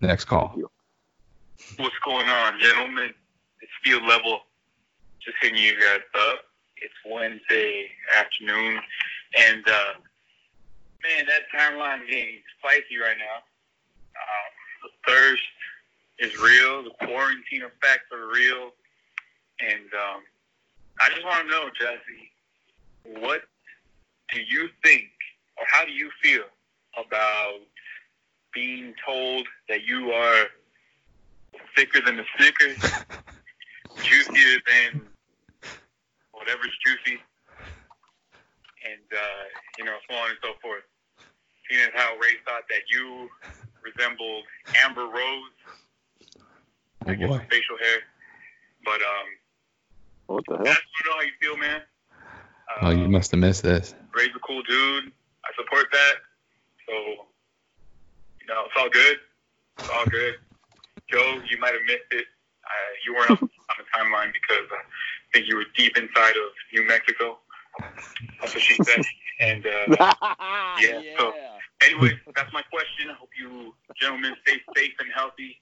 [0.00, 0.56] Next call.
[1.76, 3.10] What's going on, gentlemen?
[3.60, 4.40] It's field level.
[5.20, 6.40] Just hitting you guys up.
[6.78, 7.88] It's Wednesday
[8.18, 8.80] afternoon,
[9.38, 9.92] and uh,
[11.02, 13.42] man, that timeline is getting spicy right now.
[14.16, 14.50] Um,
[14.82, 15.42] the thirst
[16.18, 16.84] is real.
[16.84, 18.70] The quarantine effects are real,
[19.60, 20.22] and um,
[21.00, 23.42] I just want to know, Jesse, what
[24.32, 25.10] do you think,
[25.58, 26.44] or how do you feel
[26.96, 27.60] about
[28.54, 30.46] being told that you are
[31.74, 32.78] thicker than the Snickers,
[34.02, 35.02] juicier than
[36.32, 37.18] whatever's juicy,
[38.84, 39.44] and uh,
[39.78, 40.82] you know, so on and so forth.
[41.70, 43.28] Seeing as how Ray thought that you
[43.82, 44.44] resembled
[44.84, 45.56] Amber Rose,
[47.06, 47.46] Oh I guess boy.
[47.50, 47.98] facial hair,
[48.84, 49.28] but um,
[50.26, 50.64] What the hell?
[50.66, 51.80] just want to know how you feel, man.
[52.82, 53.94] Oh, you Uh, must have missed this.
[54.14, 55.12] Ray's a cool dude.
[55.44, 56.14] I support that.
[56.88, 56.94] So,
[58.40, 59.18] you know, it's all good.
[59.18, 60.34] It's all good.
[61.10, 62.26] Joe, you might have missed it.
[62.64, 64.80] Uh, you weren't on on the timeline because I
[65.34, 67.38] think you were deep inside of New Mexico.
[68.40, 69.02] That's what she said.
[69.40, 69.96] And uh,
[70.80, 71.00] yeah.
[71.18, 71.34] so-
[71.82, 73.10] anyway, that's my question.
[73.10, 75.60] I hope you gentlemen stay safe and healthy.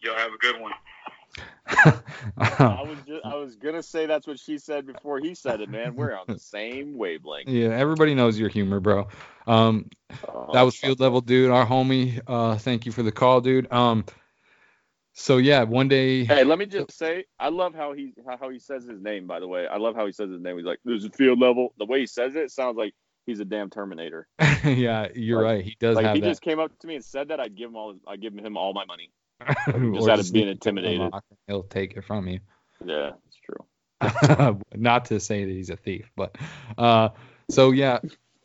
[0.00, 0.72] Y'all have a good one.
[2.38, 5.68] I was just, I was gonna say that's what she said before he said it,
[5.68, 5.94] man.
[5.96, 7.48] We're on the same wavelength.
[7.48, 9.08] yeah, everybody knows your humor, bro.
[9.46, 9.90] Um,
[10.26, 11.50] Oh, that was field level, dude.
[11.50, 12.20] Our homie.
[12.26, 13.70] Uh, thank you for the call, dude.
[13.70, 14.06] Um,
[15.20, 16.24] so yeah, one day.
[16.24, 19.26] Hey, let me just say, I love how he how he says his name.
[19.26, 20.56] By the way, I love how he says his name.
[20.56, 22.94] He's like, "There's a field level." The way he says it sounds like
[23.26, 24.28] he's a damn Terminator.
[24.64, 25.64] yeah, you're Like- right.
[25.64, 26.28] He does Like if he that.
[26.28, 27.96] just came up to me and said that, I'd give him all.
[28.06, 29.10] I'd give him all my money.
[29.94, 31.12] Just out of being leave it to intimidated.
[31.46, 32.40] He'll take it from you.
[32.84, 34.60] Yeah, it's true.
[34.74, 36.36] Not to say that he's a thief, but
[36.76, 37.10] uh,
[37.50, 37.98] so yeah,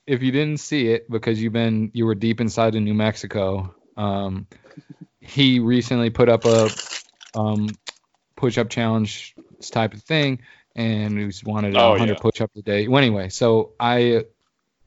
[0.05, 3.73] if you didn't see it because you've been you were deep inside of New Mexico,
[3.97, 4.45] um,
[5.23, 6.69] he recently put up a
[7.35, 7.69] um,
[8.35, 9.35] push-up challenge
[9.71, 10.39] type of thing,
[10.75, 12.19] and he wanted Oh, 100 yeah.
[12.19, 12.87] push-ups a day.
[12.87, 14.25] Well, anyway, so I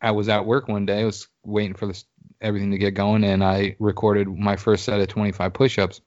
[0.00, 2.04] I was at work one day, I was waiting for this
[2.40, 6.00] everything to get going, and I recorded my first set of 25 push-ups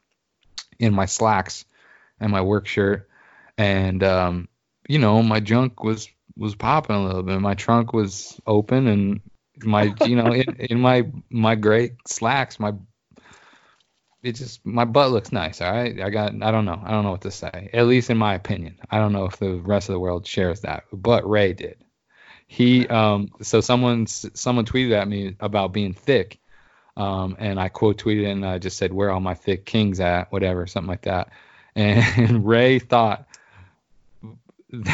[0.77, 1.65] in my slacks
[2.19, 3.09] and my work shirt,
[3.57, 4.47] and um,
[4.87, 6.07] you know my junk was
[6.37, 7.39] was popping a little bit.
[7.39, 9.21] My trunk was open, and
[9.63, 12.73] my you know in, in my my gray slacks, my
[14.21, 15.61] it just my butt looks nice.
[15.61, 17.69] All right, I got I don't know I don't know what to say.
[17.73, 20.61] At least in my opinion, I don't know if the rest of the world shares
[20.61, 21.77] that, but Ray did.
[22.47, 26.39] He um so someone someone tweeted at me about being thick,
[26.97, 29.99] um and I quote tweeted and I just said where are all my thick kings
[29.99, 31.29] at whatever something like that,
[31.75, 33.25] and Ray thought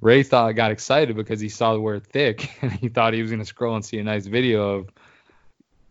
[0.00, 3.30] Ray thought got excited because he saw the word thick and he thought he was
[3.30, 4.90] gonna scroll and see a nice video of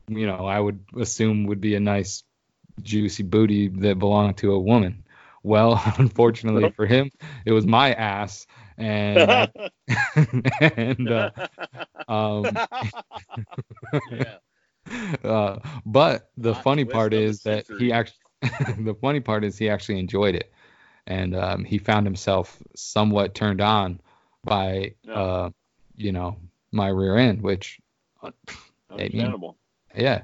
[0.09, 2.23] you know I would assume would be a nice
[2.81, 5.03] juicy booty that belonged to a woman.
[5.43, 7.11] Well, unfortunately for him,
[7.45, 8.45] it was my ass,
[8.77, 9.51] and
[10.61, 11.29] and uh,
[12.07, 12.57] um,
[14.11, 14.35] yeah.
[15.23, 17.85] uh, but the Plot funny part is that century.
[17.87, 18.17] he actually
[18.83, 20.51] the funny part is he actually enjoyed it,
[21.07, 23.99] and um, he found himself somewhat turned on
[24.43, 25.49] by uh,
[25.95, 26.37] you know
[26.71, 27.79] my rear end, which
[28.91, 29.57] Understandable.
[29.95, 30.23] yeah.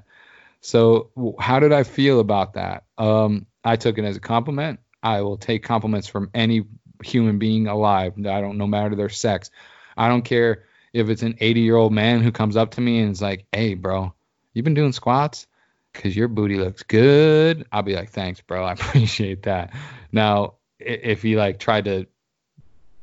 [0.61, 2.85] So how did I feel about that?
[2.97, 4.79] Um, I took it as a compliment.
[5.03, 6.65] I will take compliments from any
[7.03, 8.13] human being alive.
[8.17, 9.51] I don't, no matter their sex.
[9.95, 10.63] I don't care
[10.93, 13.45] if it's an 80 year old man who comes up to me and is like,
[13.51, 14.13] "Hey, bro,
[14.53, 15.47] you've been doing squats?
[15.93, 18.63] Cause your booty looks good." I'll be like, "Thanks, bro.
[18.63, 19.73] I appreciate that."
[20.11, 22.07] Now, if he like tried to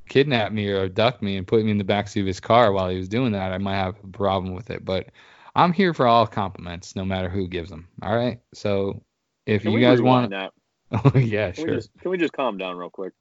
[0.09, 2.89] kidnap me or abduct me and put me in the backseat of his car while
[2.89, 4.85] he was doing that, I might have a problem with it.
[4.85, 5.09] But
[5.55, 7.89] I'm here for all compliments, no matter who gives them.
[8.03, 8.41] All right.
[8.55, 9.03] So
[9.47, 10.53] if Can you guys want, that?
[11.15, 11.67] yeah, Can, sure.
[11.67, 13.13] we just, can we just calm down real quick?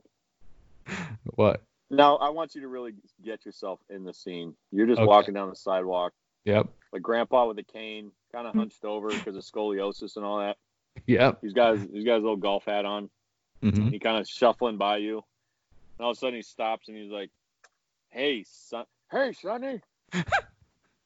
[1.36, 1.62] What?
[1.90, 2.94] Now, I want you to really
[3.24, 4.56] get yourself in the scene.
[4.72, 5.08] You're just Okay.
[5.08, 6.14] walking down the sidewalk,
[6.46, 6.68] Yep.
[6.92, 10.58] like grandpa with a cane, kind of hunched over because of scoliosis and all that.
[11.08, 11.40] Yep.
[11.42, 13.10] He's got his, he's got his little golf hat on.
[13.62, 15.24] hmm He kind of shuffling by you.
[15.98, 17.30] And all of a sudden he stops and he's like,
[18.10, 19.80] "Hey, son, hey, Sonny,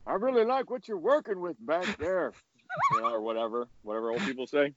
[0.07, 2.33] I really like what you're working with back there,
[2.93, 4.73] you know, or whatever, whatever old people say."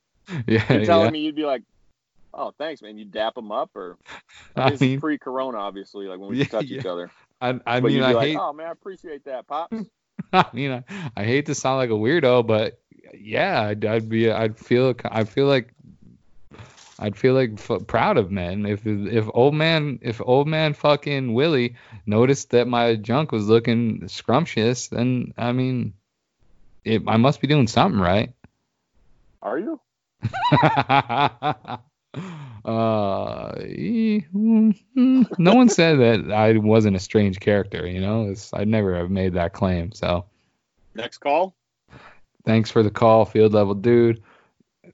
[0.47, 0.65] Yeah.
[0.73, 1.11] You're telling yeah.
[1.11, 1.63] me you'd be like,
[2.35, 3.97] "Oh, thanks, man." You dap them up, or
[4.57, 6.81] I this mean, pre-corona, obviously, like when we Yeah, touch yeah.
[6.81, 7.11] each other.
[7.41, 8.37] I, I but mean, I like, hate.
[8.39, 9.77] "Oh man, I appreciate that, pops."
[10.33, 10.85] I mean, I,
[11.17, 12.79] I hate to sound like a weirdo, but
[13.15, 15.71] yeah, I'd, I'd be, I'd feel, I feel like,
[17.01, 21.33] I'd feel like f- proud of men if if old man, if old man fucking
[21.33, 25.95] Willie noticed that my junk was looking scrumptious, then I mean,
[26.85, 28.35] it, I must be doing something right.
[29.43, 29.81] Are you?
[30.53, 31.81] uh,
[34.95, 37.87] no one said that I wasn't a strange character.
[37.87, 39.93] You know, it's, I'd never have made that claim.
[39.93, 40.27] So
[40.95, 41.57] Next call.
[42.45, 44.23] thanks for the call, field level dude.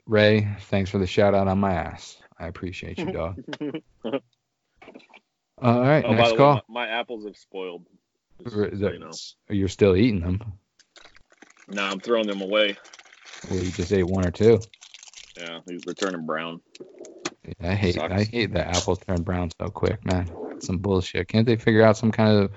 [0.06, 2.16] Ray, thanks for the shout out on my ass.
[2.38, 3.42] I appreciate you, dog.
[5.58, 6.54] All right, Oh, next the way, call.
[6.68, 7.86] my, my apples have spoiled.
[8.44, 9.10] Just you know.
[9.48, 10.42] You're still eating them.
[11.68, 12.76] No, I'm throwing them away.
[13.50, 14.60] Well, you just ate one or two.
[15.36, 16.60] Yeah, these they're turning brown.
[17.62, 18.12] I hate Sucks.
[18.12, 20.28] I hate that apples turn brown so quick, man.
[20.60, 21.28] Some bullshit.
[21.28, 22.52] Can't they figure out some kind of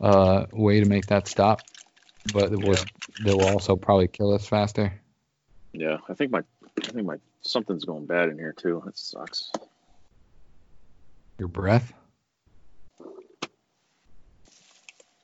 [0.00, 1.60] uh way to make that stop?
[2.32, 2.84] But it was
[3.20, 4.92] that will also probably kill us faster.
[5.72, 6.42] Yeah, I think my
[6.82, 8.82] I think my something's going bad in here too.
[8.84, 9.50] That sucks.
[11.38, 11.92] Your breath?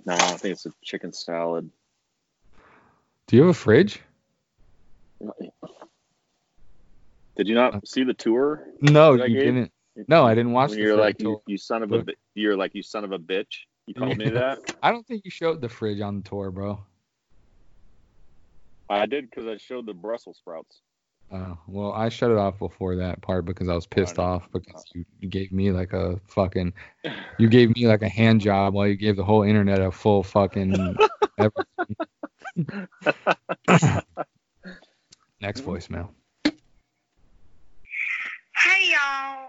[0.07, 1.71] No, I think it's a chicken salad.
[3.27, 4.01] Do you have a fridge?
[7.37, 8.67] Did you not uh, see the tour?
[8.81, 9.45] No, you gave?
[9.45, 9.73] didn't.
[10.09, 11.43] No, I didn't watch you're like you, tour.
[11.47, 13.67] you son of a bi- you're like you son of a bitch.
[13.87, 14.59] You called me that.
[14.83, 16.81] I don't think you showed the fridge on the tour, bro.
[18.89, 20.81] I did because I showed the Brussels sprouts.
[21.33, 24.25] Uh, well, I shut it off before that part because I was pissed know.
[24.25, 26.73] off because you, you gave me like a fucking,
[27.39, 30.25] you gave me like a hand job while you gave the whole internet a full
[30.25, 30.97] fucking.
[31.39, 31.97] everything.
[35.41, 36.11] Next voicemail.
[38.57, 39.49] Hey y'all.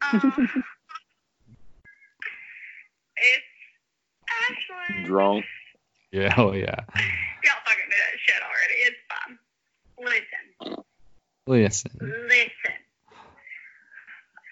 [0.00, 0.20] Um,
[3.16, 3.44] it's
[4.48, 5.04] Ashley.
[5.04, 5.44] Drunk.
[6.12, 6.76] Yeah, oh yeah.
[7.44, 8.74] Y'all fucking knew that shit already.
[8.84, 9.38] It's fine.
[9.98, 10.47] Listen,
[11.48, 11.90] Listen.
[11.98, 12.76] listen.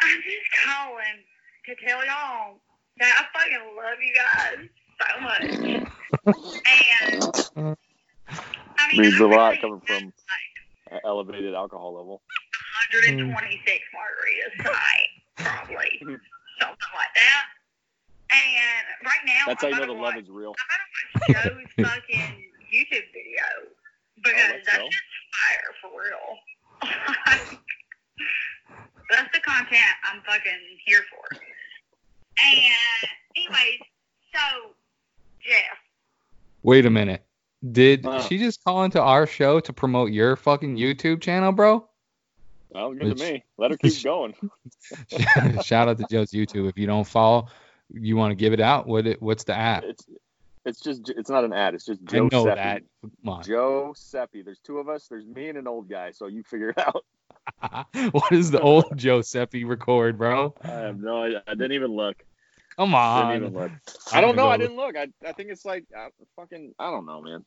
[0.01, 1.21] I'm just calling
[1.67, 2.57] to tell y'all
[2.97, 4.65] that I fucking love you guys
[4.97, 5.45] so much.
[6.73, 7.77] And
[8.79, 10.13] I mean, Means I a lot really coming from
[10.91, 12.23] an elevated alcohol level.
[12.89, 13.37] 126 mm.
[13.93, 16.01] margaritas tonight, probably
[16.61, 17.45] something like that.
[18.33, 20.55] And right now, That's how I'm you know about the to love watch is real.
[20.57, 23.69] I'm gonna watch Joe's fucking YouTube video oh,
[24.17, 24.89] because Oh, let's that's go.
[24.89, 25.05] just
[25.37, 26.56] fire for real.
[29.11, 30.53] that's the content I'm fucking
[30.85, 31.37] here for.
[32.39, 33.81] And anyways,
[34.35, 34.71] so
[35.41, 35.79] Jeff,
[36.63, 37.23] Wait a minute.
[37.73, 38.21] Did Uh.
[38.23, 41.89] she just call into our show to promote your fucking YouTube channel, bro?
[42.71, 43.45] Well, good Which- to me.
[43.57, 44.35] Let her keep going.
[45.65, 46.69] Shout out to Joe's YouTube.
[46.69, 47.47] If you don't follow,
[47.89, 48.87] you want to give it out.
[48.87, 49.85] What it, what's the app?
[49.85, 50.05] It's
[50.67, 51.75] it's just it's not an ad.
[51.75, 52.57] It's just I Joe know Seppi.
[52.57, 52.83] that.
[53.01, 53.43] Come on.
[53.45, 54.43] Joe Seppi.
[54.43, 55.07] There's two of us.
[55.09, 56.11] There's me and an old guy.
[56.11, 57.05] So you figure it out.
[58.13, 60.55] what does the old Joe Seppi record, bro?
[60.63, 61.43] I have no idea.
[61.47, 62.17] I didn't even look.
[62.77, 63.33] Come on.
[63.33, 63.73] Didn't even look.
[64.13, 64.49] I'm don't know.
[64.49, 64.97] I didn't look.
[64.97, 66.75] I, I think it's like uh, fucking.
[66.79, 67.45] I don't know, man.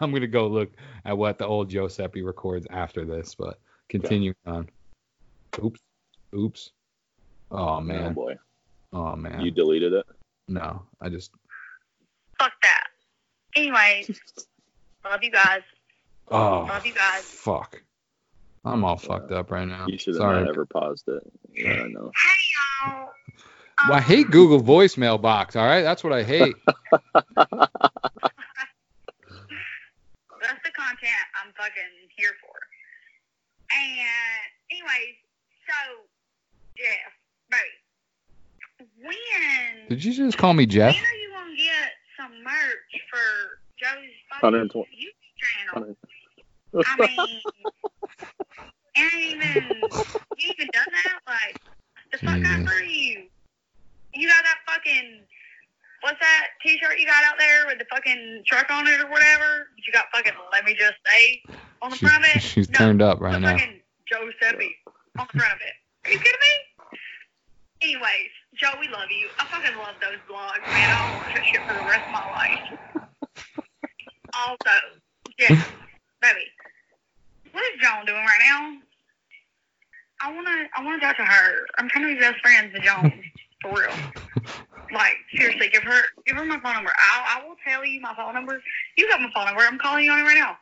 [0.00, 0.72] I'm gonna go look
[1.04, 4.68] at what the old Joe Seppi records after this, but continue on.
[5.62, 5.80] Oops.
[6.34, 6.70] Oops.
[7.50, 7.96] Oh man.
[7.96, 8.12] Oh man.
[8.14, 8.34] boy,
[8.92, 9.40] Oh man.
[9.42, 10.06] you deleted it.
[10.48, 11.30] No, I just.
[13.54, 13.60] Fuck that.
[13.60, 14.20] Anyways,
[15.04, 15.60] love you guys.
[16.30, 16.66] Oh.
[16.68, 17.22] Love you guys.
[17.22, 17.82] Fuck.
[18.64, 19.86] I'm all fucked up right now.
[19.88, 20.40] You should have Sorry.
[20.40, 21.22] not ever paused it.
[21.54, 22.10] Yeah, I know.
[22.16, 23.08] Hey y'all.
[23.88, 25.54] Well, I Um, hate Google voicemail box.
[25.56, 26.54] All right, that's what I hate.
[30.40, 31.10] That's the content
[31.42, 32.54] I'm fucking here for.
[33.72, 35.16] And anyways,
[35.66, 36.04] so
[36.76, 37.12] Jeff,
[37.50, 40.94] baby, when Did you just call me Jeff?
[44.44, 44.86] 120.
[45.72, 45.96] Channel.
[46.72, 46.84] 120.
[46.86, 47.40] I mean,
[48.96, 49.80] and even
[50.38, 51.18] you even done that?
[51.26, 51.60] Like,
[52.12, 52.60] the fuck yeah.
[52.60, 53.24] out for you.
[54.14, 55.20] You got that fucking
[56.02, 59.68] what's that T-shirt you got out there with the fucking truck on it or whatever?
[59.84, 61.42] You got fucking let me just say
[61.80, 62.42] on the she's, front of it.
[62.42, 63.56] She's no, turned up right now.
[63.56, 64.76] Fucking Giuseppe
[65.18, 65.74] on the front of it.
[66.06, 66.98] Are you kidding me?
[67.80, 69.28] Anyways, Joe, we love you.
[69.38, 70.90] I fucking love those vlogs, man.
[70.90, 73.03] I want that shit for the rest of my life
[74.36, 74.76] also,
[75.38, 75.48] yeah,
[76.22, 76.46] baby,
[77.52, 78.78] what is Joan doing right now?
[80.20, 81.66] I wanna, I wanna talk to her.
[81.78, 83.12] I'm trying to be best friends with Joan,
[83.62, 83.94] for real.
[84.92, 86.92] Like seriously, give her, give her my phone number.
[86.94, 88.62] I, I will tell you my phone number.
[88.96, 89.62] You got my phone number.
[89.62, 90.56] I'm calling you on it right now.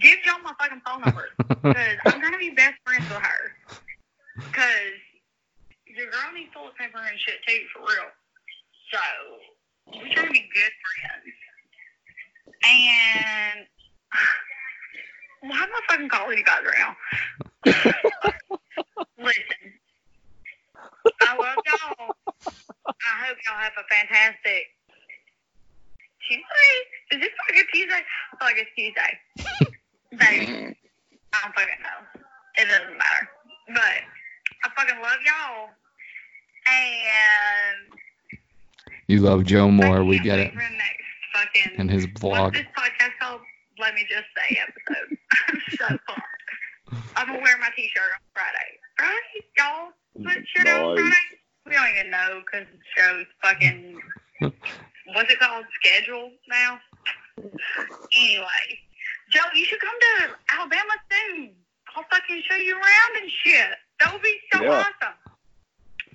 [0.00, 3.40] Give Joan my fucking phone number because I'm gonna be best friends with her.
[4.36, 4.98] Because
[5.86, 8.08] your girl needs toilet paper and shit too, for real.
[8.90, 9.00] So
[9.94, 11.34] we're trying to be good friends.
[12.64, 13.66] And
[15.50, 16.96] why am I fucking calling you guys right now?
[19.18, 19.72] Listen,
[21.22, 22.14] I love y'all.
[22.86, 24.66] I hope y'all have a fantastic
[26.28, 26.74] Tuesday.
[27.12, 28.02] Is this fucking Tuesday?
[28.32, 29.18] I feel like it's Tuesday.
[30.10, 30.76] Baby,
[31.32, 32.22] I don't fucking know.
[32.56, 33.28] It doesn't matter.
[33.68, 34.02] But
[34.64, 35.68] I fucking love y'all.
[36.66, 37.98] And
[39.06, 40.04] You love Joe I more.
[40.04, 40.52] We get it.
[41.38, 43.40] For the next fucking And his What's this podcast called?
[43.78, 45.18] Let me just say episode.
[45.48, 46.22] I'm so pumped.
[47.16, 48.78] I'm gonna wear my t-shirt on Friday.
[48.96, 49.92] Friday, y'all.
[50.24, 51.16] Put shirt out on Friday.
[51.66, 54.00] We don't even know because the show's fucking.
[55.14, 55.64] what's it called?
[55.80, 56.80] Scheduled now.
[58.16, 58.78] Anyway,
[59.30, 61.54] Joe, you should come to Alabama soon.
[61.94, 63.70] I'll fucking show you around and shit.
[64.00, 64.70] That would be so Yeah.
[64.70, 65.14] awesome.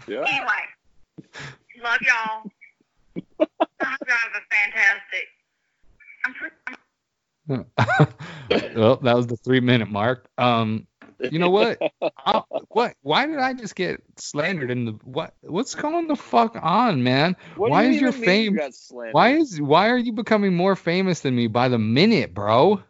[0.08, 0.26] Yeah.
[0.28, 1.44] Anyway,
[1.82, 2.52] love y'all.
[3.84, 5.28] I hope y'all have a fantastic.
[6.26, 6.34] I'm
[8.76, 10.28] well, that was the three minute mark.
[10.38, 10.88] Um,
[11.20, 11.80] you know what?
[12.26, 12.96] I, what?
[13.02, 15.34] Why did I just get slandered in the what?
[15.42, 17.36] What's going the fuck on, man?
[17.56, 18.60] What do Why you is your you fame?
[18.72, 19.14] slandered?
[19.14, 22.82] Why is why are you becoming more famous than me by the minute, bro?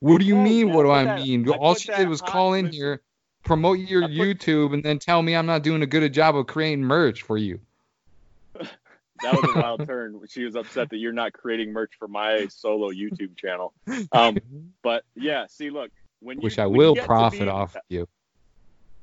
[0.00, 0.72] What do you mean?
[0.72, 1.48] What do I that- mean?
[1.48, 3.02] I All she did was call in here,
[3.44, 6.36] promote your put- YouTube, and then tell me I'm not doing a good a job
[6.36, 7.60] of creating merch for you.
[9.22, 10.20] That was a wild turn.
[10.28, 13.72] She was upset that you're not creating merch for my solo YouTube channel.
[14.12, 14.38] Um,
[14.82, 15.90] but yeah, see, look,
[16.20, 18.08] when you Which I will profit be- off of you.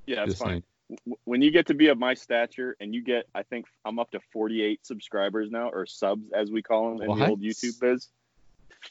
[0.05, 0.63] Yeah, that's Just fine.
[0.89, 1.17] saying.
[1.25, 4.09] When you get to be of my stature and you get, I think I'm up
[4.11, 7.19] to 48 subscribers now, or subs as we call them in What?
[7.19, 8.07] the old YouTube biz.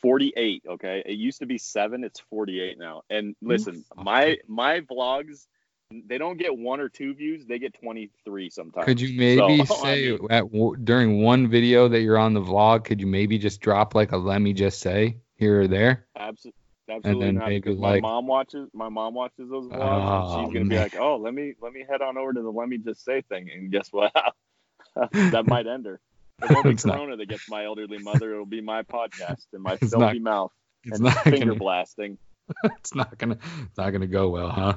[0.03, 0.65] 48.
[0.69, 2.05] Okay, it used to be seven.
[2.05, 3.03] It's 48 now.
[3.09, 5.47] And listen, my my vlogs,
[5.91, 7.45] they don't get one or two views.
[7.47, 8.85] They get 23 sometimes.
[8.85, 12.35] Could you maybe So, I say mean- at w- during one video that you're on
[12.35, 15.69] the vlog, could you maybe just drop like a let me just say here or
[15.69, 16.07] there?
[16.19, 16.53] Abso-
[16.89, 17.49] Absolutely then not.
[17.49, 18.69] maybe, Because like- my mom watches.
[18.73, 20.37] My mom watches those vlogs.
[20.37, 22.51] Oh, she's gonna be like, "Oh, let me let me head on over to the
[22.51, 24.13] let me just say thing." And guess what?
[25.13, 26.01] that might end her.
[26.43, 26.97] It won't be It's not.
[26.99, 28.33] Corona that gets my elderly mother.
[28.33, 30.53] It'll be my podcast and my It's filthy not- mouth
[30.85, 32.19] It's and not finger gonna, blasting.
[32.65, 34.75] it's not gonna, it's not gonna go well, huh?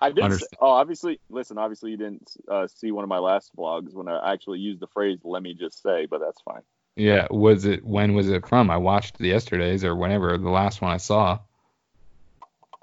[0.00, 0.32] I did.
[0.32, 1.58] Say, oh, obviously, listen.
[1.58, 4.86] Obviously, you didn't uh, see one of my last vlogs when I actually used the
[4.86, 6.62] phrase "let me just say," but that's fine.
[6.96, 7.26] Yeah.
[7.30, 7.84] Was it?
[7.84, 8.70] When was it from?
[8.70, 11.38] I watched the yesterday's or whenever the last one I saw.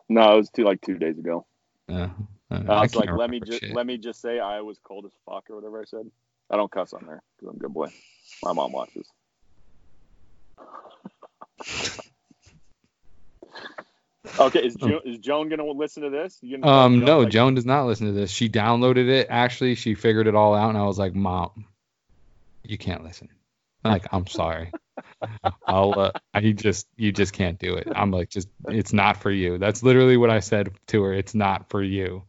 [0.10, 1.46] No, it was two like two days ago.
[1.88, 2.10] Yeah,
[2.52, 5.12] uh, I was like, let me just let me just say I was cold as
[5.26, 6.10] fuck or whatever I said.
[6.50, 7.90] I don't cuss on there because I'm a good boy.
[8.44, 9.10] My mom watches.
[14.40, 16.40] okay, is jo- is Joan gonna listen to this?
[16.44, 18.32] Um, Joan, no, like, Joan does not listen to this.
[18.32, 19.28] She downloaded it.
[19.30, 21.66] Actually, she figured it all out, and I was like, Mom,
[22.64, 23.30] you can't listen.
[23.84, 24.74] I'm like, I'm sorry.
[25.68, 27.88] I'll, uh, I just, you just can't do it.
[27.96, 29.58] I'm like, just, it's not for you.
[29.58, 31.14] That's literally what I said to her.
[31.14, 32.24] It's not for you.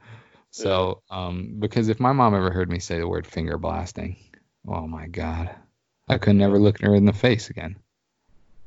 [0.51, 4.16] So, um, because if my mom ever heard me say the word finger blasting,
[4.66, 5.55] oh my God,
[6.09, 7.77] I could never look her in the face again.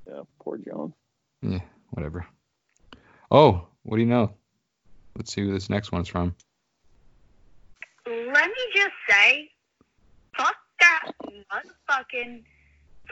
[0.07, 0.93] Yeah, poor Joan.
[1.41, 2.27] Yeah, whatever.
[3.31, 4.33] Oh, what do you know?
[5.15, 6.35] Let's see who this next one's from.
[8.05, 9.49] Let me just say,
[10.35, 12.43] fuck that motherfucking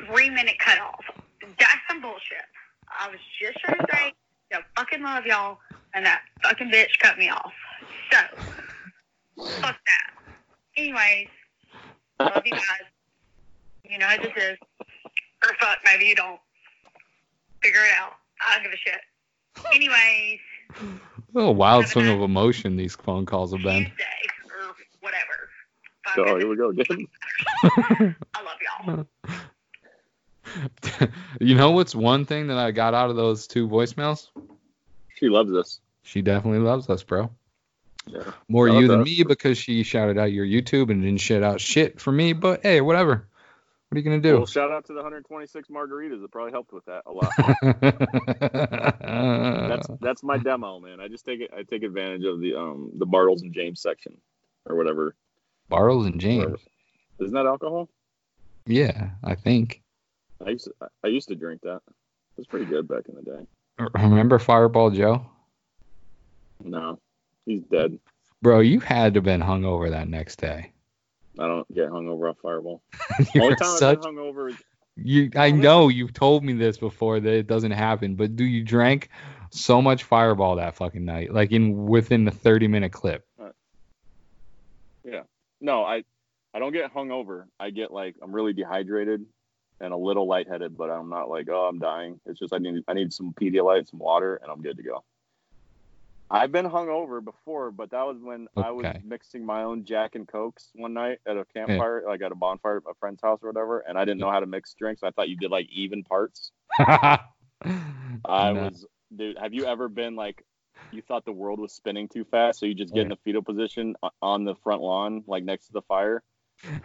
[0.07, 0.99] three minute cutoff.
[1.57, 2.43] That's some bullshit.
[2.99, 4.13] I was just trying to say,
[4.51, 5.59] I fucking love y'all,
[5.93, 7.53] and that fucking bitch cut me off.
[8.11, 8.19] So,
[9.61, 10.33] fuck that.
[10.75, 11.27] Anyways,
[12.19, 12.87] love you guys.
[13.89, 14.57] You know what this is.
[15.43, 16.39] Or fuck, maybe you don't.
[17.61, 18.13] Figure it out.
[18.45, 18.99] I don't give a shit.
[19.73, 20.39] Anyways,
[20.71, 20.83] A
[21.33, 23.85] little wild swing of emotion these phone calls have been.
[23.85, 24.03] Tuesday,
[24.45, 25.49] or whatever.
[26.05, 27.07] Fuck Oh, here we go again.
[28.33, 28.57] I love
[28.87, 29.07] y'all.
[31.39, 34.27] you know what's one thing that I got out of those two voicemails?
[35.15, 35.79] She loves us.
[36.03, 37.29] She definitely loves us, bro.
[38.07, 38.23] Yeah.
[38.47, 41.43] More Shout you than to me because she shouted out your YouTube and didn't shit
[41.43, 42.33] out shit for me.
[42.33, 43.27] But hey, whatever.
[43.89, 44.37] What are you gonna do?
[44.37, 46.23] Well, shout out to the 126 margaritas.
[46.23, 47.33] It probably helped with that a lot.
[49.67, 50.99] That's that's my demo, man.
[50.99, 51.49] I just take it.
[51.51, 54.15] I take advantage of the um the Bartles and James section
[54.67, 55.15] or whatever.
[55.71, 56.59] Bartles and James.
[57.19, 57.89] Isn't that alcohol?
[58.67, 59.81] Yeah, I think.
[60.45, 61.81] I used to, I used to drink that.
[61.87, 63.47] It was pretty good back in the day.
[63.95, 65.25] Remember Fireball Joe?
[66.63, 66.99] No,
[67.45, 67.97] he's dead.
[68.43, 70.73] Bro, you had to have been hungover that next day.
[71.39, 72.81] I don't get hungover off Fireball.
[73.33, 74.57] You're Only time such I've been hungover is
[74.97, 78.63] You, I know you've told me this before that it doesn't happen, but do you
[78.63, 79.09] drank
[79.51, 83.25] so much Fireball that fucking night, like in within the 30 minute clip?
[83.41, 83.49] Uh,
[85.03, 85.21] yeah.
[85.61, 86.03] No, I
[86.53, 87.45] I don't get hungover.
[87.59, 89.25] I get like I'm really dehydrated,
[89.79, 92.19] and a little lightheaded, but I'm not like, oh, I'm dying.
[92.25, 95.03] It's just I need I need some Pedialyte, some water, and I'm good to go.
[96.31, 100.27] I've been hungover before, but that was when I was mixing my own Jack and
[100.27, 103.49] Cokes one night at a campfire, like at a bonfire at a friend's house or
[103.49, 105.01] whatever, and I didn't know how to mix drinks.
[105.03, 106.51] I thought you did like even parts.
[106.79, 107.19] I
[107.65, 108.55] No.
[108.55, 108.85] was,
[109.15, 109.37] dude.
[109.39, 110.43] Have you ever been like,
[110.91, 113.41] you thought the world was spinning too fast, so you just get in a fetal
[113.43, 116.23] position on the front lawn, like next to the fire,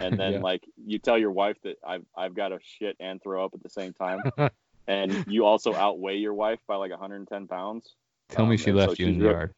[0.00, 0.38] and then Yeah.
[0.40, 3.62] like you tell your wife that I've I've got to shit and throw up at
[3.62, 4.22] the same time,
[4.86, 7.94] and you also outweigh your wife by like 110 pounds.
[8.35, 9.55] Tell me she and so left you in the yard.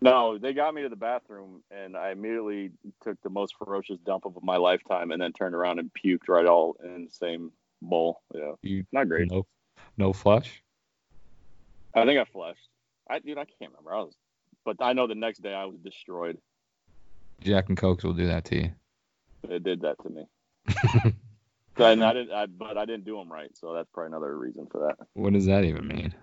[0.00, 2.70] No, they got me to the bathroom, and I immediately
[3.02, 6.46] took the most ferocious dump of my lifetime, and then turned around and puked right
[6.46, 8.20] all in the same bowl.
[8.34, 9.30] Yeah, You not great.
[9.30, 9.46] no
[9.96, 10.62] no flush.
[11.94, 12.68] I think I flushed.
[13.08, 13.94] I dude, I can't remember.
[13.94, 14.14] I was,
[14.64, 16.38] but I know the next day I was destroyed.
[17.40, 18.72] Jack and Cokes will do that to you.
[19.48, 20.26] It did that to me.
[21.76, 24.66] and I didn't, I, but I didn't do them right, so that's probably another reason
[24.70, 25.06] for that.
[25.14, 26.14] What does that even mean?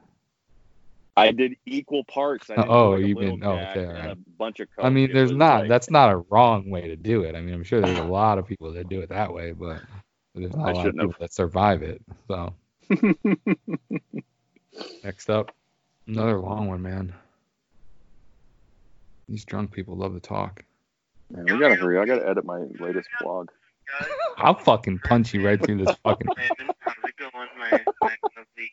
[1.16, 2.50] I did equal parts.
[2.50, 4.12] I Oh, like, you little mean- oh, okay, and alright.
[4.12, 4.68] a bunch of.
[4.80, 5.62] I mean, there's not.
[5.62, 7.36] like- That's not a wrong way to do it.
[7.36, 9.82] I mean, I'm sure there's a lot of people that do it that way, but
[10.34, 11.10] there's not I a lot of shouldn't have.
[11.12, 12.02] people that survive it.
[12.28, 12.54] So
[15.04, 15.54] next up,
[16.08, 17.14] another long one, man.
[19.30, 20.64] These drunk people love to talk.
[21.30, 21.98] Man, we gotta hurry.
[22.00, 23.48] I gotta edit my latest vlog.
[24.00, 26.28] Guys, I'll fucking punch you right through this fucking.
[26.38, 26.50] man,
[26.80, 27.48] how's it going?
[27.58, 27.70] My,
[28.02, 28.72] my lovely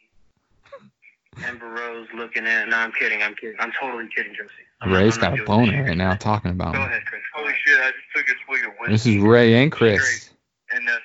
[1.44, 2.70] Amber Rose looking in.
[2.70, 3.22] No, I'm kidding.
[3.22, 3.56] I'm kidding.
[3.60, 4.50] I'm totally kidding, Josie.
[4.80, 6.86] I'm Ray's not got a doing boner right now talking about Go me.
[6.86, 7.22] ahead, Chris.
[7.34, 7.78] Holy shit!
[7.78, 8.92] I just took a swig of whiskey.
[8.92, 10.30] This is Ray and Chris.
[10.72, 10.98] And uh,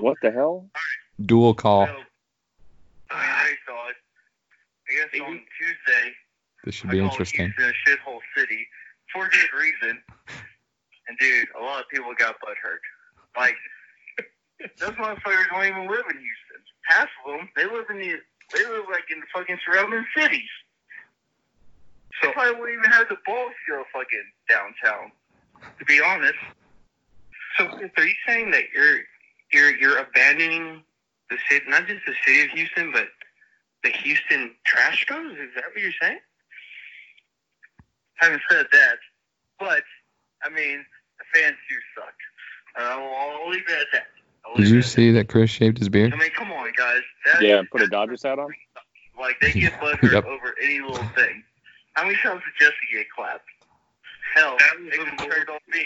[0.00, 0.68] What the hell?
[1.24, 1.86] Dual call.
[1.86, 3.96] so, I mean, Ray saw it.
[4.88, 6.12] I guess on Tuesday.
[6.64, 7.52] This should I be interesting.
[7.56, 8.66] Houston a shithole city
[9.12, 10.02] for good reason.
[11.08, 12.80] And dude, a lot of people got butthurt.
[13.36, 13.56] Like
[14.78, 16.60] those motherfuckers don't even live in Houston.
[16.86, 18.14] Half of them, they live in the,
[18.52, 20.48] they live like in the fucking surrounding cities.
[22.20, 25.12] So they probably wouldn't even have the balls to go fucking downtown.
[25.78, 26.38] To be honest.
[27.56, 29.00] So are you saying that you're
[29.52, 30.82] you're you're abandoning
[31.28, 33.08] the city, not just the city of Houston, but
[33.84, 35.32] the Houston Trashtros?
[35.32, 36.18] Is that what you're saying?
[38.16, 38.98] Haven't said that,
[39.58, 39.82] but
[40.42, 40.84] I mean,
[41.18, 42.14] the fans do suck.
[42.78, 44.06] Uh, I'll, I'll leave it at that.
[44.46, 46.12] I'll Did you see that Chris shaved his beard?
[46.12, 47.00] I mean, come on, guys.
[47.26, 48.50] That, Yeah, put a that- Dodgers hat on.
[49.18, 50.24] Like they get butthurt Yep.
[50.24, 51.42] over any little thing.
[51.94, 53.44] How many times did Jesse get clapped?
[54.34, 54.56] Hell,
[54.90, 55.84] they even turned on me.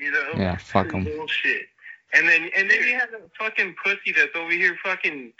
[0.00, 0.30] You know?
[0.36, 1.04] Yeah, fuck 'em.
[1.04, 1.66] Bullshit.
[2.14, 5.32] And then and then you have that fucking pussy that's over here fucking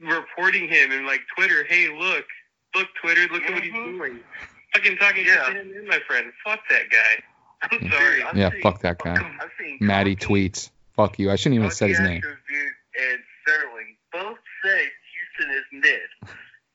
[0.00, 2.24] reporting him and like Twitter, hey look,
[2.74, 4.20] look Twitter, look at what he's doing.
[4.74, 6.30] Fucking talking shit to him my friend.
[6.44, 7.22] Fuck that guy.
[7.62, 8.22] I'm sorry.
[8.34, 9.14] Yeah, fuck that guy.
[9.40, 10.70] I've seen Matty Conkey- tweets.
[10.98, 11.30] Fuck you.
[11.30, 12.20] I shouldn't even have said his name.
[12.24, 14.88] And Sterling both say
[15.38, 16.28] Houston is mid,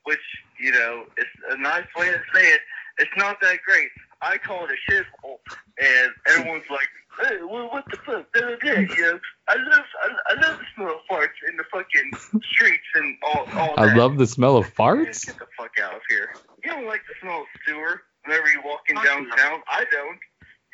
[0.06, 0.24] which
[0.58, 2.62] you know is a nice way to say it.
[3.00, 3.90] It's not that great.
[4.22, 5.40] I call it a shithole,
[5.78, 6.88] and everyone's like,
[7.20, 9.20] "Hey, well, what the fuck?" Da, da, da, you know,
[9.50, 13.46] I love, I, I love the smell of farts in the fucking streets and all,
[13.60, 13.98] all I that.
[13.98, 15.26] love the smell of farts.
[15.26, 16.34] Get the fuck out of here.
[16.64, 19.64] You don't like the smell of sewer whenever you're walking downtown.
[19.68, 20.20] I don't.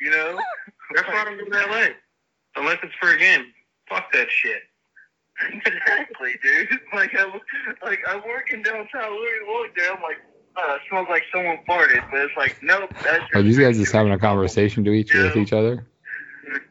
[0.00, 0.38] You know?
[0.94, 1.88] That's why I don't go to LA.
[2.60, 3.46] Unless it's for a game.
[3.88, 4.62] Fuck that shit.
[5.66, 6.68] exactly, dude.
[6.92, 7.24] Like I,
[7.82, 10.18] like I'm working downtown, literally walk there, I'm like,
[10.56, 13.92] uh, it smells like someone farted, but it's like, nope, that's Are these guys just
[13.92, 15.86] having a conversation to each with each other?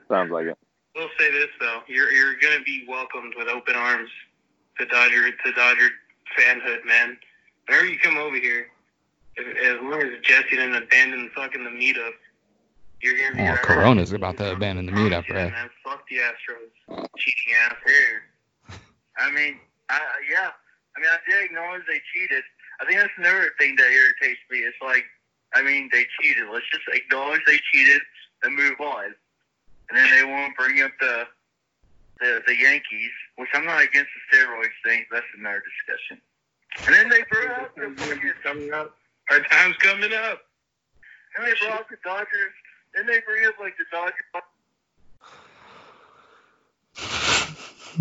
[0.10, 0.58] Sounds like it.
[0.94, 4.10] We'll say this though, you're you're gonna be welcomed with open arms
[4.78, 5.90] to Dodger to Dodger
[6.38, 7.18] fanhood, man.
[7.68, 8.68] Whenever you come over here,
[9.38, 12.12] as, as long as Jesse didn't abandon fucking the meetup,
[13.02, 13.42] you're gonna be.
[13.42, 13.62] Oh, alright.
[13.64, 15.52] Corona's about to abandon the meetup, Yeah, right?
[15.52, 15.70] man.
[15.84, 18.80] Fuck the Astros, cheating assholes.
[19.18, 19.60] I mean,
[19.90, 20.00] I,
[20.30, 20.50] yeah.
[20.96, 22.44] I mean, I did acknowledge they cheated.
[22.82, 24.60] I think that's another thing that irritates me.
[24.60, 25.04] It's like,
[25.54, 26.44] I mean, they cheated.
[26.52, 28.02] Let's just acknowledge they cheated
[28.44, 29.14] and move on.
[29.90, 31.26] And then they won't bring up the
[32.20, 35.06] the the Yankees, which I'm not against the steroids thing.
[35.12, 36.22] That's another discussion.
[36.86, 38.96] And then they brought up the fucking coming up.
[39.32, 40.42] Our time's coming up.
[41.38, 42.54] And they brought up the Dodgers.
[42.96, 44.16] Then they bring up like the Dodgers.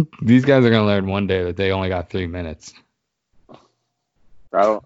[0.23, 2.73] These guys are gonna learn one day that they only got three minutes.
[4.53, 4.85] I don't.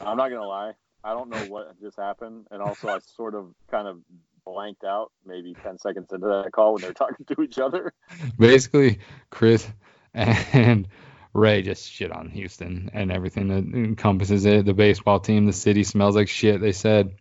[0.00, 0.72] I'm not gonna lie.
[1.04, 4.00] I don't know what just happened, and also I sort of kind of
[4.44, 7.92] blanked out maybe 10 seconds into that call when they're talking to each other.
[8.38, 8.98] Basically,
[9.30, 9.66] Chris
[10.14, 10.88] and
[11.34, 14.64] Ray just shit on Houston and everything that encompasses it.
[14.64, 16.60] The baseball team, the city smells like shit.
[16.60, 17.14] They said,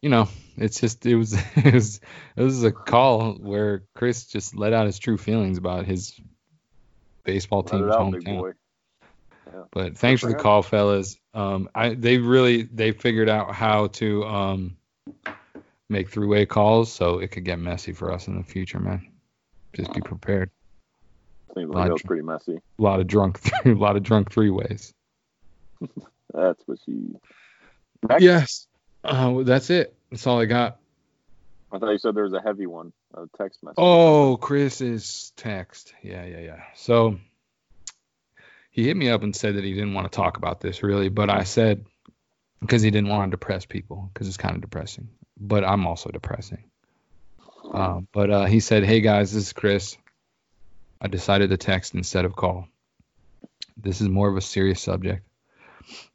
[0.00, 2.00] you know, it's just it was it was
[2.36, 6.18] it was a call where Chris just let out his true feelings about his
[7.24, 8.38] baseball team's it out, big hometown.
[8.38, 8.52] boy.
[9.70, 10.42] But thanks for for the him.
[10.42, 11.16] call, fellas.
[11.34, 14.76] Um, I they really they figured out how to um
[15.88, 19.10] make three way calls, so it could get messy for us in the future, man.
[19.74, 20.50] Just be prepared.
[21.54, 21.86] Seems like Lodge.
[21.88, 22.56] that was pretty messy.
[22.56, 24.94] A lot of drunk, a lot of drunk three ways.
[26.32, 27.14] That's what she.
[28.08, 28.66] Next, Yes.
[29.04, 29.94] Uh, that's it.
[30.10, 30.78] That's all I got.
[31.72, 33.76] I thought you said there was a heavy one, a text message.
[33.78, 35.94] Oh, Chris's text.
[36.02, 36.60] Yeah, yeah, yeah.
[36.74, 37.18] So
[38.70, 41.08] he hit me up and said that he didn't want to talk about this really,
[41.08, 41.86] but I said
[42.60, 45.08] because he didn't want to depress people because it's kind of depressing.
[45.38, 46.64] But I'm also depressing.
[47.72, 49.96] Um, but uh, he said, "Hey guys, this is Chris.
[51.00, 52.68] I decided to text instead of call.
[53.76, 55.26] This is more of a serious subject.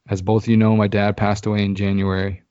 [0.07, 2.43] As both of you know, my dad passed away in January.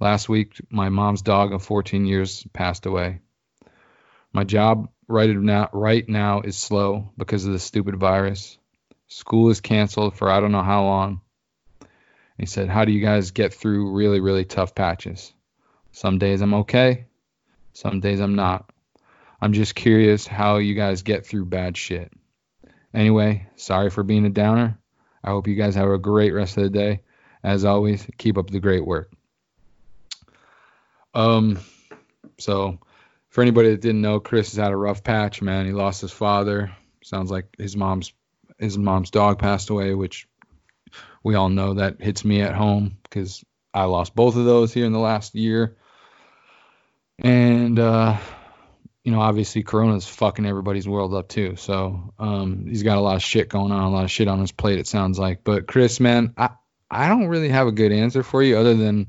[0.00, 3.20] Last week, my mom's dog of 14 years passed away.
[4.32, 8.56] My job right now right now is slow because of the stupid virus.
[9.08, 11.20] School is canceled for I don't know how long.
[12.38, 15.34] He said, "How do you guys get through really really tough patches?
[15.92, 17.04] Some days I'm okay,
[17.74, 18.72] some days I'm not.
[19.38, 22.10] I'm just curious how you guys get through bad shit.
[22.94, 24.78] Anyway, sorry for being a downer.
[25.22, 27.02] I hope you guys have a great rest of the day.
[27.42, 29.12] As always, keep up the great work."
[31.14, 31.58] Um
[32.38, 32.78] so
[33.28, 35.66] for anybody that didn't know, Chris has had a rough patch, man.
[35.66, 36.72] He lost his father.
[37.02, 38.12] Sounds like his mom's
[38.58, 40.28] his mom's dog passed away, which
[41.22, 44.86] we all know that hits me at home because I lost both of those here
[44.86, 45.76] in the last year.
[47.18, 48.18] And uh,
[49.04, 51.56] you know, obviously Corona's fucking everybody's world up too.
[51.56, 54.40] So um, he's got a lot of shit going on, a lot of shit on
[54.40, 54.78] his plate.
[54.78, 55.44] It sounds like.
[55.44, 56.50] But Chris, man, I
[56.90, 59.08] I don't really have a good answer for you other than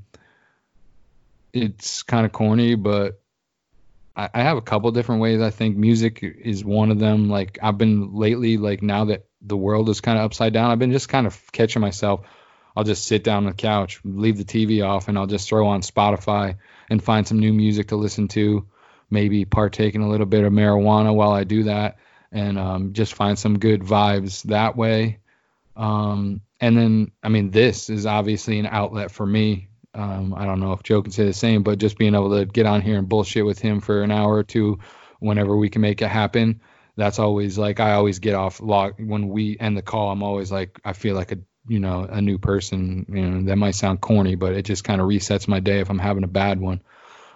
[1.53, 3.22] it's kind of corny, but
[4.15, 5.41] I, I have a couple different ways.
[5.41, 7.30] I think music is one of them.
[7.30, 10.80] Like I've been lately, like now that the world is kind of upside down, I've
[10.80, 12.22] been just kind of catching myself.
[12.76, 15.68] I'll just sit down on the couch, leave the TV off, and I'll just throw
[15.68, 16.57] on Spotify
[16.90, 18.65] and find some new music to listen to.
[19.10, 21.98] Maybe partake in a little bit of marijuana while I do that,
[22.32, 25.19] and um, just find some good vibes that way.
[25.76, 29.68] Um, and then, I mean, this is obviously an outlet for me.
[29.93, 32.45] Um, I don't know if Joe can say the same, but just being able to
[32.45, 34.80] get on here and bullshit with him for an hour or two
[35.19, 36.61] whenever we can make it happen.
[36.95, 40.11] That's always like I always get off log when we end the call.
[40.11, 43.05] I'm always like I feel like a you know a new person.
[43.09, 45.89] You know that might sound corny, but it just kind of resets my day if
[45.89, 46.81] I'm having a bad one.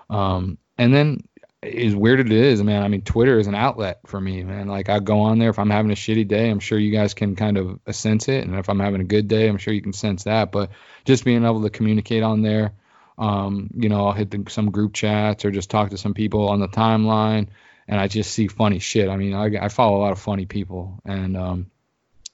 [0.09, 1.27] Um, and then
[1.65, 2.83] as weird it is, man.
[2.83, 4.67] I mean, Twitter is an outlet for me, man.
[4.67, 6.49] Like I go on there if I'm having a shitty day.
[6.49, 9.27] I'm sure you guys can kind of sense it, and if I'm having a good
[9.27, 10.51] day, I'm sure you can sense that.
[10.51, 10.71] But
[11.05, 12.73] just being able to communicate on there,
[13.17, 16.49] um, you know, I'll hit the, some group chats or just talk to some people
[16.49, 17.47] on the timeline,
[17.87, 19.09] and I just see funny shit.
[19.09, 21.71] I mean, I, I follow a lot of funny people, and um,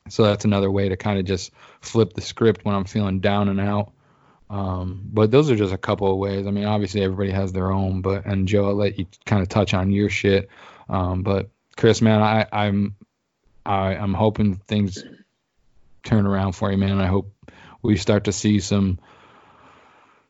[0.09, 1.51] so that's another way to kind of just
[1.81, 3.93] flip the script when I'm feeling down and out.
[4.51, 6.45] Um, but those are just a couple of ways.
[6.45, 9.47] I mean, obviously everybody has their own, but and Joe, I'll let you kind of
[9.47, 10.49] touch on your shit.
[10.89, 12.95] Um, but Chris, man, I, I'm
[13.65, 15.05] I, I'm hoping things
[16.03, 16.99] turn around for you, man.
[16.99, 17.33] I hope
[17.81, 18.99] we start to see some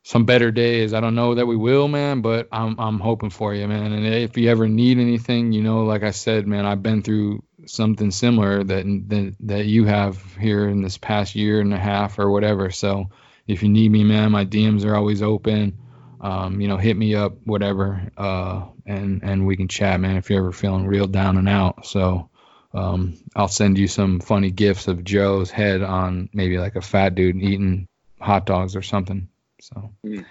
[0.03, 0.93] some better days.
[0.93, 3.91] I don't know that we will, man, but I'm I'm hoping for you, man.
[3.91, 7.41] And if you ever need anything, you know, like I said, man, I've been through
[7.65, 12.19] something similar that that that you have here in this past year and a half
[12.19, 12.69] or whatever.
[12.69, 13.09] So
[13.51, 15.77] if you need me, man, my DMs are always open.
[16.21, 20.17] Um, you know, hit me up, whatever, uh, and and we can chat, man.
[20.17, 22.29] If you're ever feeling real down and out, so
[22.73, 27.15] um, I'll send you some funny gifs of Joe's head on maybe like a fat
[27.15, 27.87] dude eating
[28.19, 29.29] hot dogs or something.
[29.61, 30.25] So, Mm.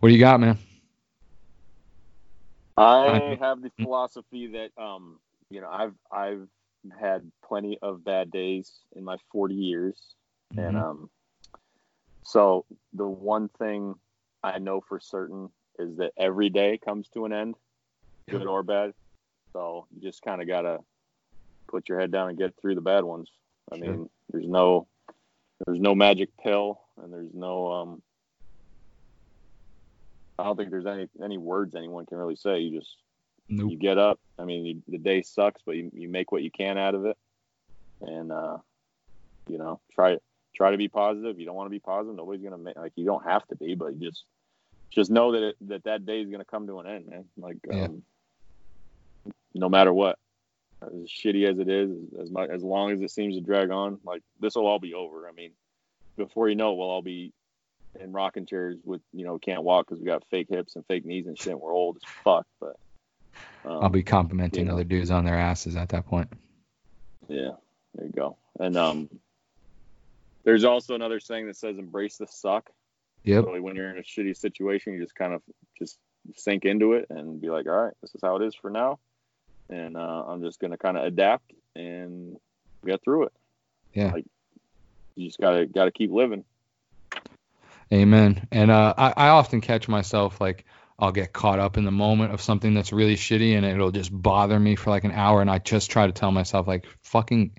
[0.00, 0.58] what do you got, man?
[2.76, 6.48] I have the philosophy that um, you know, I've I've
[6.98, 10.14] had plenty of bad days in my 40 years,
[10.56, 10.76] and Mhm.
[10.76, 11.10] um,
[12.24, 13.94] so the one thing
[14.42, 17.54] I know for certain is that every day comes to an end,
[18.28, 18.92] good or bad.
[19.52, 20.78] So you just kind of gotta
[21.68, 23.30] put your head down and get through the bad ones.
[23.72, 23.86] I Sure.
[23.86, 24.86] mean, there's no
[25.66, 28.02] there's no magic pill, and there's no um.
[30.38, 32.58] I don't think there's any any words anyone can really say.
[32.58, 32.96] You just
[33.48, 33.70] Nope.
[33.72, 34.18] you get up.
[34.38, 37.04] I mean, you, the day sucks, but you, you make what you can out of
[37.04, 37.16] it,
[38.00, 38.58] and uh,
[39.48, 40.16] you know, try
[40.54, 41.38] try to be positive.
[41.38, 42.16] You don't want to be positive.
[42.16, 44.24] Nobody's gonna make like you don't have to be, but you just
[44.90, 47.24] just know that it, that that day is gonna come to an end, man.
[47.36, 47.84] Like, Yeah.
[47.84, 48.02] um,
[49.54, 50.18] no matter what,
[50.82, 51.90] as shitty as it is,
[52.20, 54.94] as much as long as it seems to drag on, like this will all be
[54.94, 55.28] over.
[55.28, 55.52] I mean,
[56.16, 57.32] before you know, it, we'll all be
[58.00, 61.04] in rocking chairs with you know can't walk because we got fake hips and fake
[61.04, 61.58] knees and shit.
[61.58, 62.76] We're old as fuck, but
[63.64, 64.74] um, I'll be complimenting know.
[64.74, 66.28] other dudes on their asses at that point.
[67.28, 67.52] Yeah,
[67.94, 68.36] there you go.
[68.58, 69.08] And um,
[70.44, 72.70] there's also another saying that says "embrace the suck."
[73.24, 73.46] Yep.
[73.46, 75.42] Really, when you're in a shitty situation, you just kind of
[75.78, 75.98] just
[76.36, 78.98] sink into it and be like, "All right, this is how it is for now,"
[79.68, 82.36] and uh, I'm just gonna kind of adapt and
[82.84, 83.32] get through it.
[83.92, 84.12] Yeah.
[84.12, 84.26] Like
[85.16, 86.44] you just gotta gotta keep living.
[87.92, 88.46] Amen.
[88.50, 90.64] And uh, I, I often catch myself like
[90.98, 94.10] I'll get caught up in the moment of something that's really shitty and it'll just
[94.12, 95.40] bother me for like an hour.
[95.40, 97.52] And I just try to tell myself, like, fucking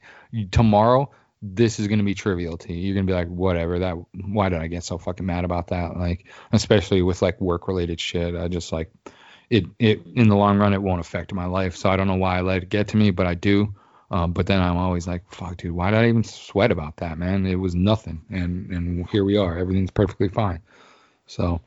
[0.52, 1.12] tomorrow,
[1.53, 2.80] this is going to be trivial to you.
[2.80, 5.67] You're going to be like, whatever, that, why did I get so fucking mad about
[5.67, 5.97] that?
[5.97, 8.35] Like, especially with like work related shit.
[8.35, 8.91] I just like,
[9.49, 11.76] it, it, in the long run, it won't affect my life.
[11.76, 13.76] So I don't know why I let it get to me, but I do.
[14.09, 17.17] Um, but then I'm always like, fuck, dude, why did I even sweat about that,
[17.17, 17.45] man?
[17.45, 18.22] It was nothing.
[18.30, 19.57] And, and here we are.
[19.57, 20.61] Everything's perfectly fine.
[21.27, 21.61] So,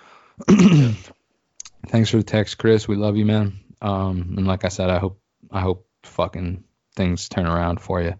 [0.48, 2.88] thanks for the text, Chris.
[2.88, 3.60] We love you, man.
[3.80, 5.20] Um, and like I said, I hope,
[5.50, 8.14] I hope fucking things turn around for you.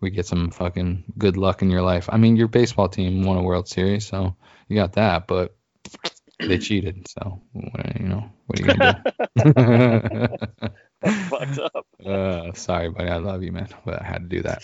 [0.00, 2.08] We get some fucking good luck in your life.
[2.10, 4.34] I mean, your baseball team won a World Series, so
[4.68, 5.54] you got that, but
[6.38, 7.06] they cheated.
[7.08, 9.02] So, you know, what are you gonna
[9.36, 10.68] do?
[11.28, 11.86] Fucked up.
[12.04, 13.08] Uh, sorry, buddy.
[13.10, 13.68] I love you, man.
[13.84, 14.62] But I had to do that.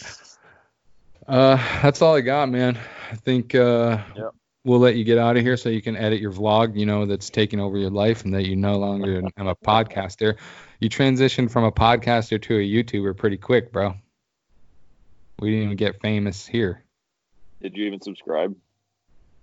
[1.27, 2.79] Uh, that's all I got, man.
[3.11, 4.31] I think uh, Yep.
[4.65, 6.79] we'll let you get out of here so you can edit your vlog.
[6.79, 10.37] You know that's taking over your life, and that you no longer am a podcaster.
[10.81, 13.95] You transitioned from a podcaster to a YouTuber pretty quick, bro.
[15.41, 16.85] We didn't even get famous here.
[17.61, 18.57] Did you even subscribe?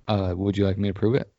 [0.07, 1.31] Uh, would you like me to prove it?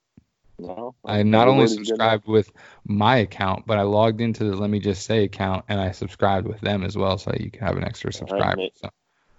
[0.58, 0.94] No.
[1.04, 1.86] I not only word is good enough.
[1.88, 2.52] subscribed with
[2.86, 6.46] my account, but I logged into the Let Me Just Say account and I subscribed
[6.46, 8.56] with them as well, so you can have an extra subscriber.
[8.56, 8.78] mate.
[8.78, 8.90] So,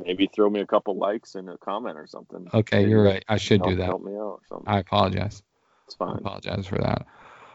[0.03, 2.49] Maybe throw me a couple likes and a comment or something.
[2.53, 3.23] okay, Maybe you're right.
[3.29, 3.85] I should help, do that.
[3.85, 4.67] Help me out or something.
[4.67, 5.41] I apologize.
[5.87, 6.17] it's I fine.
[6.17, 7.07] apologize for that.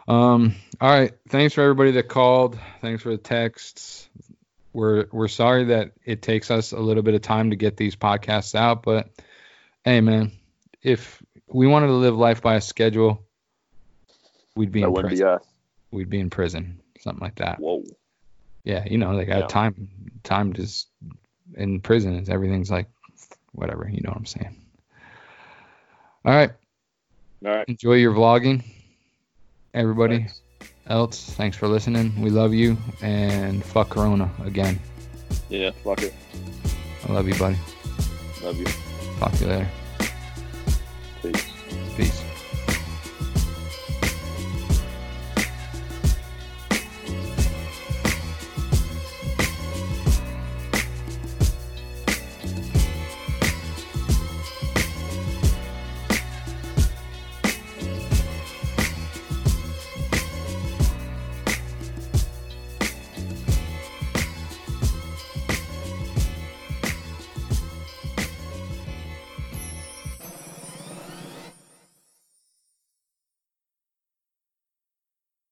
[0.08, 1.12] Um, all right.
[1.28, 2.58] Thanks for everybody that called.
[2.80, 4.08] Thanks for the texts.
[4.72, 7.96] We're we're sorry that it takes us a little bit of time to get these
[7.96, 9.08] podcasts out, but
[9.84, 10.32] hey, man,
[10.82, 13.24] if we wanted to live life by a schedule,
[14.54, 15.26] we'd be That in wouldn't be prison.
[15.28, 15.44] us.
[15.90, 17.58] We'd be in prison, something like that.
[17.58, 17.82] Whoa.
[18.62, 19.46] Yeah, you know, like Yeah.
[19.46, 19.88] time,
[20.22, 20.88] time just
[21.54, 22.88] in prison is everything's like
[23.52, 23.88] whatever.
[23.90, 24.56] You know what I'm saying?
[26.24, 26.50] All right.
[27.44, 27.68] All right.
[27.68, 28.62] Enjoy your vlogging,
[29.74, 30.42] everybody Thanks.
[30.90, 31.30] Else.
[31.30, 32.12] Thanks for listening.
[32.20, 34.78] We love you and fuck Corona again.
[35.48, 35.70] Yeah.
[35.82, 36.14] Fuck it.
[37.08, 37.56] I love you, buddy.
[38.42, 38.66] Love you.
[39.18, 39.68] Talk to you later.
[41.22, 41.46] Peace.
[41.96, 42.29] Peace.